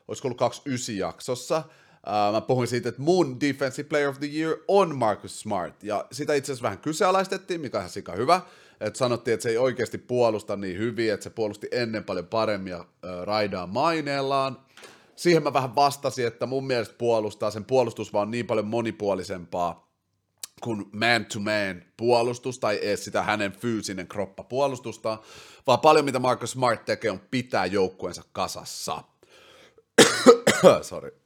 olisiko 0.08 0.28
ollut 0.28 0.38
29 0.38 0.98
jaksossa, 0.98 1.64
Uh, 2.08 2.34
mä 2.34 2.42
puhuin 2.42 2.68
siitä, 2.68 2.90
että 2.90 3.02
mun 3.02 3.40
Defensive 3.42 3.90
Player 3.90 4.10
of 4.10 4.20
the 4.20 4.30
Year 4.34 4.58
on 4.68 4.96
Marcus 4.96 5.40
Smart, 5.40 5.84
ja 5.84 6.06
sitä 6.12 6.34
itse 6.34 6.52
asiassa 6.52 6.64
vähän 6.64 6.78
kyseenalaistettiin, 6.78 7.62
mikä 7.62 7.80
on 7.80 7.90
sika 7.90 8.12
hyvä, 8.12 8.42
että 8.82 8.98
sanottiin, 8.98 9.34
että 9.34 9.44
se 9.44 9.50
ei 9.50 9.58
oikeasti 9.58 9.98
puolusta 9.98 10.56
niin 10.56 10.78
hyvin, 10.78 11.14
että 11.14 11.24
se 11.24 11.30
puolusti 11.30 11.68
ennen 11.72 12.04
paljon 12.04 12.28
paremmin 12.28 12.72
ja 12.72 12.86
raidaa 13.24 13.68
maineellaan. 13.68 14.58
Siihen 15.16 15.44
mä 15.44 15.54
vähän 15.54 15.76
vastasin, 15.76 16.28
että 16.28 16.46
mun 16.46 16.68
mielestä 16.68 16.96
puolustaa, 16.98 17.52
sen 17.52 17.66
puolustus 17.66 18.14
vaan 18.14 18.32
niin 18.32 18.48
paljon 18.48 18.68
monipuolisempaa 18.68 19.90
kuin 20.62 20.86
man-to-man 20.92 21.84
puolustus, 21.98 22.60
tai 22.60 22.80
edes 22.82 23.06
sitä 23.06 23.24
hänen 23.24 23.52
fyysinen 23.52 24.08
kroppa 24.08 24.44
puolustusta, 24.44 25.18
vaan 25.68 25.80
paljon 25.80 26.06
mitä 26.06 26.20
Marcus 26.20 26.52
Smart 26.52 26.86
tekee 26.86 27.12
on 27.12 27.22
pitää 27.32 27.66
joukkueensa 27.66 28.24
kasassa. 28.34 29.04
Sorry. 30.82 31.18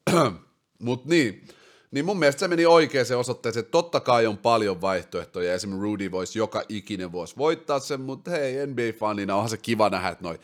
Mutta 0.80 1.10
niin, 1.10 1.48
niin 1.92 2.06
mun 2.06 2.20
mielestä 2.20 2.40
se 2.40 2.48
meni 2.48 2.66
oikeaan 2.66 3.08
osoitteeseen, 3.18 3.62
että 3.62 3.72
totta 3.72 4.00
kai 4.00 4.28
on 4.28 4.38
paljon 4.38 4.82
vaihtoehtoja. 4.82 5.54
Esimerkiksi 5.54 5.84
Rudy 5.84 6.12
voisi 6.12 6.40
joka 6.40 6.64
ikinen 6.70 7.12
vuosi 7.12 7.38
voittaa 7.38 7.80
sen, 7.80 8.02
mutta 8.02 8.32
hei, 8.32 8.66
NBA-fanina 8.66 9.34
onhan 9.34 9.50
se 9.50 9.58
kiva 9.58 9.90
nähdä, 9.90 10.10
että 10.10 10.24
noi 10.24 10.40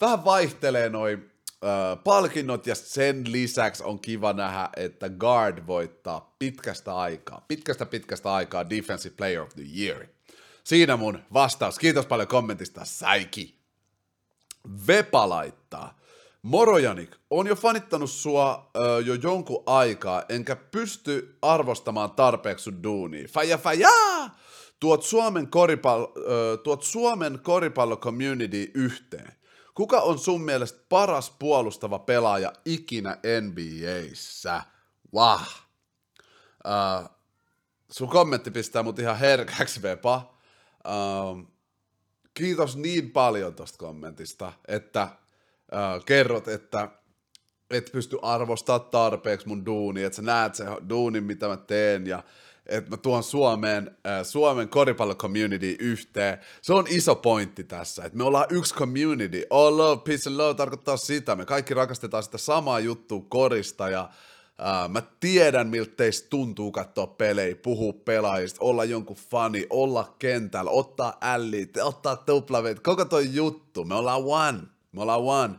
vähän 0.00 0.24
vaihtelee 0.24 0.88
noi 0.88 1.18
äh, 1.64 2.04
palkinnot 2.04 2.66
ja 2.66 2.74
sen 2.74 3.32
lisäksi 3.32 3.84
on 3.84 3.98
kiva 4.00 4.32
nähdä, 4.32 4.68
että 4.76 5.08
Guard 5.08 5.66
voittaa 5.66 6.34
pitkästä 6.38 6.96
aikaa, 6.96 7.44
pitkästä 7.48 7.86
pitkästä 7.86 8.32
aikaa 8.32 8.70
Defensive 8.70 9.14
Player 9.16 9.42
of 9.42 9.54
the 9.54 9.64
Year. 9.78 10.06
Siinä 10.64 10.96
mun 10.96 11.18
vastaus. 11.32 11.78
Kiitos 11.78 12.06
paljon 12.06 12.28
kommentista, 12.28 12.84
Säiki. 12.84 13.58
Vepa 14.86 15.28
laittaa. 15.28 15.98
Moro 16.46 16.78
Janik, 16.78 17.16
on 17.30 17.46
jo 17.46 17.56
fanittanut 17.56 18.10
sua 18.10 18.70
ö, 18.76 19.00
jo 19.00 19.14
jonkun 19.14 19.62
aikaa, 19.66 20.24
enkä 20.28 20.56
pysty 20.56 21.38
arvostamaan 21.42 22.10
tarpeeksi 22.10 22.62
sun 22.62 22.82
duunia. 22.82 23.28
Faja 23.28 23.58
faja! 23.58 23.88
Tuot 24.80 25.02
Suomen, 25.02 25.48
koripallo, 25.48 26.12
ö, 26.16 26.56
tuot 26.56 26.82
Suomen 26.82 27.38
koripallo 27.42 27.96
community 27.96 28.70
yhteen. 28.74 29.32
Kuka 29.74 30.00
on 30.00 30.18
sun 30.18 30.40
mielestä 30.40 30.78
paras 30.88 31.30
puolustava 31.38 31.98
pelaaja 31.98 32.52
ikinä 32.64 33.18
NBAssä? 33.40 34.62
Wah! 35.14 35.66
Uh, 36.66 37.10
sun 37.90 38.08
kommentti 38.08 38.50
pistää 38.50 38.82
mut 38.82 38.98
ihan 38.98 39.18
herkäksi, 39.18 39.82
Vepa. 39.82 40.34
Uh, 40.88 41.52
kiitos 42.34 42.76
niin 42.76 43.10
paljon 43.10 43.54
tosta 43.54 43.78
kommentista, 43.78 44.52
että 44.68 45.08
äh, 45.74 46.04
kerrot, 46.06 46.48
että 46.48 46.88
et 47.70 47.90
pysty 47.92 48.18
arvostaa 48.22 48.78
tarpeeksi 48.78 49.48
mun 49.48 49.66
duuni, 49.66 50.02
että 50.02 50.16
sä 50.16 50.22
näet 50.22 50.54
sen 50.54 50.68
duunin, 50.88 51.24
mitä 51.24 51.48
mä 51.48 51.56
teen, 51.56 52.06
ja 52.06 52.22
että 52.66 52.90
mä 52.90 52.96
tuon 52.96 53.22
Suomeen, 53.22 53.96
äh, 54.06 54.26
Suomen 54.26 54.68
koripallo-community 54.68 55.76
yhteen. 55.78 56.38
Se 56.62 56.74
on 56.74 56.84
iso 56.88 57.14
pointti 57.14 57.64
tässä, 57.64 58.04
että 58.04 58.18
me 58.18 58.24
ollaan 58.24 58.46
yksi 58.50 58.74
community. 58.74 59.46
All 59.50 59.76
love, 59.76 60.02
peace 60.04 60.30
and 60.30 60.38
love 60.38 60.54
tarkoittaa 60.54 60.96
sitä. 60.96 61.36
Me 61.36 61.44
kaikki 61.44 61.74
rakastetaan 61.74 62.22
sitä 62.22 62.38
samaa 62.38 62.80
juttua 62.80 63.24
korista 63.28 63.88
ja 63.88 64.10
Uh, 64.60 64.90
mä 64.92 65.02
tiedän, 65.20 65.68
miltä 65.68 65.92
teistä 65.96 66.28
tuntuu 66.28 66.72
katsoa 66.72 67.06
pelejä, 67.06 67.56
puhua 67.56 67.92
pelaajista, 67.92 68.58
olla 68.60 68.84
jonkun 68.84 69.16
fani, 69.16 69.66
olla 69.70 70.14
kentällä, 70.18 70.70
ottaa 70.70 71.18
ällit, 71.22 71.76
ottaa 71.76 72.16
tuplavet, 72.16 72.80
koko 72.80 73.04
toi 73.04 73.34
juttu. 73.34 73.84
Me 73.84 73.94
ollaan 73.94 74.22
one, 74.24 74.58
me 74.96 75.02
ollaan 75.02 75.20
one. 75.20 75.54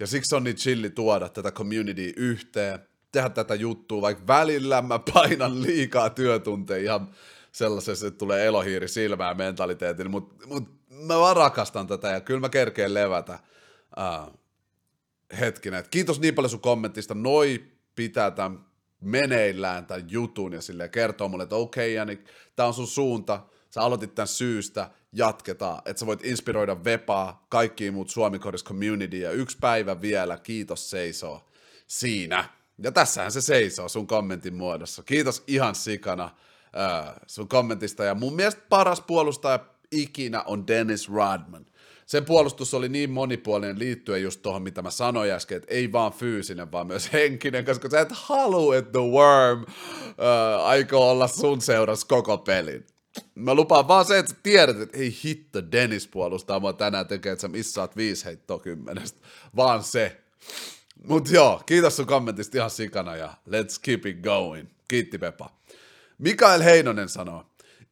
Ja 0.00 0.06
siksi 0.06 0.34
on 0.34 0.44
niin 0.44 0.56
chilli 0.56 0.90
tuoda 0.90 1.28
tätä 1.28 1.50
community 1.50 2.12
yhteen, 2.16 2.78
tehdä 3.12 3.28
tätä 3.28 3.54
juttua, 3.54 4.00
vaikka 4.00 4.26
välillä 4.26 4.82
mä 4.82 4.98
painan 5.14 5.62
liikaa 5.62 6.10
työtunteja 6.10 6.82
ihan 6.82 7.10
sellaisessa, 7.52 8.06
että 8.06 8.18
tulee 8.18 8.46
elohiiri 8.46 8.88
silmään 8.88 9.36
mentaliteetin, 9.36 10.10
mutta 10.10 10.46
mut 10.46 10.64
mä 10.90 11.18
vaan 11.18 11.36
rakastan 11.36 11.86
tätä 11.86 12.08
ja 12.08 12.20
kyllä 12.20 12.40
mä 12.40 12.48
kerkeen 12.48 12.94
levätä. 12.94 13.38
Uh, 13.98 14.38
hetkinen, 15.40 15.84
kiitos 15.90 16.20
niin 16.20 16.34
paljon 16.34 16.50
sun 16.50 16.60
kommentista, 16.60 17.14
noi 17.14 17.64
pitää 17.94 18.30
tämän 18.30 18.64
meneillään 19.00 19.86
tämän 19.86 20.10
jutun 20.10 20.52
ja 20.52 20.62
sille 20.62 20.88
kertoo 20.88 21.28
mulle, 21.28 21.42
että 21.42 21.56
okei 21.56 21.88
okay, 21.88 21.94
Janik, 21.94 22.20
tämä 22.56 22.66
on 22.66 22.74
sun 22.74 22.86
suunta, 22.86 23.40
sä 23.70 23.82
aloitit 23.82 24.14
tämän 24.14 24.28
syystä, 24.28 24.90
jatketaan, 25.12 25.82
että 25.84 26.00
sä 26.00 26.06
voit 26.06 26.24
inspiroida 26.24 26.84
Vepaa, 26.84 27.46
kaikkiin 27.48 27.94
muut 27.94 28.10
Suomikoris 28.10 28.64
community 28.64 29.18
ja 29.18 29.30
yksi 29.30 29.58
päivä 29.60 30.00
vielä, 30.00 30.36
kiitos 30.36 30.90
seisoo 30.90 31.48
siinä. 31.86 32.48
Ja 32.82 32.92
tässähän 32.92 33.32
se 33.32 33.40
seisoo 33.40 33.88
sun 33.88 34.06
kommentin 34.06 34.54
muodossa. 34.54 35.02
Kiitos 35.02 35.44
ihan 35.46 35.74
sikana 35.74 36.24
äh, 36.24 37.14
sun 37.26 37.48
kommentista 37.48 38.04
ja 38.04 38.14
mun 38.14 38.36
mielestä 38.36 38.62
paras 38.68 39.00
puolustaja 39.00 39.58
ikinä 39.90 40.42
on 40.42 40.66
Dennis 40.66 41.08
Rodman 41.08 41.66
sen 42.08 42.24
puolustus 42.24 42.74
oli 42.74 42.88
niin 42.88 43.10
monipuolinen 43.10 43.78
liittyen 43.78 44.22
just 44.22 44.42
tuohon, 44.42 44.62
mitä 44.62 44.82
mä 44.82 44.90
sanoin 44.90 45.30
äsken, 45.30 45.56
että 45.56 45.74
ei 45.74 45.92
vaan 45.92 46.12
fyysinen, 46.12 46.72
vaan 46.72 46.86
myös 46.86 47.12
henkinen, 47.12 47.64
koska 47.64 47.90
sä 47.90 48.00
et 48.00 48.12
halua, 48.12 48.76
että 48.76 48.92
The 48.92 49.00
Worm 49.00 49.60
äh, 49.60 50.66
aikoo 50.66 51.10
olla 51.10 51.28
sun 51.28 51.60
seurassa 51.60 52.06
koko 52.06 52.38
pelin. 52.38 52.86
Mä 53.38 53.54
lupaan 53.54 53.88
vaan 53.88 54.04
se, 54.04 54.18
että 54.18 54.32
sä 54.32 54.38
tiedät, 54.42 54.80
että 54.80 54.98
ei 54.98 55.16
hitto, 55.24 55.72
Dennis 55.72 56.06
puolustaa 56.08 56.60
mua 56.60 56.72
tänään 56.72 57.06
tekee, 57.06 57.32
että 57.32 57.40
sä 57.42 57.48
missaat 57.48 57.96
viisi 57.96 58.24
heittoa 58.24 58.58
kymmenestä. 58.58 59.20
Vaan 59.56 59.82
se. 59.82 60.20
Mut 61.04 61.30
joo, 61.30 61.62
kiitos 61.66 61.96
sun 61.96 62.06
kommentista 62.06 62.56
ihan 62.56 62.70
sikana 62.70 63.16
ja 63.16 63.34
let's 63.48 63.78
keep 63.82 64.06
it 64.06 64.20
going. 64.20 64.68
Kiitti 64.88 65.18
Pepa. 65.18 65.50
Mikael 66.18 66.62
Heinonen 66.62 67.08
sanoo, 67.08 67.44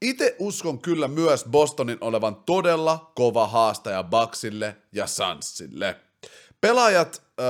itse 0.02 0.36
uskon 0.38 0.78
kyllä 0.78 1.08
myös 1.08 1.44
Bostonin 1.44 1.98
olevan 2.00 2.36
todella 2.36 3.12
kova 3.14 3.46
haastaja 3.46 4.02
Bucksille 4.02 4.76
ja 4.92 5.06
Sunsille. 5.06 5.96
Pelaajat 6.60 7.22
ö, 7.40 7.42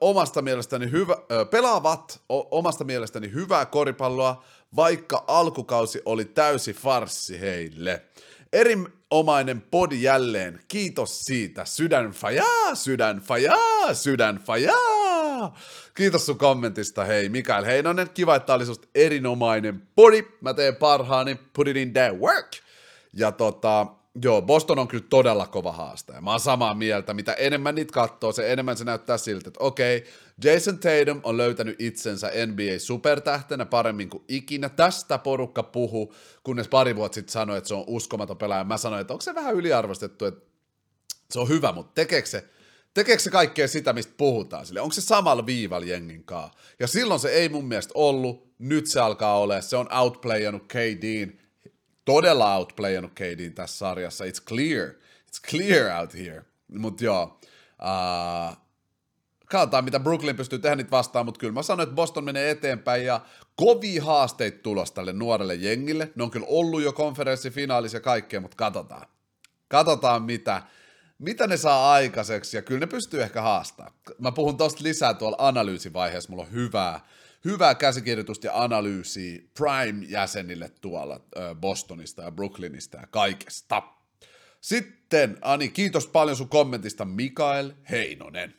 omasta 0.00 0.42
mielestäni 0.42 0.90
hyvä, 0.90 1.16
ö, 1.32 1.44
pelaavat 1.44 2.20
o, 2.28 2.58
omasta 2.58 2.84
mielestäni 2.84 3.32
hyvää 3.32 3.66
koripalloa, 3.66 4.44
vaikka 4.76 5.24
alkukausi 5.26 6.02
oli 6.04 6.24
täysi 6.24 6.72
farssi 6.72 7.40
heille. 7.40 8.02
Erinomainen 8.52 9.60
podi 9.60 10.02
jälleen, 10.02 10.60
kiitos 10.68 11.20
siitä. 11.20 11.64
Sydän 11.64 12.10
fajaa, 12.10 12.74
sydän 12.74 13.18
fajaa, 13.18 13.94
sydän 13.94 14.38
fajaa. 14.38 15.58
Kiitos 15.94 16.26
sun 16.26 16.38
kommentista, 16.38 17.04
hei 17.04 17.28
Mikael 17.28 17.64
Heinonen. 17.64 18.10
Kiva, 18.10 18.36
että 18.36 18.54
oli 18.54 18.64
erinomainen 18.94 19.82
podi. 19.94 20.24
Mä 20.40 20.54
teen 20.54 20.76
parhaani, 20.76 21.34
put 21.52 21.68
it 21.68 21.76
in 21.76 21.92
the 21.92 22.12
work. 22.18 22.52
Ja 23.12 23.32
tota, 23.32 23.86
joo, 24.22 24.42
Boston 24.42 24.78
on 24.78 24.88
kyllä 24.88 25.04
todella 25.10 25.46
kova 25.46 25.72
haastaja. 25.72 26.20
Mä 26.20 26.30
oon 26.30 26.40
samaa 26.40 26.74
mieltä. 26.74 27.14
Mitä 27.14 27.32
enemmän 27.32 27.74
niitä 27.74 27.92
katsoo, 27.92 28.32
se 28.32 28.52
enemmän 28.52 28.76
se 28.76 28.84
näyttää 28.84 29.18
siltä, 29.18 29.48
että 29.48 29.64
okei, 29.64 30.04
Jason 30.44 30.78
Tatum 30.78 31.20
on 31.22 31.36
löytänyt 31.36 31.80
itsensä 31.80 32.30
NBA-supertähtenä 32.46 33.66
paremmin 33.66 34.10
kuin 34.10 34.24
ikinä. 34.28 34.68
Tästä 34.68 35.18
porukka 35.18 35.62
puhu, 35.62 36.14
kunnes 36.42 36.68
pari 36.68 36.96
vuotta 36.96 37.14
sitten 37.14 37.32
sanoi, 37.32 37.58
että 37.58 37.68
se 37.68 37.74
on 37.74 37.84
uskomaton 37.86 38.36
pelaaja. 38.36 38.64
Mä 38.64 38.76
sanoin, 38.76 39.00
että 39.00 39.14
onko 39.14 39.22
se 39.22 39.34
vähän 39.34 39.54
yliarvostettu, 39.54 40.24
että 40.24 40.46
se 41.30 41.40
on 41.40 41.48
hyvä, 41.48 41.72
mutta 41.72 41.92
tekeekö 41.94 42.28
se 42.28 42.44
Tekeekö 42.94 43.22
se 43.22 43.30
kaikkea 43.30 43.68
sitä, 43.68 43.92
mistä 43.92 44.12
puhutaan? 44.16 44.66
Sille, 44.66 44.80
onko 44.80 44.92
se 44.92 45.00
samalla 45.00 45.46
viivalla 45.46 45.86
jengin? 45.86 46.24
Ja 46.78 46.86
silloin 46.86 47.20
se 47.20 47.28
ei 47.28 47.48
mun 47.48 47.64
mielestä 47.64 47.92
ollut, 47.94 48.54
nyt 48.58 48.86
se 48.86 49.00
alkaa 49.00 49.38
olla, 49.38 49.60
se 49.60 49.76
on 49.76 49.94
outplayannut 49.94 50.62
KDin, 50.68 51.40
todella 52.04 52.56
outplayannut 52.56 53.12
KDin 53.14 53.54
tässä 53.54 53.78
sarjassa, 53.78 54.24
it's 54.24 54.44
clear, 54.48 54.88
it's 54.90 55.50
clear 55.50 56.00
out 56.00 56.14
here. 56.14 56.44
Mutta 56.68 57.04
joo, 57.04 57.40
uh, 57.82 58.56
katsotaan 59.46 59.84
mitä 59.84 60.00
Brooklyn 60.00 60.36
pystyy 60.36 60.58
tehdä 60.58 60.76
niitä 60.76 60.90
vastaan, 60.90 61.26
mutta 61.26 61.38
kyllä 61.38 61.52
mä 61.52 61.62
sanoin, 61.62 61.88
että 61.88 61.96
Boston 61.96 62.24
menee 62.24 62.50
eteenpäin 62.50 63.04
ja 63.04 63.20
kovia 63.56 64.04
haasteita 64.04 64.58
tulos 64.62 64.92
tälle 64.92 65.12
nuorelle 65.12 65.54
jengille. 65.54 66.12
Ne 66.14 66.22
on 66.22 66.30
kyllä 66.30 66.46
ollut 66.48 66.82
jo 66.82 66.92
konferenssifinaalissa 66.92 67.96
ja 67.96 68.00
kaikkea, 68.00 68.40
mutta 68.40 68.56
katsotaan. 68.56 69.06
Katsotaan 69.68 70.22
mitä 70.22 70.62
mitä 71.18 71.46
ne 71.46 71.56
saa 71.56 71.92
aikaiseksi, 71.92 72.56
ja 72.56 72.62
kyllä 72.62 72.80
ne 72.80 72.86
pystyy 72.86 73.22
ehkä 73.22 73.42
haastamaan. 73.42 73.94
Mä 74.18 74.32
puhun 74.32 74.56
tosta 74.56 74.84
lisää 74.84 75.14
tuolla 75.14 75.36
analyysivaiheessa, 75.40 76.30
mulla 76.30 76.42
on 76.42 76.52
hyvää, 76.52 77.00
hyvää 77.44 77.74
käsikirjoitusta 77.74 78.46
ja 78.46 78.62
analyysiä 78.62 79.42
Prime-jäsenille 79.58 80.70
tuolla 80.80 81.20
Bostonista 81.60 82.22
ja 82.22 82.30
Brooklynista 82.30 82.96
ja 82.98 83.06
kaikesta. 83.06 83.82
Sitten, 84.60 85.38
Ani, 85.40 85.68
kiitos 85.68 86.06
paljon 86.06 86.36
sun 86.36 86.48
kommentista, 86.48 87.04
Mikael 87.04 87.72
Heinonen. 87.90 88.54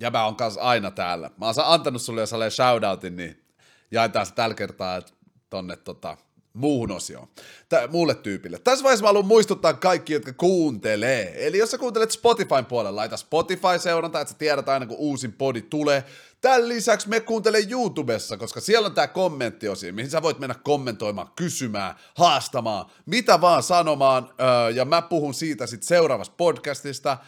Ja 0.00 0.10
mä 0.10 0.24
oon 0.24 0.36
kanssa 0.36 0.60
aina 0.60 0.90
täällä. 0.90 1.30
Mä 1.36 1.46
oon 1.46 1.54
antanut 1.64 2.02
sulle, 2.02 2.20
jos 2.20 2.56
shoutoutin, 2.56 3.16
niin 3.16 3.44
jaetaan 3.90 4.26
se 4.26 4.34
tällä 4.34 4.54
kertaa 4.54 5.02
tonne 5.50 5.76
tota, 5.76 6.16
muuhun 6.58 6.90
osioon, 6.90 7.28
Tää, 7.68 7.86
muulle 7.86 8.14
tyypille. 8.14 8.58
Tässä 8.58 8.82
vaiheessa 8.82 9.02
mä 9.02 9.08
haluan 9.08 9.26
muistuttaa 9.26 9.74
kaikki, 9.74 10.12
jotka 10.12 10.32
kuuntelee. 10.32 11.46
Eli 11.46 11.58
jos 11.58 11.70
sä 11.70 11.78
kuuntelet 11.78 12.10
Spotifyn 12.10 12.66
puolella, 12.66 12.96
laita 12.96 13.16
Spotify-seuranta, 13.16 14.20
että 14.20 14.32
sä 14.32 14.38
tiedät 14.38 14.68
aina, 14.68 14.86
kun 14.86 14.96
uusin 14.96 15.32
podi 15.32 15.62
tulee. 15.62 16.04
Tämän 16.40 16.68
lisäksi 16.68 17.08
me 17.08 17.20
kuuntele 17.20 17.58
YouTubessa, 17.70 18.36
koska 18.36 18.60
siellä 18.60 18.86
on 18.86 18.94
tää 18.94 19.06
kommenttiosio, 19.06 19.92
mihin 19.92 20.10
sä 20.10 20.22
voit 20.22 20.38
mennä 20.38 20.54
kommentoimaan, 20.64 21.30
kysymään, 21.36 21.94
haastamaan, 22.14 22.86
mitä 23.06 23.40
vaan 23.40 23.62
sanomaan, 23.62 24.30
ja 24.74 24.84
mä 24.84 25.02
puhun 25.02 25.34
siitä 25.34 25.66
sitten 25.66 25.88
seuraavassa 25.88 26.32
podcastista. 26.36 27.18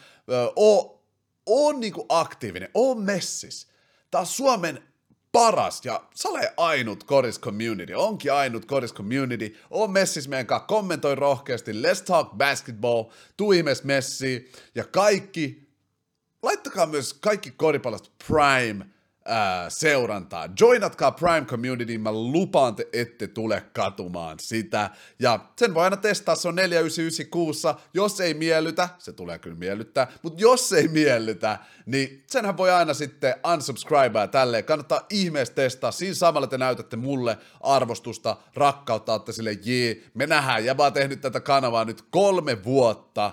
Oo, 0.55 1.03
oo 1.45 1.71
niinku 1.71 2.05
aktiivinen, 2.09 2.69
oo 2.73 2.95
messis. 2.95 3.67
Tää 4.11 4.21
on 4.21 4.27
Suomen 4.27 4.90
paras. 5.31 5.85
Ja 5.85 6.03
sä 6.15 6.29
olet 6.29 6.53
ainut 6.57 7.03
Koris 7.03 7.39
Community, 7.39 7.93
onkin 7.93 8.33
ainut 8.33 8.65
Koris 8.65 8.93
Community, 8.93 9.55
on 9.69 9.91
messis 9.91 10.27
meidän 10.27 10.45
kanssa, 10.47 10.67
kommentoi 10.67 11.15
rohkeasti, 11.15 11.71
let's 11.71 12.03
talk 12.05 12.29
basketball, 12.37 13.03
tuu 13.37 13.53
messi. 13.83 14.51
Ja 14.75 14.83
kaikki, 14.83 15.69
laittakaa 16.43 16.85
myös 16.85 17.13
kaikki 17.13 17.51
koripallosta 17.51 18.09
Prime 18.27 18.85
ää, 19.25 19.69
seurantaa. 19.69 20.49
Joinatkaa 20.59 21.11
Prime 21.11 21.45
Community, 21.45 21.97
mä 21.97 22.11
lupaan 22.11 22.75
te 22.75 22.87
ette 22.93 23.27
tule 23.27 23.63
katumaan 23.73 24.39
sitä. 24.39 24.89
Ja 25.19 25.39
sen 25.59 25.73
voi 25.73 25.83
aina 25.83 25.97
testaa, 25.97 26.35
se 26.35 26.47
on 26.47 26.55
499 26.55 27.75
Jos 27.93 28.21
ei 28.21 28.33
miellytä, 28.33 28.89
se 28.97 29.13
tulee 29.13 29.39
kyllä 29.39 29.55
miellyttää, 29.55 30.07
mutta 30.21 30.41
jos 30.41 30.73
ei 30.73 30.87
miellytä, 30.87 31.59
niin 31.85 32.23
senhän 32.27 32.57
voi 32.57 32.71
aina 32.71 32.93
sitten 32.93 33.35
unsubscribea 33.53 34.27
tälleen. 34.27 34.63
Kannattaa 34.63 35.05
ihmeessä 35.09 35.53
testaa. 35.53 35.91
Siinä 35.91 36.15
samalla 36.15 36.47
te 36.47 36.57
näytätte 36.57 36.97
mulle 36.97 37.37
arvostusta, 37.61 38.37
rakkautta, 38.55 39.15
että 39.15 39.31
sille 39.31 39.57
jee, 39.63 40.01
me 40.13 40.27
nähdään. 40.27 40.65
Ja 40.65 40.73
mä 40.73 40.83
oon 40.83 40.93
tehnyt 40.93 41.21
tätä 41.21 41.39
kanavaa 41.39 41.85
nyt 41.85 42.01
kolme 42.01 42.63
vuotta, 42.63 43.25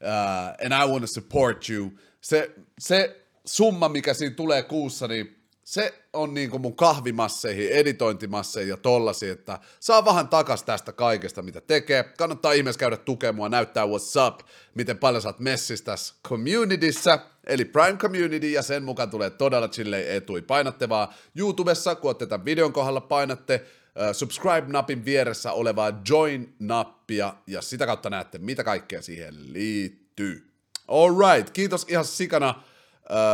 uh, 0.00 0.66
and 0.66 0.84
I 0.84 0.90
want 0.90 1.00
to 1.00 1.06
support 1.06 1.70
you. 1.70 1.92
Se, 2.20 2.50
se 2.78 3.26
summa, 3.44 3.88
mikä 3.88 4.14
siinä 4.14 4.34
tulee 4.34 4.62
kuussa, 4.62 5.08
niin 5.08 5.35
se 5.66 6.02
on 6.12 6.34
niin 6.34 6.50
kuin 6.50 6.60
mun 6.60 6.76
kahvimasseihin, 6.76 7.70
editointimasseihin 7.70 8.70
ja 8.70 8.76
tollasi, 8.76 9.28
että 9.28 9.58
saa 9.80 10.04
vähän 10.04 10.28
takas 10.28 10.62
tästä 10.62 10.92
kaikesta, 10.92 11.42
mitä 11.42 11.60
tekee. 11.60 12.02
Kannattaa 12.02 12.52
ihmeessä 12.52 12.78
käydä 12.78 12.96
tukemaan, 12.96 13.50
näyttää 13.50 13.84
what's 13.84 14.28
up, 14.28 14.40
miten 14.74 14.98
paljon 14.98 15.22
sä 15.22 15.28
oot 15.28 15.38
messissä 15.40 15.84
tässä 15.84 16.14
communityssä, 16.28 17.18
eli 17.46 17.64
Prime 17.64 17.96
Community, 17.96 18.50
ja 18.50 18.62
sen 18.62 18.82
mukaan 18.82 19.10
tulee 19.10 19.30
todella 19.30 19.68
chillei 19.68 20.16
etui. 20.16 20.42
Painatte 20.42 20.88
vaan 20.88 21.08
YouTubessa, 21.36 21.94
kun 21.94 22.08
olette 22.08 22.26
tämän 22.26 22.44
videon 22.44 22.72
kohdalla, 22.72 23.00
painatte 23.00 23.64
subscribe-napin 24.12 25.04
vieressä 25.04 25.52
olevaa 25.52 25.92
join-nappia, 26.08 27.34
ja 27.46 27.62
sitä 27.62 27.86
kautta 27.86 28.10
näette, 28.10 28.38
mitä 28.38 28.64
kaikkea 28.64 29.02
siihen 29.02 29.52
liittyy. 29.52 30.52
Alright, 30.88 31.50
kiitos 31.50 31.86
ihan 31.88 32.04
sikana 32.04 32.62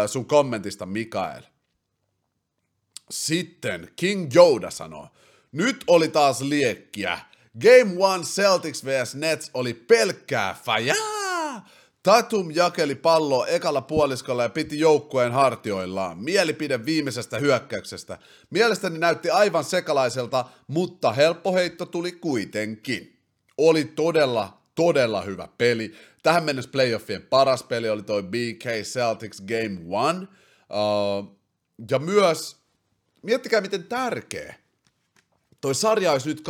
sun 0.07 0.27
kommentista, 0.27 0.87
Mikael. 0.87 1.43
Sitten 3.13 3.89
King 3.97 4.37
Yoda 4.37 4.71
sanoo, 4.71 5.09
Nyt 5.53 5.85
oli 5.87 6.09
taas 6.09 6.41
liekkiä. 6.41 7.19
Game 7.61 8.19
1 8.21 8.35
Celtics 8.35 8.85
vs 8.85 9.15
Nets 9.15 9.51
oli 9.55 9.75
pelkkää 9.75 10.57
fajaa. 10.65 11.69
Tatum 12.03 12.51
jakeli 12.51 12.95
palloa 12.95 13.47
ekalla 13.47 13.83
puoliskolla 13.83 14.43
ja 14.43 14.49
piti 14.49 14.79
joukkueen 14.79 15.33
hartioillaan. 15.33 16.19
Mielipide 16.19 16.85
viimeisestä 16.85 17.39
hyökkäyksestä. 17.39 18.19
Mielestäni 18.51 18.99
näytti 18.99 19.31
aivan 19.31 19.65
sekalaiselta, 19.65 20.45
mutta 20.67 21.13
helppo 21.13 21.55
heitto 21.55 21.87
tuli 21.87 22.13
kuitenkin. 22.13 23.19
Oli 23.59 23.85
todella, 23.85 24.63
todella 24.75 25.23
hyvä 25.23 25.49
peli. 25.59 25.93
Tähän 26.23 26.45
mennessä 26.45 26.71
playoffien 26.71 27.23
paras 27.23 27.63
peli 27.63 27.89
oli 27.89 28.03
toi 28.03 28.23
BK 28.23 28.65
Celtics 28.83 29.41
Game 29.41 29.81
1. 30.13 30.29
Uh, 30.71 31.37
ja 31.91 31.99
myös, 31.99 32.62
miettikää 33.23 33.61
miten 33.61 33.85
tärkeä. 33.85 34.55
Toi 35.61 35.75
sarja 35.75 36.13
olisi 36.13 36.29
nyt 36.29 36.43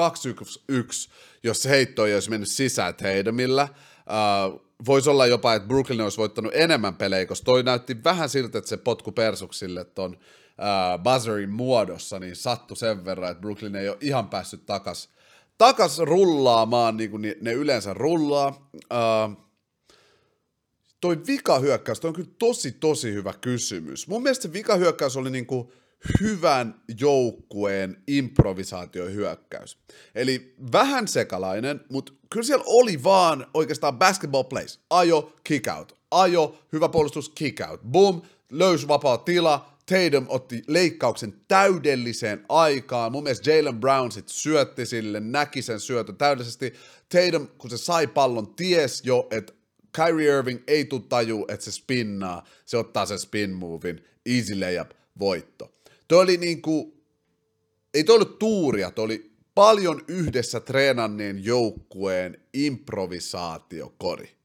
2-1, 0.71 1.11
jos 1.43 1.63
se 1.63 1.69
heitto 1.69 2.07
ei 2.07 2.15
olisi 2.15 2.31
mennyt 2.31 2.49
sisään 2.49 2.95
Tatumilla. 2.95 3.69
Uh, 4.53 4.67
voisi 4.87 5.11
olla 5.11 5.27
jopa, 5.27 5.55
että 5.55 5.69
Brooklyn 5.69 6.01
olisi 6.01 6.19
voittanut 6.19 6.53
enemmän 6.55 6.97
pelejä, 6.97 7.27
koska 7.27 7.45
toi 7.45 7.63
näytti 7.63 8.05
vähän 8.05 8.29
siltä, 8.29 8.59
että 8.59 8.69
se 8.69 8.77
potku 8.77 9.13
persuksille 9.13 9.85
ton 9.85 10.13
uh, 10.13 11.03
buzzerin 11.03 11.51
muodossa, 11.51 12.19
niin 12.19 12.37
sattu 12.37 12.75
sen 12.75 13.05
verran, 13.05 13.31
että 13.31 13.41
Brooklyn 13.41 13.77
ei 13.77 13.89
ole 13.89 13.99
ihan 14.01 14.29
päässyt 14.29 14.67
takas, 14.67 15.09
takas 15.59 15.99
rullaamaan, 15.99 16.97
niin 16.97 17.11
kuin 17.11 17.23
ne 17.41 17.53
yleensä 17.53 17.95
rullaa. 17.95 18.71
Uh, 18.75 19.37
toi 21.01 21.27
vikahyökkäys, 21.27 22.01
toi 22.01 22.09
on 22.09 22.15
kyllä 22.15 22.31
tosi, 22.39 22.73
tosi 22.73 23.13
hyvä 23.13 23.35
kysymys. 23.41 24.09
Mun 24.09 24.23
mielestä 24.23 24.43
se 24.43 24.53
vikahyökkäys 24.53 25.17
oli 25.17 25.31
niin 25.31 25.47
kuin 25.47 25.73
hyvän 26.21 26.83
joukkueen 27.01 28.03
improvisaatiohyökkäys. 28.07 29.79
Eli 30.15 30.55
vähän 30.73 31.09
sekalainen, 31.09 31.81
mutta 31.89 32.13
kyllä 32.31 32.47
siellä 32.47 32.65
oli 32.67 33.03
vaan 33.03 33.47
oikeastaan 33.55 33.99
basketball 33.99 34.43
plays. 34.43 34.81
Ajo, 34.91 35.33
kick 35.45 35.67
out. 35.79 35.99
Ajo, 36.11 36.59
hyvä 36.73 36.89
puolustus, 36.89 37.29
kick 37.29 37.61
out. 37.71 37.81
Boom, 37.83 38.23
löysi 38.51 38.89
vapaa 38.89 39.19
tila, 39.19 39.73
Tatum 39.87 40.27
otti 40.29 40.63
leikkauksen 40.67 41.35
täydelliseen 41.49 42.45
aikaan. 42.49 43.13
Mun 43.13 43.23
mielestä 43.23 43.51
Jalen 43.51 43.81
Brown 43.81 44.13
sit 44.13 44.29
syötti 44.29 44.87
sille, 44.87 45.21
näki 45.21 45.63
sen 45.63 45.81
syötön 45.81 46.17
täydellisesti. 46.17 46.73
Tatum, 47.09 47.49
kun 47.59 47.71
se 47.71 47.79
sai 47.79 48.07
pallon, 48.07 48.55
ties 48.55 49.03
jo, 49.05 49.29
että 49.31 49.53
Kyrie 49.93 50.39
Irving 50.39 50.61
ei 50.67 50.85
tule 50.85 51.45
että 51.49 51.65
se 51.65 51.73
spinnaa. 51.73 52.47
Se 52.67 52.77
ottaa 52.77 53.07
sen 53.07 53.19
spin 53.19 53.51
movin, 53.51 54.05
easy 54.27 54.61
layup, 54.61 54.91
voitto. 55.19 55.73
Toi 56.13 56.23
oli 56.23 56.37
niinku, 56.37 57.05
ei 57.95 58.05
toi 58.05 58.15
ollut 58.15 58.39
tuuria, 58.39 58.91
toi 58.91 59.05
oli 59.05 59.33
paljon 59.55 60.01
yhdessä 60.09 60.61
treenanneen 60.61 61.45
joukkueen 61.45 62.41
improvisaatiokori. 62.55 64.37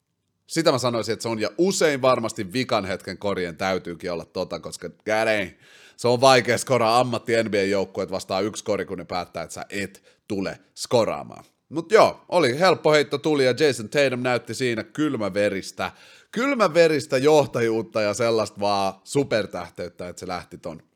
Sitä 0.48 0.72
mä 0.72 0.78
sanoisin, 0.78 1.14
että 1.14 1.24
se 1.24 1.30
on, 1.30 1.40
ja 1.40 1.50
usein 1.58 2.02
varmasti 2.02 2.54
vikan 2.54 2.86
hetken 2.86 3.18
korien 3.18 3.58
täytyykin 3.58 4.12
olla 4.12 4.26
tota, 4.26 4.60
koska 4.60 4.90
kädein, 5.04 5.58
se 5.98 6.08
on 6.08 6.22
vaikea 6.22 6.58
skoraa 6.58 7.00
ammatti 7.00 7.34
NBA-joukkueet 7.44 8.12
vastaan 8.12 8.46
yksi 8.46 8.64
kori, 8.64 8.86
kun 8.86 8.98
ne 8.98 9.06
päättää, 9.06 9.44
että 9.44 9.54
sä 9.54 9.66
et 9.70 10.04
tule 10.28 10.60
skoraamaan. 10.76 11.46
Mutta 11.70 11.94
joo, 11.94 12.26
oli 12.30 12.60
helppo 12.60 12.92
heitto 12.92 13.18
tuli 13.18 13.46
ja 13.46 13.54
Jason 13.60 13.90
Tatum 13.90 14.20
näytti 14.20 14.54
siinä 14.54 14.84
kylmäveristä, 14.84 15.92
kylmäveristä 16.32 17.18
johtajuutta 17.18 18.02
ja 18.02 18.14
sellaista 18.14 18.60
vaan 18.60 18.94
supertähteyttä, 19.04 20.08
että 20.08 20.20
se 20.20 20.28
lähti 20.28 20.58
ton 20.58 20.87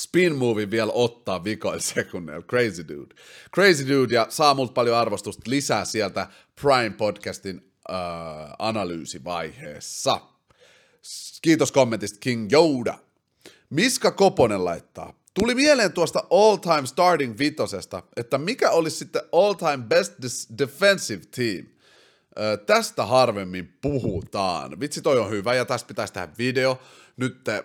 spin 0.00 0.36
movie 0.36 0.70
vielä 0.70 0.92
ottaa 0.94 1.44
vikoilla 1.44 1.80
sekunneilla. 1.80 2.46
Crazy 2.46 2.88
dude. 2.88 3.14
Crazy 3.54 3.88
dude 3.88 4.14
ja 4.14 4.26
saa 4.28 4.54
multa 4.54 4.72
paljon 4.72 4.96
arvostusta 4.96 5.42
lisää 5.46 5.84
sieltä 5.84 6.26
Prime 6.60 6.90
Podcastin 6.90 7.72
äh, 7.90 7.96
analyysivaiheessa. 8.58 10.20
Kiitos 11.42 11.72
kommentista 11.72 12.18
King 12.20 12.52
Yoda. 12.52 12.98
Miska 13.70 14.10
Koponen 14.10 14.64
laittaa. 14.64 15.14
Tuli 15.34 15.54
mieleen 15.54 15.92
tuosta 15.92 16.24
all-time 16.30 16.86
starting 16.86 17.38
vitosesta, 17.38 18.02
että 18.16 18.38
mikä 18.38 18.70
olisi 18.70 18.96
sitten 18.96 19.22
all-time 19.32 19.84
best 19.88 20.12
defensive 20.58 21.22
team. 21.36 21.66
Ö, 22.38 22.56
tästä 22.56 23.06
harvemmin 23.06 23.78
puhutaan. 23.82 24.80
Vitsi 24.80 25.02
toi 25.02 25.18
on 25.18 25.30
hyvä 25.30 25.54
ja 25.54 25.64
tästä 25.64 25.88
pitäisi 25.88 26.12
tehdä 26.12 26.28
video. 26.38 26.78
Nyt 27.16 27.48
äh, 27.48 27.60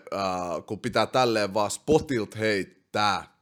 kun 0.65 0.79
pitää 0.79 1.05
tälleen 1.05 1.53
vaan 1.53 1.71
spotilt 1.71 2.37
heittää. 2.37 3.39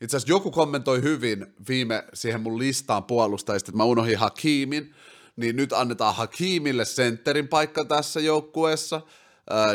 Itse 0.00 0.16
asiassa 0.16 0.32
joku 0.32 0.50
kommentoi 0.50 1.02
hyvin 1.02 1.46
viime 1.68 2.04
siihen 2.14 2.40
mun 2.40 2.58
listaan 2.58 3.04
puolustajista, 3.04 3.70
että 3.70 3.76
mä 3.76 3.84
unohdin 3.84 4.18
Hakimin, 4.18 4.94
niin 5.36 5.56
nyt 5.56 5.72
annetaan 5.72 6.14
Hakimille 6.14 6.84
sentterin 6.84 7.48
paikka 7.48 7.84
tässä 7.84 8.20
joukkueessa, 8.20 9.00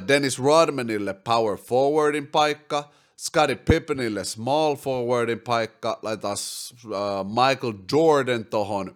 Dennis 0.07 0.39
Rodmanille 0.39 1.13
power 1.13 1.57
forwardin 1.57 2.27
paikka, 2.27 2.91
Scottie 3.17 3.55
Pippenille 3.55 4.23
small 4.23 4.75
forwardin 4.75 5.39
paikka, 5.39 5.99
laitetaan 6.01 6.38
Michael 7.25 7.73
Jordan 7.91 8.45
tohon 8.45 8.95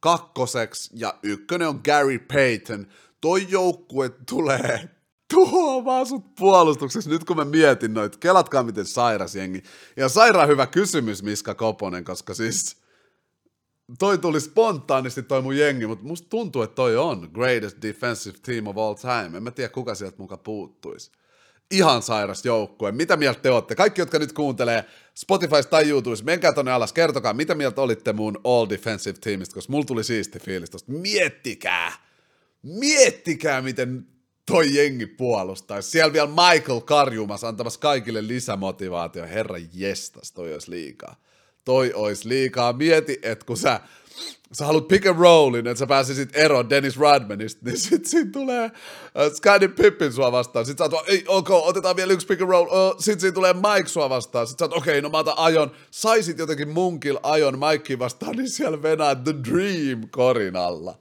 kakkoseksi, 0.00 0.90
ja 0.92 1.14
ykkönen 1.22 1.68
on 1.68 1.80
Gary 1.84 2.18
Payton. 2.18 2.86
Toi 3.20 3.46
joukkue 3.48 4.10
tulee 4.28 4.88
tuhoamaan 5.34 6.06
sut 6.06 6.34
puolustuksessa, 6.34 7.10
nyt 7.10 7.24
kun 7.24 7.36
mä 7.36 7.44
mietin 7.44 7.94
noit. 7.94 8.16
Kelatkaa 8.16 8.62
miten 8.62 8.86
sairas 8.86 9.34
jengi. 9.34 9.62
Ja 9.96 10.08
sairaan 10.08 10.48
hyvä 10.48 10.66
kysymys, 10.66 11.22
Miska 11.22 11.54
Koponen, 11.54 12.04
koska 12.04 12.34
siis 12.34 12.76
toi 13.98 14.18
tuli 14.18 14.40
spontaanisti 14.40 15.22
toi 15.22 15.42
mun 15.42 15.56
jengi, 15.56 15.86
mutta 15.86 16.04
musta 16.04 16.28
tuntuu, 16.28 16.62
että 16.62 16.74
toi 16.74 16.96
on 16.96 17.30
greatest 17.34 17.82
defensive 17.82 18.38
team 18.42 18.66
of 18.66 18.78
all 18.78 18.94
time. 18.94 19.36
En 19.36 19.42
mä 19.42 19.50
tiedä, 19.50 19.68
kuka 19.68 19.94
sieltä 19.94 20.16
muka 20.18 20.36
puuttuisi. 20.36 21.10
Ihan 21.70 22.02
sairas 22.02 22.44
joukkue. 22.44 22.92
Mitä 22.92 23.16
mieltä 23.16 23.40
te 23.40 23.50
olette? 23.50 23.74
Kaikki, 23.74 24.00
jotka 24.00 24.18
nyt 24.18 24.32
kuuntelee 24.32 24.84
Spotifysta 25.14 25.70
tai 25.70 25.88
YouTubessa, 25.88 26.24
menkää 26.24 26.52
tonne 26.52 26.72
alas, 26.72 26.92
kertokaa, 26.92 27.34
mitä 27.34 27.54
mieltä 27.54 27.80
olitte 27.80 28.12
mun 28.12 28.40
all 28.44 28.66
defensive 28.68 29.18
teamista, 29.20 29.54
koska 29.54 29.70
mulla 29.70 29.84
tuli 29.84 30.04
siisti 30.04 30.38
fiilis 30.38 30.70
tosta. 30.70 30.92
Miettikää! 30.92 31.92
Miettikää, 32.62 33.62
miten 33.62 34.06
toi 34.46 34.74
jengi 34.74 35.06
puolustaisi. 35.06 35.90
Siellä 35.90 36.12
vielä 36.12 36.28
Michael 36.28 36.80
karjumassa 36.80 37.48
antamassa 37.48 37.80
kaikille 37.80 38.26
lisämotivaatio. 38.26 39.24
Herra 39.24 39.56
jestas, 39.74 40.32
toi 40.32 40.52
olisi 40.52 40.70
liikaa. 40.70 41.16
Toi 41.64 41.92
olisi 41.94 42.28
liikaa. 42.28 42.72
Mieti, 42.72 43.18
että 43.22 43.44
kun 43.46 43.56
sä, 43.56 43.80
sä 44.52 44.66
haluat 44.66 44.88
pick 44.88 45.06
and 45.06 45.18
rollin, 45.18 45.66
että 45.66 45.78
sä 45.78 45.86
pääsisit 45.86 46.36
eroon 46.36 46.70
Dennis 46.70 46.98
Rodmanista, 46.98 47.60
niin 47.64 47.78
sit 47.78 48.06
siinä 48.06 48.30
tulee 48.32 48.64
uh, 48.64 49.32
Scottie 49.34 49.68
Pippen 49.68 50.12
sua 50.12 50.32
vastaan. 50.32 50.66
Sit 50.66 50.78
sä 50.78 50.84
oot, 50.84 51.08
ei, 51.08 51.24
ok, 51.26 51.50
otetaan 51.50 51.96
vielä 51.96 52.12
yksi 52.12 52.26
pick 52.26 52.42
and 52.42 52.50
roll. 52.50 52.66
Uh, 52.66 52.96
sit 52.98 53.20
siinä 53.20 53.34
tulee 53.34 53.52
Mike 53.52 53.88
sua 53.88 54.10
vastaan. 54.10 54.46
Sit 54.46 54.58
sä 54.58 54.64
oot, 54.64 54.72
okei, 54.72 54.98
okay, 54.98 55.00
no 55.00 55.08
mä 55.08 55.18
otan 55.18 55.34
ajon. 55.36 55.70
Saisit 55.90 56.38
jotenkin 56.38 56.68
munkil 56.68 57.18
ajon 57.22 57.58
Mikea 57.58 57.98
vastaan, 57.98 58.36
niin 58.36 58.50
siellä 58.50 58.82
venää 58.82 59.14
The 59.14 59.34
Dream 59.50 60.08
korin 60.10 60.56
alla. 60.56 60.98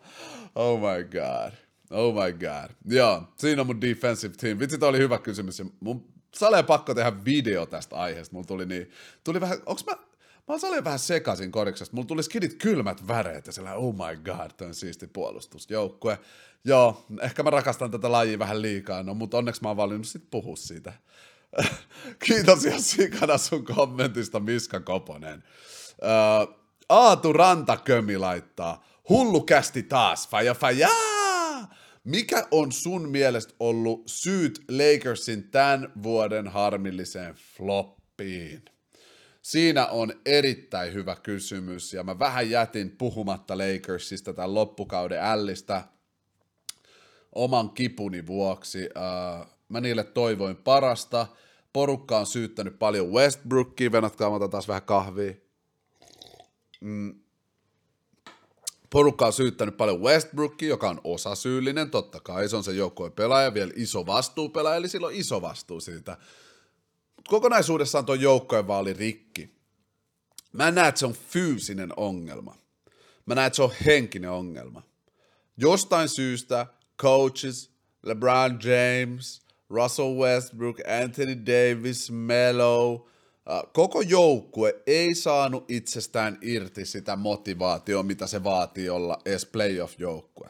Oh 0.55 0.79
my 0.79 1.03
god. 1.03 1.51
Oh 1.91 2.13
my 2.13 2.33
god. 2.33 2.75
Joo, 2.85 3.23
siinä 3.37 3.61
on 3.61 3.67
mun 3.67 3.81
defensive 3.81 4.33
team. 4.37 4.59
Vitsi, 4.59 4.77
oli 4.81 4.97
hyvä 4.97 5.17
kysymys. 5.17 5.63
Mun 5.79 6.17
Sale 6.35 6.63
pakko 6.63 6.93
tehdä 6.93 7.13
video 7.25 7.65
tästä 7.65 7.95
aiheesta. 7.95 8.33
Mulla 8.33 8.47
tuli 8.47 8.65
niin, 8.65 8.91
tuli 9.23 9.41
vähän, 9.41 9.57
onks 9.65 9.85
mä, 9.85 9.93
mä 10.47 10.53
oon 10.53 10.83
vähän 10.83 10.99
sekaisin 10.99 11.51
koriksesta. 11.51 11.95
Mulla 11.95 12.07
tuli 12.07 12.23
skidit 12.23 12.53
kylmät 12.53 13.07
väreet 13.07 13.47
ja 13.47 13.53
sellainen, 13.53 13.79
oh 13.79 13.93
my 13.93 14.15
god, 14.23 14.51
toi 14.57 14.67
on 14.67 14.75
siisti 14.75 15.07
puolustusjoukkue. 15.07 16.19
Joo, 16.65 17.05
ehkä 17.21 17.43
mä 17.43 17.49
rakastan 17.49 17.91
tätä 17.91 18.11
lajia 18.11 18.39
vähän 18.39 18.61
liikaa, 18.61 19.03
no, 19.03 19.13
mutta 19.13 19.37
onneksi 19.37 19.61
mä 19.61 19.67
oon 19.67 19.77
valinnut 19.77 20.07
sit 20.07 20.31
puhua 20.31 20.55
siitä. 20.55 20.93
Kiitos 22.25 22.65
ja 22.65 22.79
sikana 22.79 23.37
sun 23.37 23.65
kommentista, 23.65 24.39
Miska 24.39 24.79
Koponen. 24.79 25.43
Uh, 26.01 26.55
Aatu 26.89 27.33
Rantakömi 27.33 28.17
laittaa, 28.17 28.85
hullu 29.09 29.41
kästi 29.41 29.83
taas, 29.83 30.29
faja 30.29 30.53
fajaa! 30.53 31.75
Mikä 32.03 32.47
on 32.51 32.71
sun 32.71 33.09
mielestä 33.09 33.53
ollut 33.59 34.03
syyt 34.05 34.63
Lakersin 34.69 35.51
tämän 35.51 35.91
vuoden 36.03 36.47
harmilliseen 36.47 37.35
floppiin? 37.35 38.76
Siinä 39.47 39.87
on 39.87 40.13
erittäin 40.25 40.93
hyvä 40.93 41.15
kysymys, 41.15 41.93
ja 41.93 42.03
mä 42.03 42.19
vähän 42.19 42.49
jätin 42.49 42.91
puhumatta 42.91 43.57
Lakersista 43.57 44.33
tämän 44.33 44.53
loppukauden 44.53 45.19
ällistä 45.21 45.83
oman 47.35 47.69
kipuni 47.69 48.27
vuoksi. 48.27 48.89
Mä 49.69 49.81
niille 49.81 50.03
toivoin 50.03 50.55
parasta. 50.55 51.27
Porukka 51.73 52.19
on 52.19 52.25
syyttänyt 52.25 52.79
paljon 52.79 53.11
Westbrookia, 53.11 53.91
venatkaa 53.91 54.39
mä 54.39 54.47
taas 54.47 54.67
vähän 54.67 54.83
kahvia. 54.83 55.33
Mm, 56.81 57.19
Porukka 58.89 59.25
on 59.25 59.33
syyttänyt 59.33 59.77
paljon 59.77 60.01
Westbrookia, 60.01 60.69
joka 60.69 60.89
on 60.89 61.01
osasyyllinen, 61.03 61.89
totta 61.89 62.19
kai 62.19 62.49
se 62.49 62.55
on 62.55 62.63
se 62.63 62.71
joukkueen 62.71 63.11
pelaaja, 63.13 63.53
vielä 63.53 63.71
iso 63.75 64.05
vastuupelaaja, 64.05 64.77
eli 64.77 64.89
sillä 64.89 65.07
on 65.07 65.13
iso 65.13 65.41
vastuu 65.41 65.79
siitä. 65.79 66.17
Kokonaisuudessaan 67.27 68.05
tuo 68.05 68.15
joukkojen 68.15 68.67
vaan 68.67 68.81
oli 68.81 68.93
rikki. 68.93 69.57
Mä 70.53 70.67
en 70.67 70.75
näe, 70.75 70.87
että 70.87 70.99
se 70.99 71.05
on 71.05 71.13
fyysinen 71.13 71.93
ongelma. 71.97 72.55
Mä 73.25 73.35
näen, 73.35 73.47
että 73.47 73.55
se 73.55 73.63
on 73.63 73.71
henkinen 73.85 74.31
ongelma. 74.31 74.83
Jostain 75.57 76.09
syystä 76.09 76.67
coaches, 77.01 77.71
LeBron 78.03 78.59
James, 78.63 79.41
Russell 79.69 80.15
Westbrook, 80.15 80.77
Anthony 81.03 81.45
Davis, 81.45 82.11
Melo, 82.11 83.07
koko 83.73 84.01
joukkue 84.01 84.81
ei 84.87 85.15
saanut 85.15 85.71
itsestään 85.71 86.37
irti 86.41 86.85
sitä 86.85 87.15
motivaatiota, 87.15 88.03
mitä 88.03 88.27
se 88.27 88.43
vaatii 88.43 88.89
olla 88.89 89.21
edes 89.25 89.45
playoff-joukkue. 89.45 90.49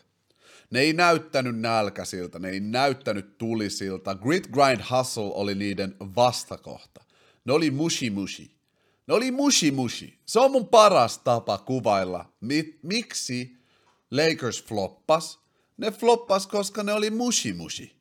Ne 0.70 0.80
ei 0.80 0.94
näyttänyt 0.94 1.60
nälkäisiltä, 1.60 2.40
ne 2.40 2.50
ei 2.50 2.60
näyttänyt 2.60 3.38
tulisilta. 3.38 4.16
Grit, 4.16 4.48
grind, 4.48 4.82
hustle 4.92 5.32
oli 5.34 5.56
niiden 5.56 5.96
vastakohta. 6.00 7.04
Ne 7.46 7.54
oli 7.54 7.72
mushi 7.72 8.10
mushi. 8.10 8.58
Ne 9.08 9.14
oli 9.14 9.32
mushi 9.32 9.72
mushi. 9.72 10.20
Se 10.26 10.40
on 10.40 10.52
mun 10.52 10.68
paras 10.68 11.18
tapa 11.18 11.58
kuvailla, 11.58 12.34
mi- 12.42 12.80
miksi 12.84 13.58
Lakers 14.12 14.64
floppas. 14.64 15.40
Ne 15.78 15.92
floppas, 15.92 16.48
koska 16.48 16.84
ne 16.84 16.94
oli 16.94 17.10
mushi 17.10 17.54
mushi. 17.54 17.98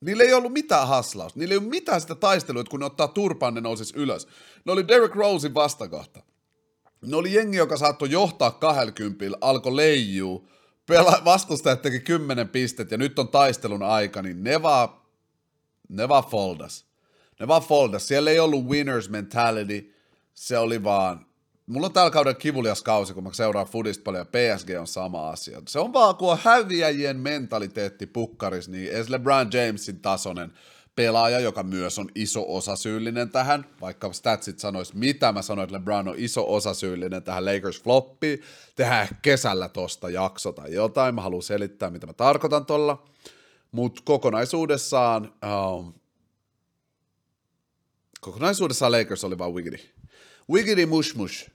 Niillä 0.00 0.22
ei 0.24 0.32
ollut 0.32 0.52
mitään 0.52 0.88
haslausta. 0.88 1.38
Niillä 1.38 1.52
ei 1.52 1.58
ollut 1.58 1.70
mitään 1.70 2.00
sitä 2.00 2.14
taistelua, 2.14 2.60
että 2.60 2.70
kun 2.70 2.80
ne 2.80 2.86
ottaa 2.86 3.08
turpaan, 3.08 3.54
ne 3.54 3.60
nousis 3.60 3.92
ylös. 3.96 4.28
Ne 4.64 4.72
oli 4.72 4.88
Derek 4.88 5.14
Rosein 5.14 5.54
vastakohta. 5.54 6.22
Ne 7.06 7.16
oli 7.16 7.32
jengi, 7.32 7.56
joka 7.56 7.76
saattoi 7.76 8.10
johtaa 8.10 8.50
20, 8.50 9.38
alkoi 9.40 9.76
leijuu, 9.76 10.48
pela- 10.90 11.24
vastustajat 11.24 11.82
teki 11.82 12.00
10 12.00 12.48
pistet 12.48 12.90
ja 12.90 12.98
nyt 12.98 13.18
on 13.18 13.28
taistelun 13.28 13.82
aika, 13.82 14.22
niin 14.22 14.44
ne 14.44 14.62
vaan, 14.62 14.88
ne 15.88 16.08
vaan 16.08 16.24
foldas. 16.24 16.84
Ne 17.40 17.48
vaan 17.48 17.62
foldas. 17.62 18.08
Siellä 18.08 18.30
ei 18.30 18.38
ollut 18.38 18.64
winners 18.64 19.08
mentality, 19.08 19.94
se 20.34 20.58
oli 20.58 20.84
vaan, 20.84 21.26
mulla 21.66 21.86
on 21.86 21.92
tällä 21.92 22.10
kaudella 22.10 22.38
kivulias 22.38 22.82
kausi, 22.82 23.14
kun 23.14 23.24
mä 23.24 23.32
seuraan 23.32 23.66
Fudista 23.66 24.02
paljon, 24.04 24.26
ja 24.32 24.56
PSG 24.56 24.68
on 24.80 24.86
sama 24.86 25.30
asia. 25.30 25.62
Se 25.68 25.78
on 25.78 25.92
vaan, 25.92 26.16
kun 26.16 26.32
on 26.32 26.38
häviäjien 26.42 27.16
mentaliteetti 27.16 28.06
pukkaris, 28.06 28.68
niin 28.68 28.90
LeBron 29.08 29.50
Jamesin 29.52 30.00
tasonen 30.00 30.52
pelaaja, 31.00 31.40
joka 31.40 31.62
myös 31.62 31.98
on 31.98 32.08
iso 32.14 32.44
osa 32.48 32.76
syyllinen 32.76 33.30
tähän, 33.30 33.66
vaikka 33.80 34.12
statsit 34.12 34.58
sanois 34.58 34.94
mitä, 34.94 35.32
mä 35.32 35.42
sanoin, 35.42 35.64
että 35.64 35.76
LeBron 35.76 36.08
on 36.08 36.14
iso 36.18 36.54
osa 36.54 36.74
syyllinen 36.74 37.22
tähän 37.22 37.44
Lakers 37.44 37.82
floppiin, 37.82 38.42
tehdään 38.76 39.08
kesällä 39.22 39.68
tosta 39.68 40.10
jakso 40.10 40.52
tai 40.52 40.74
jotain, 40.74 41.14
mä 41.14 41.20
haluan 41.20 41.42
selittää, 41.42 41.90
mitä 41.90 42.06
mä 42.06 42.12
tarkoitan 42.12 42.66
tolla, 42.66 43.04
mutta 43.72 44.02
kokonaisuudessaan, 44.04 45.32
um, 45.78 45.92
kokonaisuudessaan 48.20 48.92
Lakers 48.92 49.24
oli 49.24 49.38
vaan 49.38 49.54
wiggity. 49.54 49.80
Wiggity 50.50 50.86
mush 50.86 51.16
mush. 51.16 51.50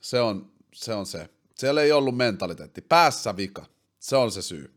Se 0.00 0.20
on, 0.20 0.50
se 0.74 0.94
on 0.94 1.06
se. 1.06 1.28
Siellä 1.54 1.82
ei 1.82 1.92
ollut 1.92 2.16
mentaliteetti. 2.16 2.80
Päässä 2.80 3.36
vika. 3.36 3.66
Se 3.98 4.16
on 4.16 4.30
se 4.30 4.42
syy. 4.42 4.74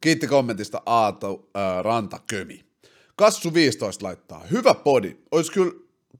Kiitti 0.00 0.26
kommentista 0.26 0.82
Aato 0.86 1.48
äh, 1.56 1.84
Rantakömi. 1.84 2.71
Kassu 3.22 3.54
15 3.54 4.04
laittaa. 4.04 4.44
Hyvä 4.50 4.74
podi. 4.74 5.16
Olisi 5.30 5.52
kyllä 5.52 5.72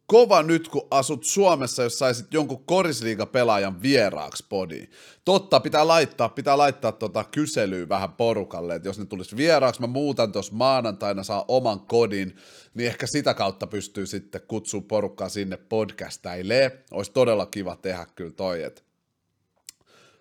kova 0.07 0.43
nyt, 0.43 0.69
kun 0.69 0.87
asut 0.91 1.25
Suomessa, 1.25 1.83
jos 1.83 1.99
saisit 1.99 2.35
jonkun 2.35 2.65
korisliiga-pelaajan 2.65 3.83
vieraaksi 3.83 4.47
podiin. 4.49 4.91
Totta, 5.25 5.61
pitää 5.61 5.89
laittaa, 5.89 6.29
pitää 6.29 6.59
laittaa 6.59 6.93
tota 6.93 7.25
kyselyä 7.25 7.89
vähän 7.89 8.13
porukalle, 8.13 8.75
että 8.75 8.89
jos 8.89 8.99
ne 8.99 9.05
tulisi 9.05 9.37
vieraaksi, 9.37 9.81
mä 9.81 9.87
muutan 9.87 10.33
tuossa 10.33 10.55
maanantaina, 10.55 11.23
saa 11.23 11.45
oman 11.49 11.81
kodin, 11.81 12.37
niin 12.75 12.87
ehkä 12.87 13.07
sitä 13.07 13.35
kautta 13.35 13.67
pystyy 13.67 14.07
sitten 14.07 14.41
kutsua 14.49 14.81
porukkaa 14.81 15.29
sinne 15.29 15.57
podcastaille. 15.57 16.73
Olisi 16.91 17.13
todella 17.13 17.47
kiva 17.47 17.77
tehdä 17.77 18.07
kyllä 18.15 18.33
toi, 18.33 18.63
että 18.63 18.83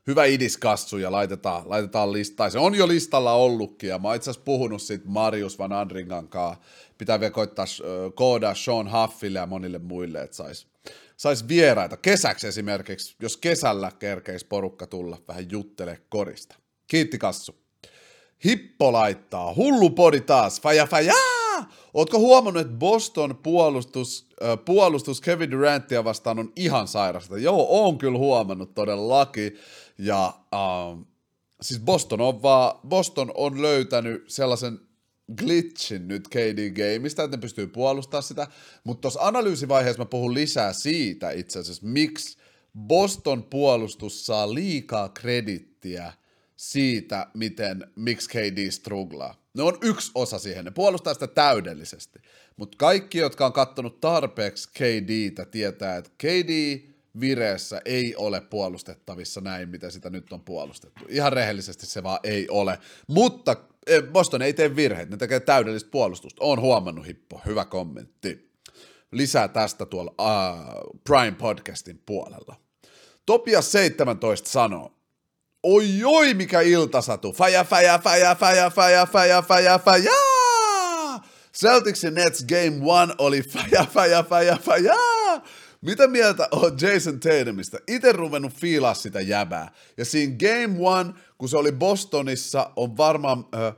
hyvä 0.07 0.25
idiskassu 0.25 0.97
ja 0.97 1.11
laitetaan, 1.11 1.69
laitetaan 1.69 2.11
listaa. 2.11 2.49
Se 2.49 2.59
on 2.59 2.75
jo 2.75 2.87
listalla 2.87 3.33
ollutkin 3.33 3.89
ja 3.89 3.99
mä 3.99 4.07
oon 4.07 4.15
itse 4.15 4.29
asiassa 4.29 4.45
puhunut 4.45 4.81
siitä 4.81 5.05
Marius 5.07 5.59
Van 5.59 5.71
Andringan 5.71 6.27
kanssa. 6.27 6.63
Pitää 6.97 7.19
vielä 7.19 7.31
koittaa 7.31 7.65
koodaa 8.15 8.55
Sean 8.55 8.91
Huffille 8.91 9.39
ja 9.39 9.45
monille 9.45 9.79
muille, 9.79 10.21
että 10.21 10.35
sais, 10.35 10.67
sais 11.17 11.47
vieraita. 11.47 11.97
Kesäksi 11.97 12.47
esimerkiksi, 12.47 13.15
jos 13.21 13.37
kesällä 13.37 13.91
kerkeisi 13.99 14.45
porukka 14.45 14.87
tulla 14.87 15.17
vähän 15.27 15.51
juttele 15.51 16.01
korista. 16.09 16.55
Kiitti 16.87 17.17
kassu. 17.17 17.55
Hippo 18.45 18.93
laittaa, 18.93 19.53
hullu 19.53 19.89
podi 19.89 20.21
taas, 20.21 20.61
faja 20.61 20.85
faja! 20.85 21.13
Ootko 21.93 22.19
huomannut, 22.19 22.61
että 22.61 22.77
Boston 22.77 23.39
puolustus, 23.43 24.27
äh, 24.43 24.57
puolustus 24.65 25.21
Kevin 25.21 25.51
Durantia 25.51 26.03
vastaan 26.03 26.39
on 26.39 26.51
ihan 26.55 26.87
sairasta? 26.87 27.37
Joo, 27.37 27.65
oon 27.69 27.97
kyllä 27.97 28.17
huomannut 28.17 28.73
todellakin. 28.75 29.57
Ja 30.01 30.25
ähm, 30.53 31.01
siis 31.61 31.79
Boston 31.79 32.21
on, 32.21 32.41
vaan, 32.41 32.87
Boston 32.87 33.31
on 33.35 33.61
löytänyt 33.61 34.23
sellaisen 34.27 34.79
glitchin 35.37 36.07
nyt 36.07 36.27
KD-gameista, 36.27 37.23
että 37.23 37.37
ne 37.37 37.41
pystyy 37.41 37.67
puolustamaan 37.67 38.23
sitä, 38.23 38.47
mutta 38.83 39.01
tuossa 39.01 39.19
analyysivaiheessa 39.21 40.01
mä 40.01 40.05
puhun 40.05 40.33
lisää 40.33 40.73
siitä 40.73 41.31
itse 41.31 41.59
asiassa, 41.59 41.87
miksi 41.87 42.37
Boston 42.79 43.43
puolustus 43.43 44.25
saa 44.25 44.53
liikaa 44.53 45.09
kredittiä 45.09 46.13
siitä, 46.55 47.27
miten, 47.33 47.91
miksi 47.95 48.29
KD 48.29 48.71
struglaa. 48.71 49.41
Ne 49.53 49.63
on 49.63 49.77
yksi 49.81 50.11
osa 50.15 50.39
siihen, 50.39 50.65
ne 50.65 50.71
puolustaa 50.71 51.13
sitä 51.13 51.27
täydellisesti. 51.27 52.19
Mutta 52.57 52.77
kaikki, 52.77 53.17
jotka 53.17 53.45
on 53.45 53.53
kattonut 53.53 53.99
tarpeeksi 53.99 54.69
KDtä, 54.69 55.45
tietää, 55.45 55.97
että 55.97 56.11
KD 56.17 56.81
vireessä 57.19 57.81
ei 57.85 58.15
ole 58.15 58.41
puolustettavissa 58.41 59.41
näin, 59.41 59.69
mitä 59.69 59.89
sitä 59.89 60.09
nyt 60.09 60.33
on 60.33 60.41
puolustettu. 60.41 61.05
Ihan 61.09 61.33
rehellisesti 61.33 61.85
se 61.85 62.03
vaan 62.03 62.19
ei 62.23 62.47
ole. 62.49 62.79
Mutta 63.07 63.55
eh, 63.87 64.03
Boston 64.03 64.41
ei 64.41 64.53
tee 64.53 64.75
virheitä, 64.75 65.11
ne 65.11 65.17
tekee 65.17 65.39
täydellistä 65.39 65.91
puolustusta. 65.91 66.43
On 66.43 66.61
huomannut, 66.61 67.07
Hippo. 67.07 67.41
Hyvä 67.45 67.65
kommentti. 67.65 68.51
Lisää 69.11 69.47
tästä 69.47 69.85
tuolla 69.85 70.13
uh, 70.19 70.99
Prime 71.03 71.31
Podcastin 71.31 72.01
puolella. 72.05 72.55
Topias 73.25 73.71
17 73.71 74.49
sanoo, 74.49 74.91
Oi 75.63 76.03
oi, 76.05 76.33
mikä 76.33 76.61
iltasatu. 76.61 77.33
Faja, 77.33 77.63
faja, 77.63 77.99
faja, 77.99 78.35
faja, 78.35 78.69
faja, 78.69 79.05
faja, 79.05 79.41
faja, 79.41 79.79
faja. 79.79 80.11
Celtics 81.53 82.03
Nets 82.03 82.45
Game 82.45 82.77
1 83.07 83.15
oli 83.17 83.41
faja, 83.41 83.85
faja, 83.93 84.23
faja, 84.23 84.57
faja. 84.57 85.10
Mitä 85.81 86.07
mieltä 86.07 86.47
on 86.51 86.77
Jason 86.81 87.19
Tatumista? 87.19 87.77
Itse 87.87 88.11
ruvennut 88.11 88.53
fiilaa 88.53 88.93
sitä 88.93 89.21
jäbää. 89.21 89.71
Ja 89.97 90.05
siinä 90.05 90.35
Game 90.37 90.77
1, 91.09 91.21
kun 91.37 91.49
se 91.49 91.57
oli 91.57 91.71
Bostonissa, 91.71 92.71
on 92.75 92.97
varmaan... 92.97 93.45
Äh, 93.55 93.75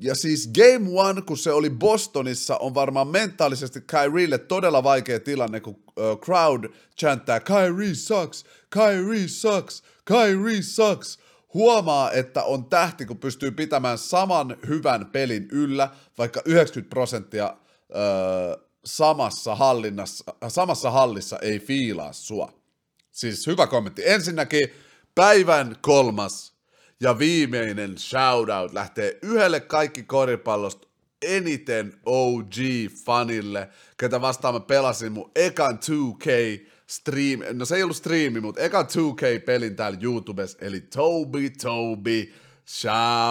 ja 0.00 0.14
siis 0.14 0.50
Game 0.54 0.90
One, 1.00 1.22
kun 1.22 1.38
se 1.38 1.52
oli 1.52 1.70
Bostonissa, 1.70 2.56
on 2.56 2.74
varmaan 2.74 3.08
mentaalisesti 3.08 3.80
Kyrielle 3.80 4.38
todella 4.38 4.82
vaikea 4.82 5.20
tilanne, 5.20 5.60
kun 5.60 5.74
uh, 5.74 6.20
crowd 6.20 6.64
chanttaa 7.00 7.40
Kyrie 7.40 7.94
sucks, 7.94 8.44
Kyrie 8.70 9.28
sucks, 9.28 9.82
Kyrie 10.04 10.62
sucks. 10.62 11.18
Huomaa, 11.54 12.12
että 12.12 12.42
on 12.42 12.64
tähti, 12.64 13.06
kun 13.06 13.18
pystyy 13.18 13.50
pitämään 13.50 13.98
saman 13.98 14.56
hyvän 14.68 15.06
pelin 15.06 15.48
yllä, 15.52 15.90
vaikka 16.18 16.42
90 16.44 16.90
prosenttia 16.94 17.56
uh, 17.90 18.65
samassa, 18.86 19.54
hallinnassa, 19.54 20.24
samassa 20.48 20.90
hallissa 20.90 21.38
ei 21.38 21.58
fiilaa 21.58 22.12
sua. 22.12 22.52
Siis 23.10 23.46
hyvä 23.46 23.66
kommentti. 23.66 24.02
Ensinnäkin 24.04 24.68
päivän 25.14 25.76
kolmas 25.80 26.56
ja 27.00 27.18
viimeinen 27.18 27.98
shoutout 27.98 28.72
lähtee 28.72 29.18
yhdelle 29.22 29.60
kaikki 29.60 30.02
koripallosta 30.02 30.88
eniten 31.22 31.92
OG-fanille, 32.06 33.68
ketä 33.96 34.20
vastaan 34.20 34.54
mä 34.54 34.60
pelasin 34.60 35.12
mun 35.12 35.30
ekan 35.34 35.78
2K 35.78 36.26
stream, 36.86 37.40
no 37.52 37.64
se 37.64 37.76
ei 37.76 37.82
ollut 37.82 37.96
striimi, 37.96 38.40
mutta 38.40 38.60
ekan 38.60 38.84
2K-pelin 38.84 39.76
täällä 39.76 39.98
YouTubessa, 40.02 40.58
eli 40.60 40.80
Toby 40.80 41.50
Toby, 41.50 42.32
shoutout 42.66 43.28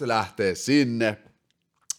lähtee 0.00 0.54
sinne. 0.54 1.27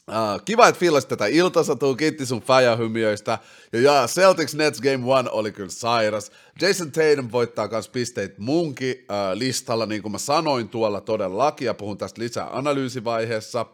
Uh, 0.10 0.41
kiva, 0.45 0.68
että 0.68 0.80
fiilasit 0.80 1.10
tätä 1.10 1.26
iltasatua, 1.26 1.95
kiitti 1.95 2.26
sun 2.26 2.41
fajahymiöistä. 2.41 3.39
Ja, 3.74 3.82
ja 3.82 4.07
Celtics 4.07 4.55
Nets 4.55 4.82
Game 4.82 5.20
1 5.20 5.30
oli 5.32 5.51
kyllä 5.51 5.70
sairas. 5.70 6.32
Jason 6.62 6.91
Tatum 6.91 7.30
voittaa 7.32 7.68
myös 7.68 7.89
pisteitä 7.89 8.36
munkin 8.38 8.95
uh, 8.95 9.38
listalla, 9.38 9.86
niin 9.86 10.01
kuin 10.01 10.12
mä 10.12 10.18
sanoin 10.18 10.70
tuolla 10.70 11.01
todellakin, 11.01 11.66
ja 11.66 11.74
puhun 11.74 11.97
tästä 11.97 12.22
lisää 12.22 12.57
analyysivaiheessa. 12.57 13.66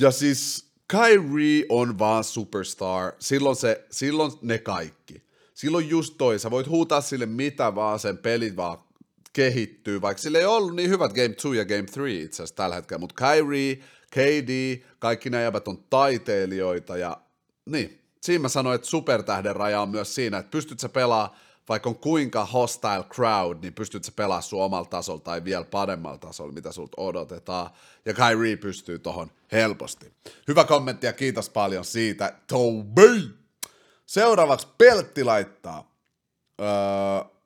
Ja 0.00 0.10
siis 0.10 0.68
Kyrie 0.88 1.64
on 1.68 1.98
vaan 1.98 2.24
superstar, 2.24 3.12
silloin, 3.18 3.56
se, 3.56 3.86
silloin 3.90 4.32
ne 4.42 4.58
kaikki. 4.58 5.22
Silloin 5.54 5.88
just 5.88 6.14
toi, 6.18 6.38
sä 6.38 6.50
voit 6.50 6.68
huutaa 6.68 7.00
sille 7.00 7.26
mitä 7.26 7.74
vaan, 7.74 7.98
sen 7.98 8.18
pelit 8.18 8.56
vaan 8.56 8.78
kehittyy, 9.32 10.00
vaikka 10.00 10.22
sillä 10.22 10.38
ei 10.38 10.44
ollut 10.44 10.76
niin 10.76 10.90
hyvät 10.90 11.12
Game 11.12 11.28
2 11.28 11.56
ja 11.56 11.64
Game 11.64 11.86
3 11.94 12.12
itse 12.12 12.36
asiassa 12.36 12.56
tällä 12.56 12.74
hetkellä, 12.74 13.00
mutta 13.00 13.14
Kyrie, 13.14 13.78
KD, 14.10 14.82
kaikki 14.98 15.30
nämä 15.30 15.42
jäbät 15.42 15.68
on 15.68 15.84
taiteilijoita 15.90 16.96
ja 16.96 17.20
niin, 17.66 18.00
siinä 18.22 18.42
mä 18.42 18.48
sanoin, 18.48 18.74
että 18.74 18.86
supertähden 18.86 19.56
raja 19.56 19.80
on 19.80 19.88
myös 19.88 20.14
siinä, 20.14 20.38
että 20.38 20.50
pystyt 20.50 20.80
sä 20.80 20.88
pelaamaan 20.88 21.38
vaikka 21.68 21.88
on 21.88 21.98
kuinka 21.98 22.44
hostile 22.44 23.04
crowd, 23.04 23.58
niin 23.62 23.72
pystyt 23.72 24.04
sä 24.04 24.12
pelaamaan 24.16 24.42
sun 24.42 24.62
omalla 24.62 24.88
tasolla 24.88 25.20
tai 25.20 25.44
vielä 25.44 25.64
paremmalla 25.64 26.18
tasolla, 26.18 26.52
mitä 26.52 26.72
sulta 26.72 27.02
odotetaan. 27.02 27.70
Ja 28.04 28.14
Kyrie 28.14 28.56
pystyy 28.56 28.98
tohon 28.98 29.30
helposti. 29.52 30.12
Hyvä 30.48 30.64
kommentti 30.64 31.06
ja 31.06 31.12
kiitos 31.12 31.50
paljon 31.50 31.84
siitä, 31.84 32.32
Toby! 32.46 33.38
Seuraavaksi 34.06 34.68
Peltti 34.78 35.24
laittaa. 35.24 35.92
Öö, 36.60 37.37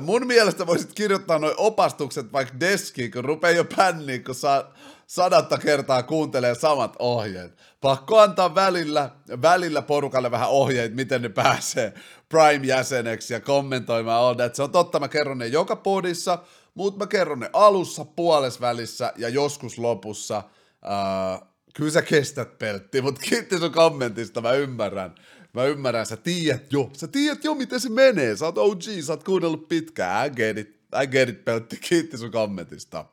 mun 0.00 0.26
mielestä 0.26 0.66
voisit 0.66 0.92
kirjoittaa 0.94 1.38
noin 1.38 1.54
opastukset 1.56 2.32
vaikka 2.32 2.60
deskiin, 2.60 3.10
kun 3.10 3.24
rupeaa 3.24 3.50
jo 3.52 3.64
pänniin, 3.76 4.24
kun 4.24 4.34
saa 4.34 4.74
sadatta 5.06 5.58
kertaa 5.58 6.02
kuuntelee 6.02 6.54
samat 6.54 6.96
ohjeet. 6.98 7.56
Pakko 7.80 8.18
antaa 8.18 8.54
välillä, 8.54 9.10
välillä 9.42 9.82
porukalle 9.82 10.30
vähän 10.30 10.48
ohjeet, 10.48 10.94
miten 10.94 11.22
ne 11.22 11.28
pääsee 11.28 11.94
Prime-jäseneksi 12.28 13.34
ja 13.34 13.40
kommentoimaan 13.40 14.36
that. 14.36 14.54
Se 14.54 14.62
on 14.62 14.72
totta, 14.72 15.00
mä 15.00 15.08
kerron 15.08 15.38
ne 15.38 15.46
joka 15.46 15.76
podissa, 15.76 16.38
mutta 16.74 16.98
mä 16.98 17.06
kerron 17.06 17.40
ne 17.40 17.50
alussa, 17.52 18.04
puolesvälissä 18.04 19.12
ja 19.16 19.28
joskus 19.28 19.78
lopussa. 19.78 20.42
Uh, 20.84 21.48
kyllä 21.74 21.90
sä 21.90 22.02
kestät 22.02 22.58
peltti, 22.58 23.02
mutta 23.02 23.20
kiitti 23.20 23.58
sun 23.58 23.72
kommentista, 23.72 24.40
mä 24.40 24.52
ymmärrän. 24.52 25.14
Mä 25.54 25.64
ymmärrän, 25.64 26.06
sä 26.06 26.16
tiedät 26.16 26.72
jo, 26.72 26.90
sä 26.92 27.08
tiedät 27.08 27.44
jo, 27.44 27.54
miten 27.54 27.80
se 27.80 27.88
menee. 27.88 28.36
Sä 28.36 28.44
oot 28.44 28.58
OG, 28.58 28.82
sä 29.00 29.12
oot 29.12 29.24
kuunnellut 29.24 29.68
pitkään. 29.68 30.26
I 30.26 30.30
get 30.30 30.58
it, 30.58 30.68
I 31.02 31.06
get 31.06 31.28
it, 31.28 31.44
peltti. 31.44 31.76
Kiitti 31.76 32.18
sun 32.18 32.30
kommentista. 32.30 33.04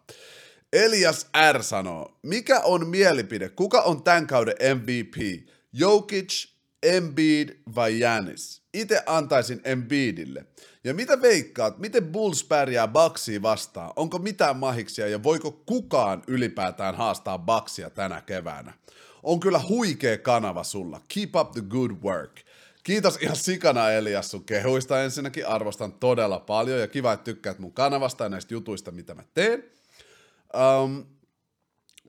Elias 0.74 1.28
R. 1.52 1.64
sanoo, 1.64 2.20
mikä 2.24 2.60
on 2.60 2.88
mielipide? 2.88 3.50
Kuka 3.50 3.82
on 3.82 4.04
tämän 4.04 4.28
kauden 4.28 4.56
MVP? 4.76 5.46
Jokic, 5.74 6.48
Embiid 6.84 7.50
vai 7.76 8.00
Janis? 8.00 8.62
Itse 8.74 9.04
antaisin 9.06 9.62
Embiidille. 9.64 10.46
Ja 10.84 10.94
mitä 10.94 11.22
veikkaat, 11.22 11.78
miten 11.78 12.08
Bulls 12.08 12.44
pärjää 12.44 12.88
Bucksia 12.88 13.42
vastaan? 13.42 13.94
Onko 13.96 14.20
mitään 14.20 14.58
mahiksia 14.58 15.08
ja 15.08 15.24
voiko 15.24 15.52
kukaan 15.52 16.24
ylipäätään 16.28 16.96
haastaa 16.96 17.39
Bucksia 17.39 17.89
tänä 17.89 18.22
keväänä? 18.22 18.74
On 19.24 19.39
kyllä 19.39 19.61
huikea 19.69 20.17
kanava 20.17 20.63
sulla. 20.63 21.01
Keep 21.13 21.36
up 21.36 21.51
the 21.51 21.61
good 21.61 21.91
work. 21.91 22.39
Kiitos 22.84 23.17
ihan 23.22 23.36
sikana 23.36 23.91
Elias 23.91 24.32
sun 24.32 24.43
kehuista 24.43 25.03
ensinnäkin. 25.03 25.47
Arvostan 25.47 25.93
todella 25.93 26.39
paljon 26.39 26.80
ja 26.80 26.88
kiva, 26.88 27.13
että 27.13 27.24
tykkäät 27.24 27.59
mun 27.59 27.74
kanavasta 27.74 28.24
ja 28.24 28.30
näistä 28.30 28.53
jutuista, 28.53 28.91
mitä 28.91 29.13
mä 29.13 29.24
teen. 29.34 29.63
Um, 30.84 31.05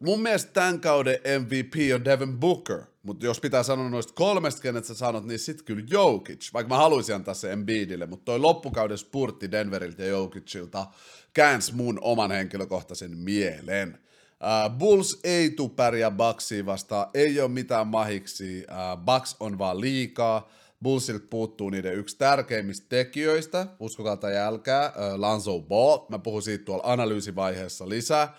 mun 0.00 0.22
mielestä 0.22 0.52
tämän 0.52 0.80
kauden 0.80 1.18
MVP 1.40 1.74
on 1.94 2.04
Devin 2.04 2.38
Booker, 2.38 2.82
mutta 3.02 3.26
jos 3.26 3.40
pitää 3.40 3.62
sanoa 3.62 3.90
noista 3.90 4.12
kolmesta, 4.12 4.62
kenet 4.62 4.84
sä 4.84 4.94
sanot, 4.94 5.24
niin 5.24 5.38
sit 5.38 5.62
kyllä 5.62 5.84
Jokic, 5.90 6.52
vaikka 6.52 6.74
mä 6.74 6.76
haluaisin 6.76 7.14
antaa 7.14 7.34
se 7.34 7.52
Embiidille, 7.52 8.06
mutta 8.06 8.24
toi 8.24 8.38
loppukauden 8.38 8.98
spurtti 8.98 9.50
Denveriltä 9.50 10.02
ja 10.02 10.08
Jokicilta 10.08 10.86
käänsi 11.32 11.74
mun 11.74 11.98
oman 12.02 12.30
henkilökohtaisen 12.30 13.16
mielen. 13.16 13.98
Uh, 14.42 14.78
Bulls 14.78 15.20
ei 15.24 15.50
tuu 15.50 15.68
pärjää 15.68 16.10
Bucksia 16.10 16.66
vastaan, 16.66 17.06
ei 17.14 17.40
ole 17.40 17.48
mitään 17.48 17.86
mahiksi, 17.86 18.66
uh, 18.70 19.04
Bucks 19.04 19.36
on 19.40 19.58
vaan 19.58 19.80
liikaa, 19.80 20.50
Bullsilta 20.82 21.26
puuttuu 21.30 21.70
niiden 21.70 21.94
yksi 21.94 22.18
tärkeimmistä 22.18 22.86
tekijöistä, 22.88 23.66
uskokaa 23.80 24.16
tai 24.16 24.34
jälkää, 24.34 24.88
uh, 24.88 25.20
Lanzo 25.20 25.60
Ball, 25.60 25.98
mä 26.08 26.18
puhun 26.18 26.42
siitä 26.42 26.64
tuolla 26.64 26.82
analyysivaiheessa 26.86 27.88
lisää, 27.88 28.34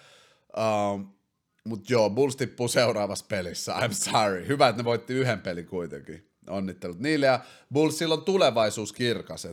uh, 0.57 0.99
mutta 1.65 1.93
joo, 1.93 2.09
Bulls 2.09 2.35
tippuu 2.35 2.67
seuraavassa 2.67 3.25
pelissä, 3.29 3.73
I'm 3.81 3.93
sorry, 3.93 4.47
hyvä, 4.47 4.67
että 4.67 4.81
ne 4.81 4.85
voitti 4.85 5.13
yhden 5.13 5.39
pelin 5.39 5.65
kuitenkin, 5.67 6.29
onnittelut 6.49 6.99
niille, 6.99 7.25
ja 7.25 7.39
Bullsilla 7.73 8.13
on 8.13 8.23
tulevaisuus 8.23 8.93
kirkas, 8.93 9.47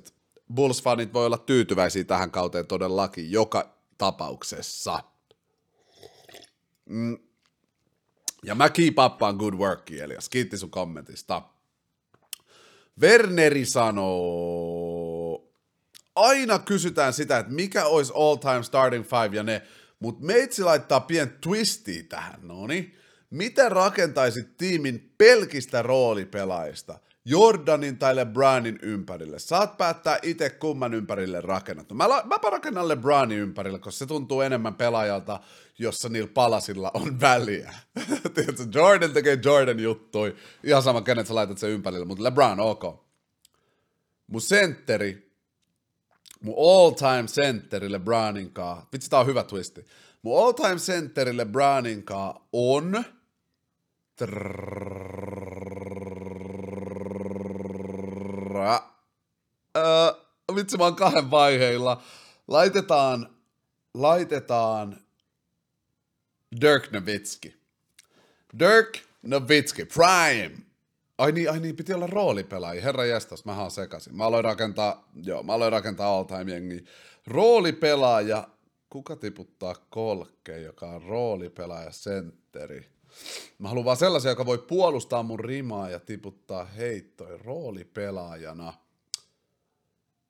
Bulls-fanit 0.55 1.13
voi 1.13 1.27
olla 1.27 1.39
tyytyväisiä 1.39 2.05
tähän 2.05 2.31
kauteen 2.31 2.67
todellakin 2.67 3.31
joka 3.31 3.77
tapauksessa. 3.99 5.10
Mm. 6.91 7.19
Ja 8.45 8.55
mä 8.55 8.69
keep 8.69 8.95
uppaan 9.07 9.37
good 9.37 9.55
work, 9.55 9.91
Elias. 9.91 10.29
Kiitti 10.29 10.59
sun 10.59 10.71
kommentista. 10.71 11.43
Werneri 13.01 13.65
sanoo, 13.65 15.51
aina 16.17 16.59
kysytään 16.59 17.13
sitä, 17.13 17.39
että 17.39 17.53
mikä 17.53 17.85
olisi 17.85 18.13
all 18.17 18.37
time 18.37 18.63
starting 18.63 19.05
five 19.05 19.37
ja 19.37 19.43
ne, 19.43 19.63
mutta 20.01 20.25
meitsi 20.25 20.63
laittaa 20.63 21.01
pien 21.01 21.31
twisti 21.41 22.03
tähän, 22.03 22.41
no 22.43 22.67
niin. 22.67 22.97
Miten 23.31 23.73
rakentaisit 23.73 24.57
tiimin 24.57 25.15
pelkistä 25.19 25.83
roolipelaajista? 25.83 26.99
Jordanin 27.25 27.99
tai 27.99 28.17
LeBronin 28.17 28.79
ympärille. 28.83 29.39
Saat 29.39 29.77
päättää 29.77 30.19
itse 30.23 30.51
kumman 30.51 30.95
ympärille 30.95 31.41
rakennat. 31.41 31.93
Mä, 31.93 32.09
la- 32.09 32.23
mä 32.27 32.51
rakennan 32.51 32.89
LeBronin 32.89 33.39
ympärille, 33.39 33.79
koska 33.79 33.99
se 33.99 34.07
tuntuu 34.07 34.41
enemmän 34.41 34.75
pelaajalta, 34.75 35.41
jossa 35.79 36.09
niillä 36.09 36.31
palasilla 36.35 36.91
on 36.95 37.21
väliä. 37.21 37.75
Tiedätkö, 38.35 38.65
Jordan 38.75 39.13
tekee 39.13 39.39
Jordan 39.45 39.81
juttui, 39.81 40.37
ihan 40.65 40.83
sama 40.83 41.03
kenet 41.03 41.27
sä 41.27 41.35
laitat 41.35 41.59
sen 41.59 41.71
ympärille, 41.71 42.07
mutta 42.07 42.25
LeBron, 42.25 42.61
ok. 42.61 42.85
Mun 44.27 44.41
sentteri, 44.41 45.33
mun 46.43 46.55
all 46.59 46.91
time 46.91 47.29
sentteri 47.29 47.93
LeBronin 47.93 48.53
kaa, 48.53 48.89
vitsi 48.93 49.11
tää 49.11 49.21
on 49.21 49.27
hyvä 49.27 49.43
twisti. 49.43 49.85
Mun 50.23 50.45
all 50.45 50.53
time 50.53 50.79
sentteri 50.79 51.37
LeBronin 51.37 52.05
on... 52.53 53.05
Öö, 59.77 60.13
vitsi 60.55 60.77
mä 60.77 60.85
oon 60.85 60.97
kahden 60.97 61.31
vaiheilla. 61.31 62.03
Laitetaan, 62.49 63.29
laitetaan 63.95 64.97
Dirk 66.61 66.91
Nowitzki. 66.93 67.57
Dirk 68.59 68.99
Nowitzki, 69.23 69.85
Prime. 69.85 70.57
Ai 71.19 71.33
niin, 71.33 71.51
ai 71.51 71.61
niin, 71.61 71.77
piti 71.77 71.95
olla 71.95 72.07
roolipelaaja. 72.07 72.83
Herra 72.83 73.05
jästäs, 73.05 73.45
mä 73.45 73.61
oon 73.61 73.71
sekasin. 73.71 74.17
Mä 74.17 74.25
aloin 74.25 74.45
rakentaa, 74.45 75.09
joo, 75.23 75.43
mä 75.43 75.53
aloin 75.53 75.73
rakentaa 75.73 76.17
all 76.17 76.25
time. 76.25 76.83
Roolipelaaja, 77.27 78.49
kuka 78.91 79.17
tiputtaa 79.17 79.75
kolkke, 79.91 80.59
joka 80.59 80.87
on 80.87 81.03
roolipelaaja 81.03 81.93
sentteri? 81.93 83.00
Mä 83.61 83.69
haluan 83.69 83.85
vaan 83.85 83.97
sellaisia, 83.97 84.31
joka 84.31 84.47
voi 84.47 84.59
puolustaa 84.59 85.23
mun 85.23 85.41
rimaa 85.41 85.91
ja 85.91 86.01
tiputtaa 86.01 86.65
heittoja 86.65 87.39
roolipelaajana. 87.39 88.73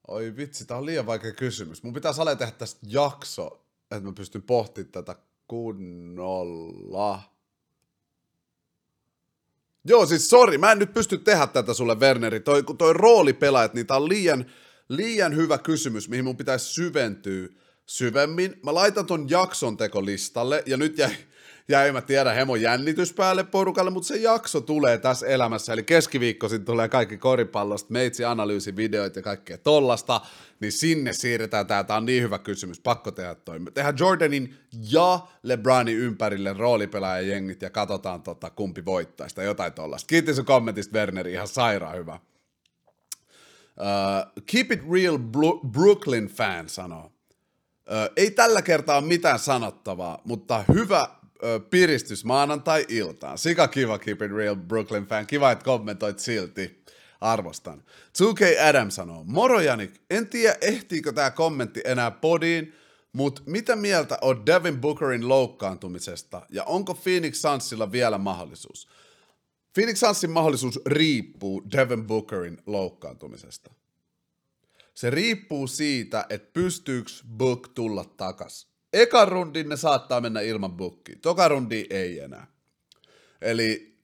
Oi 0.09 0.37
vitsi, 0.37 0.67
tää 0.67 0.77
on 0.77 0.87
liian 0.87 1.07
vaikea 1.07 1.33
kysymys. 1.33 1.83
Mun 1.83 1.95
pitää 1.95 2.13
sale 2.13 2.37
tehdä 2.37 2.53
tästä 2.53 2.81
jakso, 2.87 3.67
että 3.91 4.01
mä 4.09 4.13
pystyn 4.13 4.43
pohtimaan 4.43 4.93
tätä 4.93 5.17
kunnolla. 5.49 7.23
Joo, 9.85 10.07
siis 10.07 10.31
sori, 10.31 10.59
mä 10.59 10.73
en 10.73 10.79
nyt 10.79 10.95
pysty 10.95 11.19
tehdä 11.19 11.47
tätä 11.47 11.75
sulle, 11.75 11.95
Werneri. 11.95 12.41
Toi, 12.41 12.63
toi 12.79 12.93
roolipelaajat, 12.93 13.75
niin 13.75 13.87
tää 13.87 13.97
on 13.97 14.09
liian, 14.09 14.45
liian 14.89 15.37
hyvä 15.37 15.59
kysymys, 15.59 16.09
mihin 16.09 16.25
mun 16.25 16.37
pitäisi 16.37 16.73
syventyä 16.73 17.49
syvemmin. 17.87 18.61
Mä 18.63 18.75
laitan 18.75 19.07
ton 19.07 19.31
jakson 19.31 19.77
tekolistalle, 19.77 20.63
ja 20.67 20.77
nyt 20.77 20.99
jäi, 20.99 21.17
jäi 21.71 21.93
mä 21.93 22.01
tiedä 22.01 22.33
hemon 22.33 22.61
jännitys 22.61 23.13
päälle 23.13 23.45
porukalle, 23.45 23.91
mutta 23.91 24.07
se 24.07 24.17
jakso 24.17 24.61
tulee 24.61 24.99
tässä 24.99 25.27
elämässä, 25.27 25.73
eli 25.73 25.83
keskiviikkoisin 25.83 26.65
tulee 26.65 26.89
kaikki 26.89 27.17
koripallosta, 27.19 27.93
meitsi 27.93 28.25
analyysivideoita 28.25 29.19
ja 29.19 29.23
kaikkea 29.23 29.59
tollasta, 29.59 30.21
niin 30.61 30.73
sinne 30.73 31.13
siirretään 31.13 31.67
tää, 31.67 31.85
tää 31.85 31.97
on 31.97 32.07
niin 32.07 32.23
hyvä 32.23 32.39
kysymys, 32.39 32.81
pakko 32.81 33.11
tehdä 33.11 33.35
toi. 33.35 33.59
Me 33.59 33.71
tehdään 33.71 33.97
Jordanin 33.99 34.55
ja 34.91 35.21
LeBronin 35.43 35.97
ympärille 35.97 36.53
roolipelaajajengit 36.53 37.63
ja 37.63 37.71
katsotaan 37.71 38.23
tota, 38.23 38.51
kumpi 38.51 38.85
voittaa 38.85 39.29
sitä, 39.29 39.43
jotain 39.43 39.73
tollasta. 39.73 40.07
Kiitos 40.07 40.37
sun 40.37 40.45
kommentista, 40.45 40.99
Werneri, 40.99 41.33
ihan 41.33 41.49
sairaan 41.49 41.97
hyvä. 41.97 42.19
Uh, 43.81 44.43
keep 44.47 44.73
it 44.73 44.81
real 44.93 45.19
Brooklyn 45.71 46.27
fan 46.27 46.69
sanoo. 46.69 47.05
Uh, 47.05 48.13
ei 48.17 48.31
tällä 48.31 48.63
kertaa 48.63 49.01
mitään 49.01 49.39
sanottavaa, 49.39 50.21
mutta 50.25 50.65
hyvä 50.75 51.09
piristys 51.71 52.25
maanantai-iltaan. 52.25 53.39
Sika 53.39 53.69
kiva 53.69 53.99
Keep 53.99 54.23
It 54.23 54.33
Real 54.33 54.57
Brooklyn 54.57 55.07
fan. 55.07 55.27
Kiva, 55.27 55.51
että 55.51 55.65
kommentoit 55.65 56.19
silti. 56.19 56.85
Arvostan. 57.21 57.83
2K 58.19 58.69
Adam 58.69 58.91
sanoo, 58.91 59.25
moro 59.25 59.61
Janik, 59.61 59.95
en 60.11 60.29
tiedä 60.29 60.57
ehtiikö 60.61 61.13
tämä 61.13 61.31
kommentti 61.31 61.81
enää 61.85 62.11
podiin, 62.11 62.75
mutta 63.13 63.43
mitä 63.47 63.77
mieltä 63.77 64.19
on 64.21 64.47
Devin 64.47 64.81
Bookerin 64.81 65.29
loukkaantumisesta 65.29 66.47
ja 66.51 66.65
onko 66.65 66.95
Phoenix 66.95 67.35
Sunsilla 67.35 67.93
vielä 67.93 68.19
mahdollisuus? 68.19 68.89
Phoenix 69.75 69.99
Sunsin 69.99 70.31
mahdollisuus 70.31 70.81
riippuu 70.87 71.63
Devin 71.73 72.07
Bookerin 72.07 72.59
loukkaantumisesta. 72.67 73.71
Se 74.95 75.11
riippuu 75.11 75.67
siitä, 75.67 76.27
että 76.31 76.51
pystyykö 76.53 77.11
Book 77.37 77.69
tulla 77.69 78.05
takas. 78.05 78.70
Ekan 78.93 79.29
rundin 79.29 79.69
ne 79.69 79.77
saattaa 79.77 80.21
mennä 80.21 80.41
ilman 80.41 80.77
bukkiin. 80.77 81.21
Toka 81.21 81.49
rundi 81.49 81.87
ei 81.91 82.21
enää. 82.21 82.47
Eli 83.41 83.99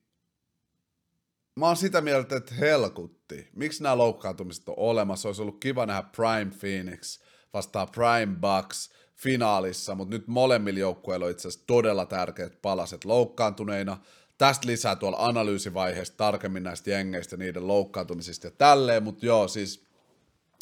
mä 1.56 1.66
oon 1.66 1.76
sitä 1.76 2.00
mieltä, 2.00 2.36
että 2.36 2.54
helkutti. 2.54 3.48
Miksi 3.56 3.82
nämä 3.82 3.98
loukkaantumiset 3.98 4.68
on 4.68 4.74
olemassa? 4.76 5.28
Olisi 5.28 5.42
ollut 5.42 5.60
kiva 5.60 5.86
nähdä 5.86 6.02
Prime 6.02 6.52
Phoenix 6.60 7.20
vastaan 7.52 7.88
Prime 7.90 8.36
Bucks 8.40 8.90
finaalissa, 9.14 9.94
mutta 9.94 10.14
nyt 10.14 10.26
molemmilla 10.26 10.78
joukkueilla 10.78 11.24
on 11.24 11.30
itse 11.30 11.48
asiassa 11.48 11.66
todella 11.66 12.06
tärkeät 12.06 12.62
palaset 12.62 13.04
loukkaantuneina. 13.04 13.98
Tästä 14.38 14.66
lisää 14.66 14.96
tuolla 14.96 15.16
analyysivaiheessa 15.20 16.16
tarkemmin 16.16 16.62
näistä 16.62 16.90
jengeistä, 16.90 17.36
niiden 17.36 17.66
loukkaantumisista 17.66 18.46
ja 18.46 18.50
tälleen, 18.50 19.02
mutta 19.02 19.26
joo, 19.26 19.48
siis 19.48 19.85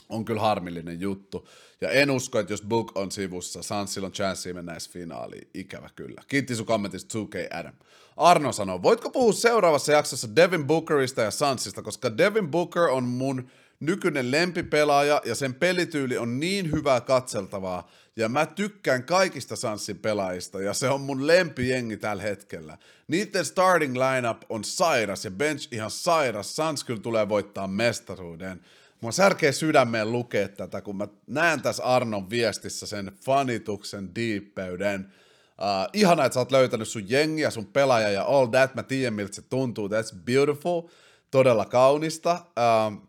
on 0.08 0.24
kyllä 0.24 0.40
harmillinen 0.40 1.00
juttu. 1.00 1.48
Ja 1.80 1.90
en 1.90 2.10
usko, 2.10 2.38
että 2.38 2.52
jos 2.52 2.62
Book 2.62 2.96
on 2.96 3.12
sivussa, 3.12 3.62
Sansilla 3.62 4.06
on 4.06 4.12
chance 4.12 4.52
mennä 4.52 4.72
edes 4.72 4.88
finaaliin. 4.88 5.48
Ikävä 5.54 5.90
kyllä. 5.96 6.22
Kiitti 6.28 6.56
sun 6.56 6.66
kommentista 6.66 7.18
2K 7.18 7.56
Adam. 7.56 7.74
Arno 8.16 8.52
sanoo, 8.52 8.82
voitko 8.82 9.10
puhua 9.10 9.32
seuraavassa 9.32 9.92
jaksossa 9.92 10.36
Devin 10.36 10.66
Bookerista 10.66 11.22
ja 11.22 11.30
Sansista, 11.30 11.82
koska 11.82 12.18
Devin 12.18 12.50
Booker 12.50 12.82
on 12.82 13.04
mun 13.04 13.50
nykyinen 13.80 14.30
lempipelaaja 14.30 15.22
ja 15.24 15.34
sen 15.34 15.54
pelityyli 15.54 16.18
on 16.18 16.40
niin 16.40 16.72
hyvää 16.72 17.00
katseltavaa, 17.00 17.90
ja 18.16 18.28
mä 18.28 18.46
tykkään 18.46 19.04
kaikista 19.04 19.56
Sansin 19.56 19.98
pelaajista, 19.98 20.60
ja 20.60 20.74
se 20.74 20.88
on 20.88 21.00
mun 21.00 21.26
lempijengi 21.26 21.96
tällä 21.96 22.22
hetkellä. 22.22 22.78
Niiden 23.08 23.44
starting 23.44 23.96
lineup 23.96 24.42
on 24.48 24.64
sairas, 24.64 25.24
ja 25.24 25.30
bench 25.30 25.68
ihan 25.72 25.90
sairas. 25.90 26.56
Sans 26.56 26.84
kyllä 26.84 27.00
tulee 27.00 27.28
voittaa 27.28 27.68
mestaruuden. 27.68 28.60
Mua 29.04 29.12
särkee 29.12 29.52
sydämeen 29.52 30.12
lukea 30.12 30.48
tätä, 30.48 30.80
kun 30.80 30.96
mä 30.96 31.08
näen 31.26 31.62
tässä 31.62 31.84
Arnon 31.84 32.30
viestissä 32.30 32.86
sen 32.86 33.12
fanituksen 33.24 34.14
diippeyden. 34.14 35.12
Uh, 35.46 35.90
ihana, 35.92 36.24
että 36.24 36.34
sä 36.34 36.40
oot 36.40 36.52
löytänyt 36.52 36.88
sun 36.88 37.10
jengiä, 37.10 37.50
sun 37.50 37.66
pelaaja 37.66 38.10
ja 38.10 38.24
all 38.24 38.46
that. 38.46 38.74
Mä 38.74 38.82
tiedän, 38.82 39.14
miltä 39.14 39.34
se 39.34 39.42
tuntuu. 39.42 39.88
That's 39.88 40.16
beautiful. 40.24 40.82
Todella 41.30 41.64
kaunista. 41.64 42.46
Uh, 42.46 43.08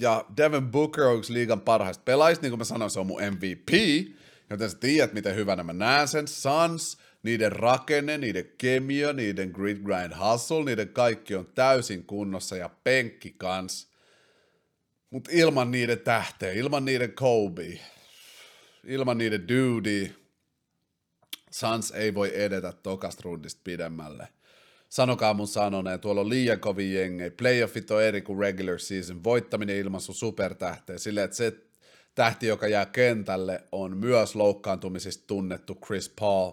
ja 0.00 0.24
Devin 0.36 0.70
Booker 0.70 1.04
on 1.04 1.18
yksi 1.18 1.32
liigan 1.32 1.60
parhaista 1.60 2.02
pelaajista, 2.04 2.42
niin 2.42 2.50
kuin 2.50 2.60
mä 2.60 2.64
sanoin, 2.64 2.90
se 2.90 3.00
on 3.00 3.06
mun 3.06 3.22
MVP, 3.30 3.70
joten 4.50 4.70
sä 4.70 4.78
tiedät, 4.78 5.12
miten 5.12 5.36
hyvänä 5.36 5.62
mä 5.62 5.72
näen 5.72 6.08
sen. 6.08 6.28
Suns, 6.28 6.98
niiden 7.22 7.52
rakenne, 7.52 8.18
niiden 8.18 8.48
kemia, 8.58 9.12
niiden 9.12 9.50
grid 9.50 9.78
grind 9.78 10.12
hustle, 10.18 10.64
niiden 10.64 10.88
kaikki 10.88 11.34
on 11.34 11.46
täysin 11.54 12.04
kunnossa 12.04 12.56
ja 12.56 12.70
penkki 12.84 13.34
kans. 13.38 13.93
Mutta 15.14 15.30
ilman 15.32 15.70
niiden 15.70 16.00
tähteä, 16.00 16.52
ilman 16.52 16.84
niiden 16.84 17.12
Kobe, 17.12 17.80
ilman 18.84 19.18
niiden 19.18 19.48
duty, 19.48 20.14
Suns 21.50 21.90
ei 21.90 22.14
voi 22.14 22.42
edetä 22.42 22.72
tokasta 22.72 23.22
rundista 23.24 23.60
pidemmälle. 23.64 24.28
Sanokaa 24.88 25.34
mun 25.34 25.48
sanoneen, 25.48 26.00
tuolla 26.00 26.20
on 26.20 26.28
liian 26.28 26.60
kovin 26.60 26.94
jengei, 26.94 27.30
playoffit 27.30 27.90
on 27.90 28.02
eri 28.02 28.22
kuin 28.22 28.38
regular 28.38 28.78
season, 28.78 29.24
voittaminen 29.24 29.76
ilman 29.76 30.00
sun 30.00 30.14
supertähteä, 30.14 30.98
silleen, 30.98 31.24
että 31.24 31.36
se 31.36 31.52
tähti, 32.14 32.46
joka 32.46 32.68
jää 32.68 32.86
kentälle, 32.86 33.64
on 33.72 33.96
myös 33.96 34.34
loukkaantumisista 34.34 35.24
tunnettu 35.26 35.74
Chris 35.86 36.08
Paul. 36.20 36.52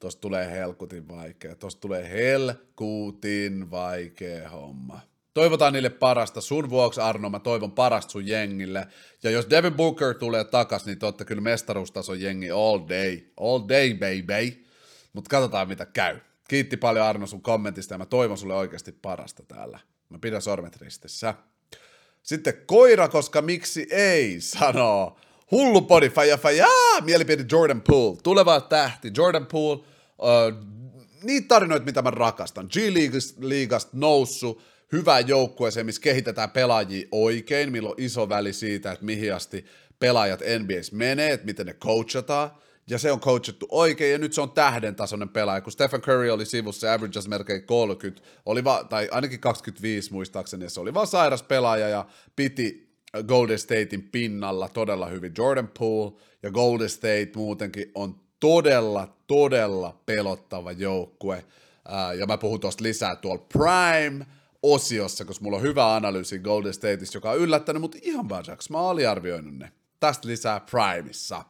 Tuosta 0.00 0.20
tulee 0.20 0.50
helkutin 0.50 1.08
vaikea, 1.08 1.54
tuosta 1.54 1.80
tulee 1.80 2.10
helkutin 2.10 3.70
vaikea 3.70 4.48
homma. 4.48 5.15
Toivotaan 5.36 5.72
niille 5.72 5.90
parasta. 5.90 6.40
Sun 6.40 6.70
vuoksi, 6.70 7.00
Arno, 7.00 7.30
mä 7.30 7.38
toivon 7.38 7.72
parasta 7.72 8.10
sun 8.10 8.26
jengille. 8.26 8.86
Ja 9.22 9.30
jos 9.30 9.50
Devin 9.50 9.74
Booker 9.74 10.14
tulee 10.14 10.44
takas, 10.44 10.86
niin 10.86 10.98
totta 10.98 11.24
kyllä 11.24 11.42
mestaruustason 11.42 12.20
jengi 12.20 12.50
all 12.50 12.78
day. 12.88 13.20
All 13.40 13.60
day, 13.68 13.94
baby. 13.94 14.64
Mutta 15.12 15.28
katsotaan, 15.28 15.68
mitä 15.68 15.86
käy. 15.86 16.20
Kiitti 16.48 16.76
paljon 16.76 17.06
Arno 17.06 17.26
sun 17.26 17.42
kommentista 17.42 17.94
ja 17.94 17.98
mä 17.98 18.06
toivon 18.06 18.38
sulle 18.38 18.54
oikeasti 18.54 18.92
parasta 18.92 19.42
täällä. 19.48 19.78
Mä 20.08 20.18
pidän 20.18 20.42
sormet 20.42 20.76
ristissä. 20.76 21.34
Sitten 22.22 22.54
koira, 22.66 23.08
koska 23.08 23.42
miksi 23.42 23.86
ei, 23.90 24.40
sanoo. 24.40 25.18
Hullu 25.50 25.82
podi, 25.82 26.08
faja 26.08 26.36
faja, 26.36 26.66
mielipide 27.04 27.44
Jordan 27.52 27.82
Poole. 27.88 28.18
Tuleva 28.22 28.60
tähti, 28.60 29.12
Jordan 29.16 29.46
Poole. 29.46 29.80
Uh, 29.82 30.66
niitä 31.22 31.48
tarinoita, 31.48 31.86
mitä 31.86 32.02
mä 32.02 32.10
rakastan. 32.10 32.68
G-liigasta 32.72 33.90
noussut, 33.92 34.62
hyvä 34.92 35.20
joukkue, 35.20 35.70
se 35.70 35.84
missä 35.84 36.02
kehitetään 36.02 36.50
pelaajia 36.50 37.08
oikein, 37.12 37.72
milloin 37.72 37.92
on 37.92 38.04
iso 38.04 38.28
väli 38.28 38.52
siitä, 38.52 38.92
että 38.92 39.04
mihin 39.04 39.34
asti 39.34 39.64
pelaajat 39.98 40.40
NBAs 40.58 40.92
menee, 40.92 41.32
että 41.32 41.46
miten 41.46 41.66
ne 41.66 41.74
coachataan. 41.74 42.50
Ja 42.90 42.98
se 42.98 43.12
on 43.12 43.20
coachattu 43.20 43.68
oikein, 43.70 44.12
ja 44.12 44.18
nyt 44.18 44.32
se 44.32 44.40
on 44.40 44.50
tähden 44.50 44.94
tasoinen 44.94 45.28
pelaaja, 45.28 45.60
kun 45.60 45.72
Stephen 45.72 46.00
Curry 46.00 46.30
oli 46.30 46.46
sivussa, 46.46 46.92
averages 46.92 47.28
melkein 47.28 47.62
30, 47.62 48.22
oli 48.46 48.64
va, 48.64 48.84
tai 48.84 49.08
ainakin 49.10 49.40
25 49.40 50.12
muistaakseni, 50.12 50.64
ja 50.64 50.70
se 50.70 50.80
oli 50.80 50.94
vaan 50.94 51.06
sairas 51.06 51.42
pelaaja, 51.42 51.88
ja 51.88 52.06
piti 52.36 52.88
Golden 53.26 53.58
Statein 53.58 54.08
pinnalla 54.12 54.68
todella 54.68 55.06
hyvin. 55.06 55.32
Jordan 55.38 55.70
Poole 55.78 56.12
ja 56.42 56.50
Golden 56.50 56.88
State 56.88 57.30
muutenkin 57.36 57.90
on 57.94 58.20
todella, 58.40 59.16
todella 59.26 60.02
pelottava 60.06 60.72
joukkue, 60.72 61.44
ja 62.18 62.26
mä 62.26 62.38
puhun 62.38 62.60
tuosta 62.60 62.82
lisää 62.82 63.16
tuolla 63.16 63.46
Prime, 63.52 64.26
osiossa, 64.62 65.24
koska 65.24 65.44
mulla 65.44 65.56
on 65.56 65.62
hyvä 65.62 65.94
analyysi 65.94 66.38
Golden 66.38 66.74
Stateista, 66.74 67.16
joka 67.16 67.30
on 67.30 67.38
yllättänyt 67.38 67.80
mut 67.80 67.96
ihan 68.02 68.28
vajaksi. 68.28 68.72
Mä 68.72 68.78
oon 68.78 68.90
aliarvioinut 68.90 69.54
ne. 69.54 69.72
Tästä 70.00 70.28
lisää 70.28 70.60
Primeissa. 70.60 71.44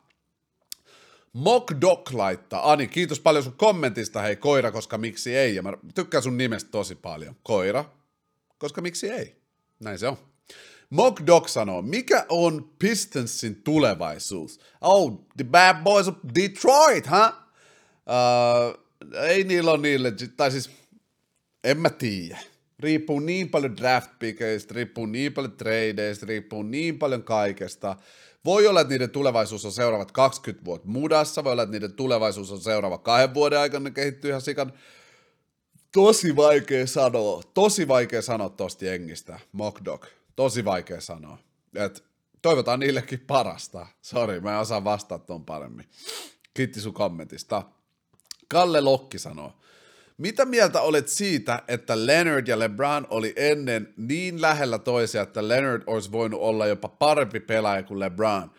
Mokdok 1.33 2.13
laittaa. 2.13 2.73
Ani, 2.73 2.89
kiitos 2.89 3.21
paljon 3.21 3.45
sun 3.45 3.53
kommentista, 3.53 4.23
hei 4.23 4.37
koira, 4.37 4.73
koska 4.73 4.99
miksi 4.99 5.37
ei. 5.37 5.55
Ja 5.55 5.63
mä 5.63 5.73
tykkään 5.95 6.23
sun 6.23 6.37
nimestä 6.37 6.71
tosi 6.71 6.95
paljon. 6.95 7.37
Koira, 7.43 7.85
koska 8.59 8.81
miksi 8.81 9.11
ei. 9.11 9.37
Näin 9.81 9.99
se 9.99 10.09
on. 10.09 10.17
Mokdok 10.91 11.49
sanoo, 11.49 11.83
mikä 11.83 12.27
on 12.29 12.71
Pistonsin 12.79 13.63
tulevaisuus? 13.63 14.61
Oh, 14.81 15.27
the 15.37 15.45
bad 15.45 15.83
boys 15.83 16.09
of 16.09 16.15
Detroit, 16.35 17.11
huh? 17.11 17.47
Uh, 18.07 18.87
ei 19.23 19.45
niillä 19.45 19.71
ole 19.71 19.79
niille, 19.79 20.13
tai 20.37 20.51
siis 20.51 20.71
en 21.65 21.81
mä 21.81 21.91
tiedä. 21.91 22.39
Riippuu 22.79 23.21
niin 23.21 23.49
paljon 23.51 23.77
draft 23.77 24.11
pickeistä, 24.19 24.75
riippuu 24.75 25.07
niin 25.07 25.33
paljon 25.33 25.53
tradeista, 25.53 26.27
riippuu 26.27 26.63
niin 26.63 26.99
paljon 26.99 27.23
kaikesta. 27.23 27.97
Voi 28.45 28.67
olla, 28.67 28.81
että 28.81 28.95
niiden 28.95 29.11
tulevaisuus 29.11 29.65
on 29.65 29.73
seuraavat 29.73 30.13
20 30.13 30.65
vuotta 30.65 30.89
mudassa, 30.89 31.45
voi 31.45 31.53
olla, 31.53 31.63
että 31.63 31.73
niiden 31.73 31.93
tulevaisuus 31.93 32.53
on 32.53 32.61
seuraava 32.61 32.99
kahden 32.99 33.35
vuoden 33.35 33.59
aikana, 33.59 33.85
ne 33.85 33.91
kehittyy 33.91 34.31
ihan 34.31 34.41
sikan. 34.41 34.73
Tosi 35.93 36.37
vaikea 36.37 36.87
sanoa, 36.87 37.43
tosi 37.55 37.89
vaikea 37.89 38.23
sanoa 38.23 38.49
tosta 38.49 38.85
jengistä, 38.85 39.41
Mockdog. 39.53 40.07
Tosi 40.37 40.65
vaikea 40.65 41.01
sanoa. 41.01 41.39
Et 41.75 42.05
toivotaan 42.43 42.81
niillekin 42.81 43.21
parasta. 43.21 43.87
Sori, 44.03 44.41
mä 44.41 44.53
en 44.53 44.61
osaa 44.61 44.85
vastata 44.85 45.25
ton 45.25 45.45
paremmin. 45.45 45.87
Kiitti 46.55 46.81
sun 46.81 46.95
kommentista. 46.95 47.63
Kalle 48.49 48.81
Lokki 48.81 49.19
sanoo, 49.19 49.53
mitä 50.19 50.45
mieltä 50.45 50.81
olet 50.81 51.09
siitä, 51.09 51.63
että 51.69 52.07
Leonard 52.07 52.49
ja 52.49 52.59
LeBron 52.59 53.07
oli 53.11 53.33
ennen 53.37 53.95
niin 53.97 54.43
lähellä 54.43 54.79
toisia, 54.79 55.23
että 55.23 55.49
Leonard 55.49 55.83
olisi 55.87 56.13
voinut 56.13 56.41
olla 56.41 56.67
jopa 56.67 56.89
parempi 56.89 57.41
pelaaja 57.41 57.83
kuin 57.83 58.01
LeBron? 58.01 58.51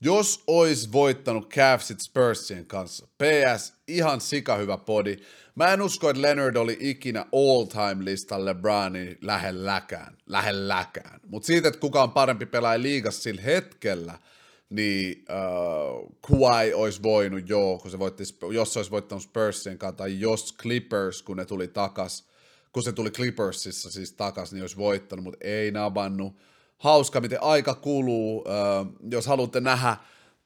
Jos 0.00 0.44
olisi 0.46 0.92
voittanut 0.92 1.54
Cavsit 1.54 2.00
Spursien 2.00 2.66
kanssa. 2.66 3.06
PS, 3.06 3.74
ihan 3.88 4.20
sika 4.20 4.56
hyvä 4.56 4.78
podi. 4.78 5.16
Mä 5.54 5.72
en 5.72 5.82
usko, 5.82 6.10
että 6.10 6.22
Leonard 6.22 6.56
oli 6.56 6.76
ikinä 6.80 7.26
all-time 7.32 8.04
listan 8.04 8.44
LeBronin 8.44 9.18
lähelläkään. 9.20 10.16
Lähelläkään. 10.26 11.20
Mutta 11.26 11.46
siitä, 11.46 11.68
että 11.68 11.80
kuka 11.80 12.02
on 12.02 12.12
parempi 12.12 12.46
pelaaja 12.46 12.82
liigassa 12.82 13.22
sillä 13.22 13.42
hetkellä– 13.42 14.18
niin 14.74 15.24
uh, 15.28 16.16
Kawhi 16.20 16.74
olisi 16.74 17.02
voinut, 17.02 17.48
joo, 17.48 17.78
kun 17.78 17.90
se 17.90 17.98
voitti, 17.98 18.24
jos 18.52 18.72
se 18.72 18.78
olisi 18.78 18.90
voittanut 18.90 19.22
Spursin 19.22 19.78
kanssa, 19.78 19.96
tai 19.96 20.20
jos 20.20 20.56
Clippers, 20.56 21.22
kun 21.22 21.36
ne 21.36 21.44
tuli 21.44 21.68
takas, 21.68 22.28
kun 22.72 22.82
se 22.82 22.92
tuli 22.92 23.10
Clippersissa 23.10 23.90
siis 23.90 24.12
takas, 24.12 24.52
niin 24.52 24.62
olisi 24.62 24.76
voittanut, 24.76 25.24
mutta 25.24 25.38
ei 25.40 25.70
nabannut. 25.70 26.36
Hauska, 26.78 27.20
miten 27.20 27.42
aika 27.42 27.74
kuluu. 27.74 28.38
Uh, 28.38 29.10
jos 29.10 29.26
haluatte 29.26 29.60
nähdä 29.60 29.96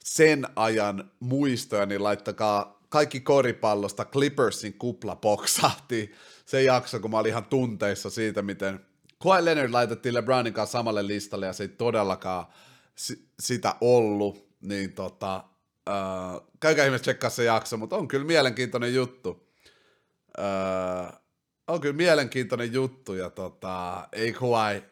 sen 0.05 0.47
ajan 0.57 1.11
muistoja, 1.21 1.87
niin 1.87 2.03
laittakaa 2.03 2.81
kaikki 2.89 3.21
koripallosta 3.21 4.05
Clippersin 4.05 4.75
kupla 4.79 5.17
poksahti. 5.17 6.13
Se 6.47 6.63
jakso, 6.63 7.01
kun 7.01 7.11
mä 7.11 7.19
olin 7.19 7.31
ihan 7.31 7.45
tunteissa 7.45 8.11
siitä, 8.11 8.43
miten 8.43 8.81
Kawhi 9.23 9.45
Leonard 9.45 9.73
laitettiin 9.73 10.15
LeBronin 10.15 10.53
kanssa 10.53 10.79
samalle 10.79 11.07
listalle, 11.07 11.47
ja 11.47 11.53
se 11.53 11.65
ei 11.65 11.69
todellakaan 11.69 12.47
sitä 13.41 13.75
ollut, 13.81 14.49
niin 14.61 14.93
tota, 14.93 15.45
äh, 15.89 15.95
käykää 16.61 16.85
ihmeessä 16.85 17.03
tsekkaa 17.03 17.31
se 17.31 17.45
jakso, 17.45 17.77
mutta 17.77 17.97
on 17.97 18.09
kyllä 18.09 18.27
mielenkiintoinen 18.27 18.95
juttu. 18.95 19.49
Äh, 20.39 21.21
on 21.69 21.81
kyllä 21.81 21.97
mielenkiintoinen 21.97 22.73
juttu, 22.73 23.15
ja 23.15 23.31
tota, 23.31 24.09
ei 24.13 24.33
Kawhi, 24.33 24.83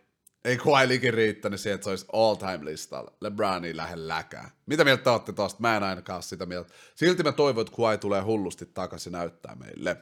Ei 0.45 0.57
Kawhi 0.57 1.11
riittänyt 1.11 1.61
siihen, 1.61 1.75
että 1.75 1.85
se 1.85 1.91
olisi 1.91 2.07
all 2.13 2.35
time 2.35 2.61
listalla. 2.63 3.13
LeBronin 3.21 3.77
lähelläkään. 3.77 4.51
Mitä 4.67 4.85
mieltä 4.85 5.05
te 5.05 5.11
olette 5.11 5.33
tosta? 5.33 5.61
Mä 5.61 5.77
en 5.77 5.83
ainakaan 5.83 6.23
sitä 6.23 6.47
mieltä. 6.47 6.73
Silti 6.95 7.23
mä 7.23 7.33
toivon, 7.33 7.63
että 7.63 7.77
Kawhi 7.77 7.99
tulee 7.99 8.23
hullusti 8.23 8.67
takaisin 8.67 9.13
näyttää 9.13 9.55
meille. 9.55 9.97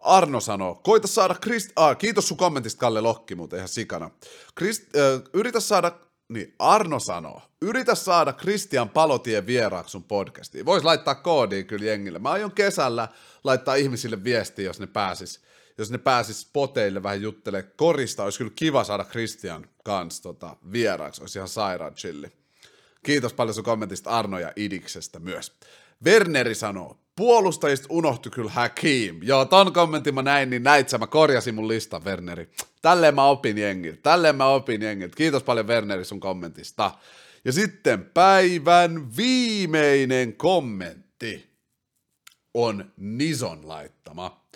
Arno 0.00 0.40
sanoo, 0.40 0.74
koita 0.74 1.08
saada 1.08 1.34
Krist... 1.34 1.70
Ah, 1.76 1.98
kiitos 1.98 2.28
sun 2.28 2.36
kommentista 2.36 2.80
Kalle 2.80 3.00
Lokki, 3.00 3.34
mutta 3.34 3.56
ihan 3.56 3.68
sikana. 3.68 4.10
Krist... 4.54 4.82
Äh, 4.96 5.22
yritä 5.32 5.60
saada... 5.60 5.92
Niin, 6.28 6.54
Arno 6.58 6.98
sanoo, 6.98 7.42
yritä 7.62 7.94
saada 7.94 8.32
Kristian 8.32 8.88
Palotien 8.88 9.46
vieraaksi 9.46 9.92
sun 9.92 10.04
podcastiin. 10.04 10.66
Vois 10.66 10.84
laittaa 10.84 11.14
koodiin 11.14 11.66
kyllä 11.66 11.86
jengille. 11.86 12.18
Mä 12.18 12.30
aion 12.30 12.52
kesällä 12.52 13.08
laittaa 13.44 13.74
ihmisille 13.74 14.24
viestiä, 14.24 14.64
jos 14.64 14.80
ne 14.80 14.86
pääsis 14.86 15.46
jos 15.78 15.90
ne 15.90 15.98
pääsis 15.98 16.40
spoteille 16.40 17.02
vähän 17.02 17.22
juttelee 17.22 17.62
korista, 17.62 18.24
olisi 18.24 18.38
kyllä 18.38 18.52
kiva 18.54 18.84
saada 18.84 19.04
Christian 19.04 19.66
kanssa 19.84 20.22
tota, 20.22 20.56
vieraaksi, 20.72 21.22
olisi 21.22 21.38
ihan 21.38 21.48
sairaan 21.48 21.94
chilli. 21.94 22.28
Kiitos 23.02 23.32
paljon 23.32 23.54
sun 23.54 23.64
kommentista 23.64 24.10
Arno 24.10 24.38
ja 24.38 24.52
Idiksestä 24.56 25.18
myös. 25.18 25.52
Werneri 26.04 26.54
sanoo, 26.54 27.00
puolustajista 27.16 27.86
unohtui 27.90 28.32
kyllä 28.32 28.50
Hakim. 28.50 29.20
Joo, 29.22 29.44
ton 29.44 29.72
kommentin 29.72 30.14
mä 30.14 30.22
näin, 30.22 30.50
niin 30.50 30.62
näit 30.62 30.88
sä, 30.88 30.98
mä 30.98 31.06
korjasin 31.06 31.54
mun 31.54 31.68
listan, 31.68 32.04
Werneri. 32.04 32.50
Tälleen 32.82 33.14
mä 33.14 33.24
opin 33.24 33.58
jengiltä, 33.58 34.02
tälleen 34.02 34.36
mä 34.36 34.46
opin 34.46 34.82
jengiltä. 34.82 35.16
Kiitos 35.16 35.42
paljon 35.42 35.66
Werneri 35.66 36.04
sun 36.04 36.20
kommentista. 36.20 36.90
Ja 37.44 37.52
sitten 37.52 38.04
päivän 38.04 39.16
viimeinen 39.16 40.36
kommentti 40.36 41.50
on 42.54 42.92
Nison 42.96 43.68
laittama. 43.68 44.46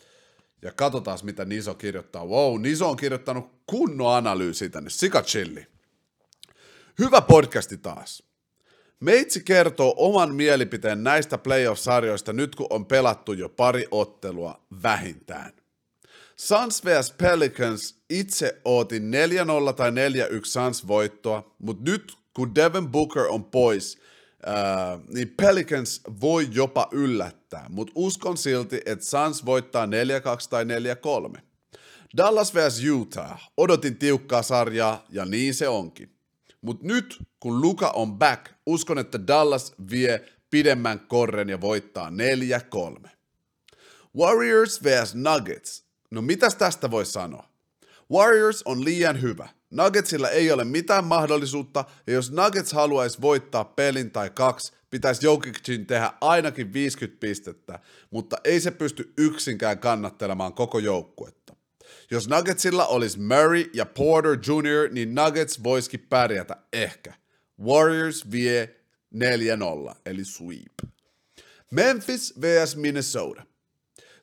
Ja 0.62 0.72
katsotaan, 0.72 1.18
mitä 1.22 1.45
Niso 1.45 1.74
kirjoittaa. 1.74 2.26
Wow, 2.26 2.62
Niso 2.62 2.91
on 2.91 2.97
kirjoittanut 2.97 3.62
kunnon 3.66 4.14
analyysi 4.14 4.70
tänne. 4.70 4.91
Sika 4.91 5.22
chilli. 5.22 5.66
Hyvä 6.99 7.20
podcasti 7.20 7.78
taas. 7.78 8.29
Meitsi 9.01 9.42
kertoo 9.44 9.94
oman 9.96 10.34
mielipiteen 10.34 11.05
näistä 11.05 11.38
playoff-sarjoista 11.38 12.32
nyt, 12.32 12.55
kun 12.55 12.66
on 12.70 12.86
pelattu 12.86 13.32
jo 13.32 13.48
pari 13.48 13.86
ottelua 13.90 14.61
vähintään. 14.82 15.53
Suns 16.36 16.84
vs 16.84 17.14
Pelicans 17.18 18.03
itse 18.11 18.61
ootin 18.64 19.12
4-0 19.70 19.72
tai 19.72 19.90
4-1 19.90 19.94
Suns 20.44 20.86
voittoa, 20.86 21.55
mutta 21.59 21.90
nyt 21.90 22.16
kun 22.34 22.55
Devin 22.55 22.88
Booker 22.88 23.26
on 23.26 23.44
pois, 23.44 23.98
Uh, 24.46 25.14
niin 25.14 25.34
Pelicans 25.36 26.01
voi 26.20 26.48
jopa 26.53 26.88
yllättää, 26.92 27.66
mutta 27.68 27.92
uskon 27.94 28.36
silti, 28.36 28.80
että 28.86 29.05
Suns 29.05 29.44
voittaa 29.44 29.86
4-2 29.86 29.88
tai 30.51 30.64
4-3. 31.34 31.38
Dallas 32.16 32.55
vs 32.55 32.84
Utah. 32.90 33.51
Odotin 33.57 33.96
tiukkaa 33.96 34.42
sarjaa, 34.42 35.05
ja 35.09 35.24
niin 35.24 35.55
se 35.55 35.68
onkin. 35.68 36.19
Mutta 36.61 36.86
nyt, 36.86 37.18
kun 37.40 37.61
Luka 37.61 37.90
on 37.90 38.18
back, 38.18 38.52
uskon, 38.66 38.98
että 38.98 39.26
Dallas 39.26 39.74
vie 39.90 40.24
pidemmän 40.50 41.00
korren 41.00 41.48
ja 41.48 41.61
voittaa 41.61 42.11
4-3. 43.04 43.08
Warriors 44.16 44.82
vs 44.84 45.14
Nuggets. 45.14 45.84
No 46.11 46.22
mitäs 46.22 46.54
tästä 46.54 46.90
voi 46.90 47.06
sanoa? 47.06 47.48
Warriors 48.12 48.62
on 48.62 48.84
liian 48.84 49.22
hyvä. 49.22 49.48
Nuggetsilla 49.70 50.28
ei 50.28 50.52
ole 50.52 50.64
mitään 50.64 51.04
mahdollisuutta, 51.04 51.84
ja 52.06 52.12
jos 52.12 52.32
Nuggets 52.32 52.72
haluaisi 52.72 53.20
voittaa 53.20 53.64
pelin 53.64 54.11
tai 54.11 54.30
kaksi, 54.30 54.72
pitäisi 54.90 55.26
Jokicin 55.26 55.86
tehdä 55.86 56.12
ainakin 56.20 56.72
50 56.72 57.20
pistettä, 57.20 57.78
mutta 58.11 58.36
ei 58.44 58.61
se 58.61 58.70
pysty 58.70 59.12
yksinkään 59.18 59.78
kannattelemaan 59.78 60.52
koko 60.52 60.78
joukkuetta. 60.78 61.39
Jos 62.11 62.28
Nuggetsilla 62.28 62.86
olisi 62.86 63.18
Murray 63.20 63.70
ja 63.72 63.86
Porter 63.86 64.32
Jr., 64.32 64.93
niin 64.93 65.14
Nuggets 65.14 65.62
voisikin 65.62 66.07
pärjätä 66.09 66.57
ehkä. 66.72 67.14
Warriors 67.64 68.30
vie 68.30 68.80
4-0, 69.14 69.95
eli 70.07 70.24
sweep. 70.24 70.72
Memphis 71.70 72.41
vs 72.41 72.76
Minnesota. 72.76 73.43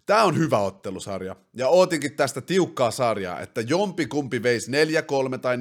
Tämä 0.06 0.24
on 0.24 0.38
hyvä 0.38 0.60
ottelusarja, 0.60 1.36
ja 1.54 1.68
ootinkin 1.68 2.16
tästä 2.16 2.42
tiukkaa 2.42 2.92
sarjaa, 2.92 3.40
että 3.40 3.62
jompi 3.62 4.06
kumpi 4.06 4.44
veisi 4.44 4.72
4-3 4.72 4.74
tai 5.42 5.58
4-2. 5.58 5.60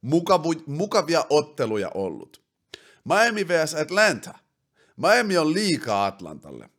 Mukavu, 0.00 0.54
mukavia 0.66 1.24
otteluja 1.30 1.90
ollut. 1.94 2.42
Miami 3.04 3.48
vs 3.48 3.74
Atlanta. 3.74 4.34
Miami 4.96 5.38
on 5.38 5.54
liikaa 5.54 6.06
Atlantalle. 6.06 6.70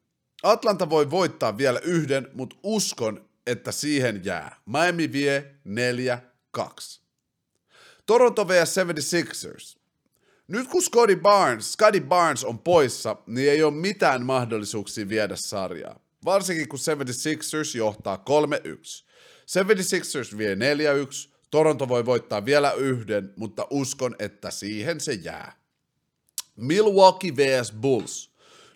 Atlanta 0.44 0.90
voi 0.90 1.12
voittaa 1.12 1.58
vielä 1.58 1.80
yhden, 1.80 2.28
mutta 2.34 2.56
uskon, 2.64 3.30
että 3.48 3.72
siihen 3.72 4.22
jää. 4.26 4.56
Miami 4.66 5.12
vie 5.12 5.56
4-2. 6.58 7.02
Toronto 8.06 8.48
vs 8.48 8.76
76ers. 8.78 9.82
Nyt 10.48 10.68
kun 10.68 10.84
Scotty 10.84 11.16
Barnes, 11.16 11.74
Scotty 11.74 12.00
Barnes 12.00 12.44
on 12.44 12.60
poissa, 12.60 13.18
niin 13.28 13.52
ei 13.52 13.64
ole 13.64 13.74
mitään 13.74 14.26
mahdollisuuksia 14.26 15.10
viedä 15.10 15.36
sarjaa 15.36 16.00
varsinkin 16.26 16.70
kun 16.70 16.80
76ers 16.80 17.78
johtaa 17.78 18.16
3-1. 18.16 19.06
76ers 20.32 20.38
vie 20.38 20.56
4-1, 20.56 20.60
Toronto 21.52 21.88
voi 21.88 22.06
voittaa 22.06 22.46
vielä 22.46 22.72
yhden, 22.72 23.34
mutta 23.36 23.68
uskon, 23.70 24.16
että 24.20 24.52
siihen 24.52 25.00
se 25.00 25.14
jää. 25.14 25.62
Milwaukee 26.56 27.32
vs 27.36 27.72
Bulls. 27.72 28.31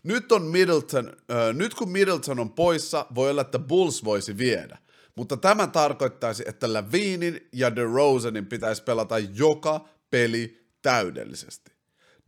Nyt, 0.05 0.31
on 0.31 0.43
Middleton, 0.43 1.13
äh, 1.31 1.53
nyt 1.53 1.73
kun 1.73 1.89
Middleton 1.89 2.39
on 2.39 2.51
poissa, 2.51 3.05
voi 3.15 3.29
olla, 3.29 3.41
että 3.41 3.59
Bulls 3.59 4.03
voisi 4.03 4.37
viedä. 4.37 4.77
Mutta 5.15 5.37
tämä 5.37 5.67
tarkoittaisi, 5.67 6.43
että 6.47 6.73
Lavinin 6.73 7.47
ja 7.53 7.75
DeRosanin 7.75 8.45
pitäisi 8.45 8.83
pelata 8.83 9.19
joka 9.19 9.89
peli 10.09 10.67
täydellisesti. 10.81 11.71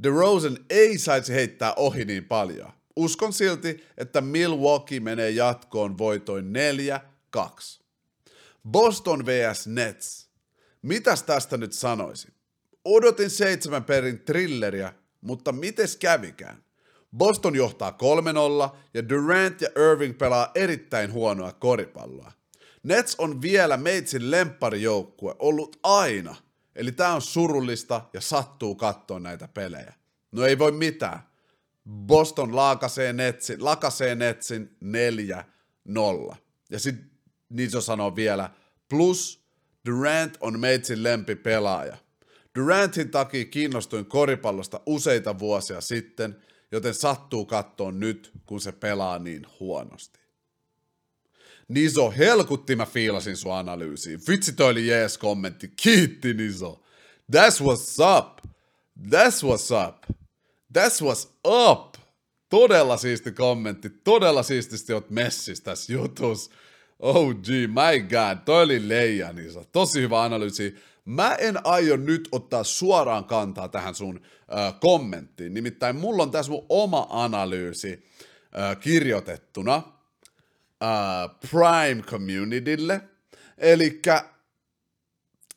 DeRozan 0.04 0.58
ei 0.70 0.98
saisi 0.98 1.34
heittää 1.34 1.74
ohi 1.74 2.06
niin 2.06 2.26
paljon. 2.26 2.72
Uskon 2.96 3.34
silti, 3.34 3.84
että 3.98 4.22
Milwaukee 4.22 5.00
menee 5.00 5.30
jatkoon 5.30 5.98
voitoin 5.98 6.54
4-2. 7.36 7.82
Boston 8.72 9.26
vs 9.26 9.68
Nets. 9.68 10.30
Mitäs 10.82 11.24
tästä 11.24 11.58
nyt 11.58 11.74
sanoisin? 11.74 12.34
Odotin 12.86 13.30
seitsemän 13.30 13.84
perin 13.84 14.20
trilleriä, 14.20 14.94
mutta 15.22 15.52
mites 15.52 15.98
kävikään? 15.98 16.67
Boston 17.18 17.56
johtaa 17.56 17.98
3-0 18.72 18.78
ja 18.94 19.10
Durant 19.10 19.62
ja 19.62 19.70
Irving 19.92 20.18
pelaa 20.18 20.52
erittäin 20.56 21.14
huonoa 21.14 21.54
koripalloa. 21.54 22.32
Nets 22.84 23.16
on 23.18 23.42
vielä 23.42 23.78
meitsin 23.78 24.32
lempparijoukkue 24.32 25.36
ollut 25.40 25.80
aina, 25.84 26.36
eli 26.76 26.92
tää 26.92 27.14
on 27.14 27.22
surullista 27.22 28.02
ja 28.14 28.22
sattuu 28.22 28.76
katsoa 28.76 29.20
näitä 29.20 29.48
pelejä. 29.48 29.94
No 30.32 30.46
ei 30.46 30.60
voi 30.60 30.72
mitään. 30.72 31.20
Boston 31.90 32.56
laakasee 32.56 33.14
netsin, 33.14 33.66
lakasee 33.66 34.16
netsin 34.16 34.78
4-0. 36.32 36.36
Ja 36.70 36.80
sitten 36.80 37.12
Niso 37.50 37.82
sanoo 37.82 38.16
vielä, 38.16 38.50
plus 38.90 39.48
Durant 39.86 40.38
on 40.42 40.60
meitsin 40.60 41.04
lempipelaaja. 41.04 41.98
Durantin 42.56 43.12
takia 43.12 43.46
kiinnostuin 43.46 44.06
koripallosta 44.06 44.82
useita 44.86 45.40
vuosia 45.40 45.82
sitten, 45.82 46.42
joten 46.72 46.94
sattuu 46.94 47.46
katsoa 47.46 47.92
nyt, 47.92 48.32
kun 48.46 48.62
se 48.62 48.72
pelaa 48.72 49.20
niin 49.20 49.46
huonosti. 49.60 50.20
Niso, 51.68 52.12
helkutti 52.12 52.76
mä 52.76 52.86
fiilasin 52.86 53.38
sun 53.38 53.54
analyysiin. 53.54 54.20
Vitsi 54.28 54.54
toi 54.54 54.72
oli 54.72 54.88
jees 54.88 55.18
kommentti. 55.18 55.72
Kiitti 55.82 56.34
Niso. 56.34 56.84
That's 57.32 57.62
what's 57.62 58.18
up. 58.18 58.40
That's 59.10 59.44
what's 59.44 59.88
up. 59.88 60.18
That's 60.74 61.02
what's 61.02 61.28
up! 61.46 61.96
Todella 62.50 62.98
siisti 62.98 63.32
kommentti, 63.32 63.90
todella 63.90 64.44
siististi 64.44 64.94
oot 64.94 65.10
messissä 65.10 65.64
tässä 65.64 65.94
jutussa. 65.94 66.52
Oh 67.00 67.36
gee, 67.36 67.68
my 67.68 68.00
god, 68.00 68.46
toi 68.46 68.64
oli 68.64 68.88
leijanisa. 68.88 69.64
Tosi 69.72 70.02
hyvä 70.02 70.24
analyysi. 70.24 70.76
Mä 71.08 71.36
en 71.36 71.60
aio 71.64 71.98
nyt 71.98 72.30
ottaa 72.32 72.64
suoraan 72.64 73.26
kantaa 73.26 73.68
tähän 73.68 73.96
sun 73.96 74.22
äh, 74.58 74.80
kommenttiin. 74.80 75.54
Nimittäin 75.54 75.96
mulla 75.96 76.24
on 76.24 76.32
tässä 76.32 76.52
mun 76.52 76.66
oma 76.70 77.08
analyysi 77.10 78.06
äh, 78.60 78.78
kirjoitettuna 78.80 79.76
äh, 79.76 81.40
Prime 81.52 82.04
Communitylle. 82.04 83.02
Eli 83.58 84.02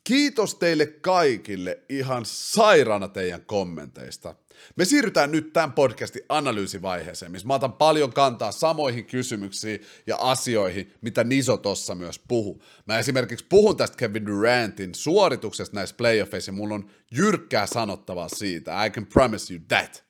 kiitos 0.03 0.55
teille 0.55 0.85
kaikille 0.85 1.79
ihan 1.89 2.25
sairana 2.25 3.07
teidän 3.07 3.45
kommenteista. 3.45 4.35
Me 4.75 4.85
siirrytään 4.85 5.31
nyt 5.31 5.53
tämän 5.53 5.73
podcastin 5.73 6.21
analyysivaiheeseen, 6.29 7.31
missä 7.31 7.47
mä 7.47 7.55
otan 7.55 7.73
paljon 7.73 8.13
kantaa 8.13 8.51
samoihin 8.51 9.05
kysymyksiin 9.05 9.81
ja 10.07 10.17
asioihin, 10.17 10.93
mitä 11.01 11.23
Niso 11.23 11.57
tossa 11.57 11.95
myös 11.95 12.19
puhu. 12.27 12.63
Mä 12.85 12.99
esimerkiksi 12.99 13.45
puhun 13.49 13.77
tästä 13.77 13.97
Kevin 13.97 14.25
Durantin 14.25 14.95
suorituksesta 14.95 15.75
näissä 15.75 15.95
playoffeissa, 15.95 16.49
ja 16.49 16.53
mulla 16.53 16.75
on 16.75 16.89
jyrkkää 17.11 17.65
sanottavaa 17.65 18.29
siitä. 18.29 18.85
I 18.85 18.89
can 18.89 19.05
promise 19.05 19.53
you 19.53 19.63
that. 19.67 20.03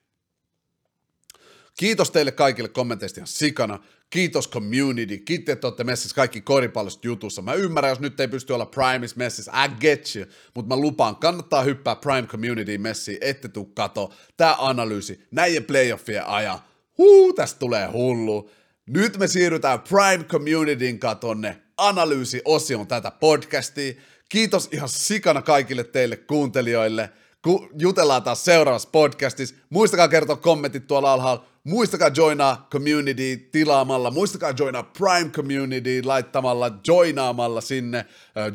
Kiitos 1.78 2.10
teille 2.10 2.32
kaikille 2.32 2.68
kommenteista 2.68 3.20
ihan 3.20 3.26
sikana. 3.26 3.78
Kiitos 4.12 4.50
community. 4.50 5.18
Kiitos, 5.18 5.52
että 5.52 5.66
olette 5.66 5.84
messissä 5.84 6.14
kaikki 6.14 6.40
koripallosta 6.40 7.06
jutussa. 7.06 7.42
Mä 7.42 7.54
ymmärrän, 7.54 7.90
jos 7.90 8.00
nyt 8.00 8.20
ei 8.20 8.28
pysty 8.28 8.52
olla 8.52 8.66
Primeis 8.66 9.16
messissä. 9.16 9.52
I 9.64 9.68
get 9.80 10.16
you. 10.16 10.26
Mutta 10.54 10.76
mä 10.76 10.80
lupaan, 10.80 11.16
kannattaa 11.16 11.62
hyppää 11.62 11.96
Prime 11.96 12.26
Community 12.26 12.78
messiin, 12.78 13.18
ette 13.20 13.48
tuu 13.48 13.64
kato. 13.64 14.12
Tää 14.36 14.54
analyysi 14.58 15.26
näiden 15.30 15.64
playoffien 15.64 16.26
ajan. 16.26 16.58
Huu, 16.98 17.32
tästä 17.32 17.58
tulee 17.58 17.86
hullu. 17.86 18.50
Nyt 18.86 19.18
me 19.18 19.26
siirrytään 19.26 19.80
Prime 19.80 20.24
Communityn 20.24 20.98
tonne 21.20 21.62
analyysiosion 21.76 22.86
tätä 22.86 23.10
podcastia. 23.10 23.94
Kiitos 24.28 24.68
ihan 24.72 24.88
sikana 24.88 25.42
kaikille 25.42 25.84
teille 25.84 26.16
kuuntelijoille. 26.16 27.10
Ku- 27.42 27.68
jutellaan 27.78 28.22
taas 28.22 28.44
seuraavassa 28.44 28.88
podcastissa. 28.92 29.54
Muistakaa 29.70 30.08
kertoa 30.08 30.36
kommentit 30.36 30.86
tuolla 30.86 31.12
alhaalla. 31.12 31.44
Muistakaa 31.64 32.10
joinaa 32.16 32.66
community 32.70 33.36
tilaamalla. 33.36 34.10
Muistakaa 34.10 34.52
joinaa 34.58 34.82
Prime 34.82 35.30
Community 35.30 36.02
laittamalla, 36.02 36.70
joinaamalla 36.86 37.60
sinne. 37.60 38.06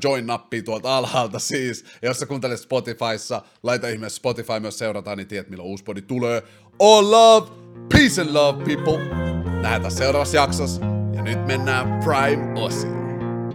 join-nappia 0.03 0.63
tuolta 0.63 0.97
alhaalta 0.97 1.39
siis. 1.39 1.85
Ja 2.01 2.09
jos 2.09 2.19
sä 2.19 2.25
kuuntelet 2.25 2.59
Spotifyssa, 2.59 3.41
laita 3.63 3.87
ihmeessä 3.87 4.15
Spotify 4.17 4.59
myös 4.59 4.77
seurataan, 4.77 5.17
niin 5.17 5.27
tiedät 5.27 5.49
milloin 5.49 5.69
uusi 5.69 5.83
podi 5.83 6.01
tulee. 6.01 6.43
All 6.79 7.11
love, 7.11 7.51
peace 7.93 8.21
and 8.21 8.33
love 8.33 8.63
people. 8.63 9.05
Nähdään 9.61 9.91
seuraavassa 9.91 10.37
jaksossa. 10.37 10.81
Ja 11.15 11.21
nyt 11.21 11.45
mennään 11.47 11.99
Prime-osioon. 12.03 13.06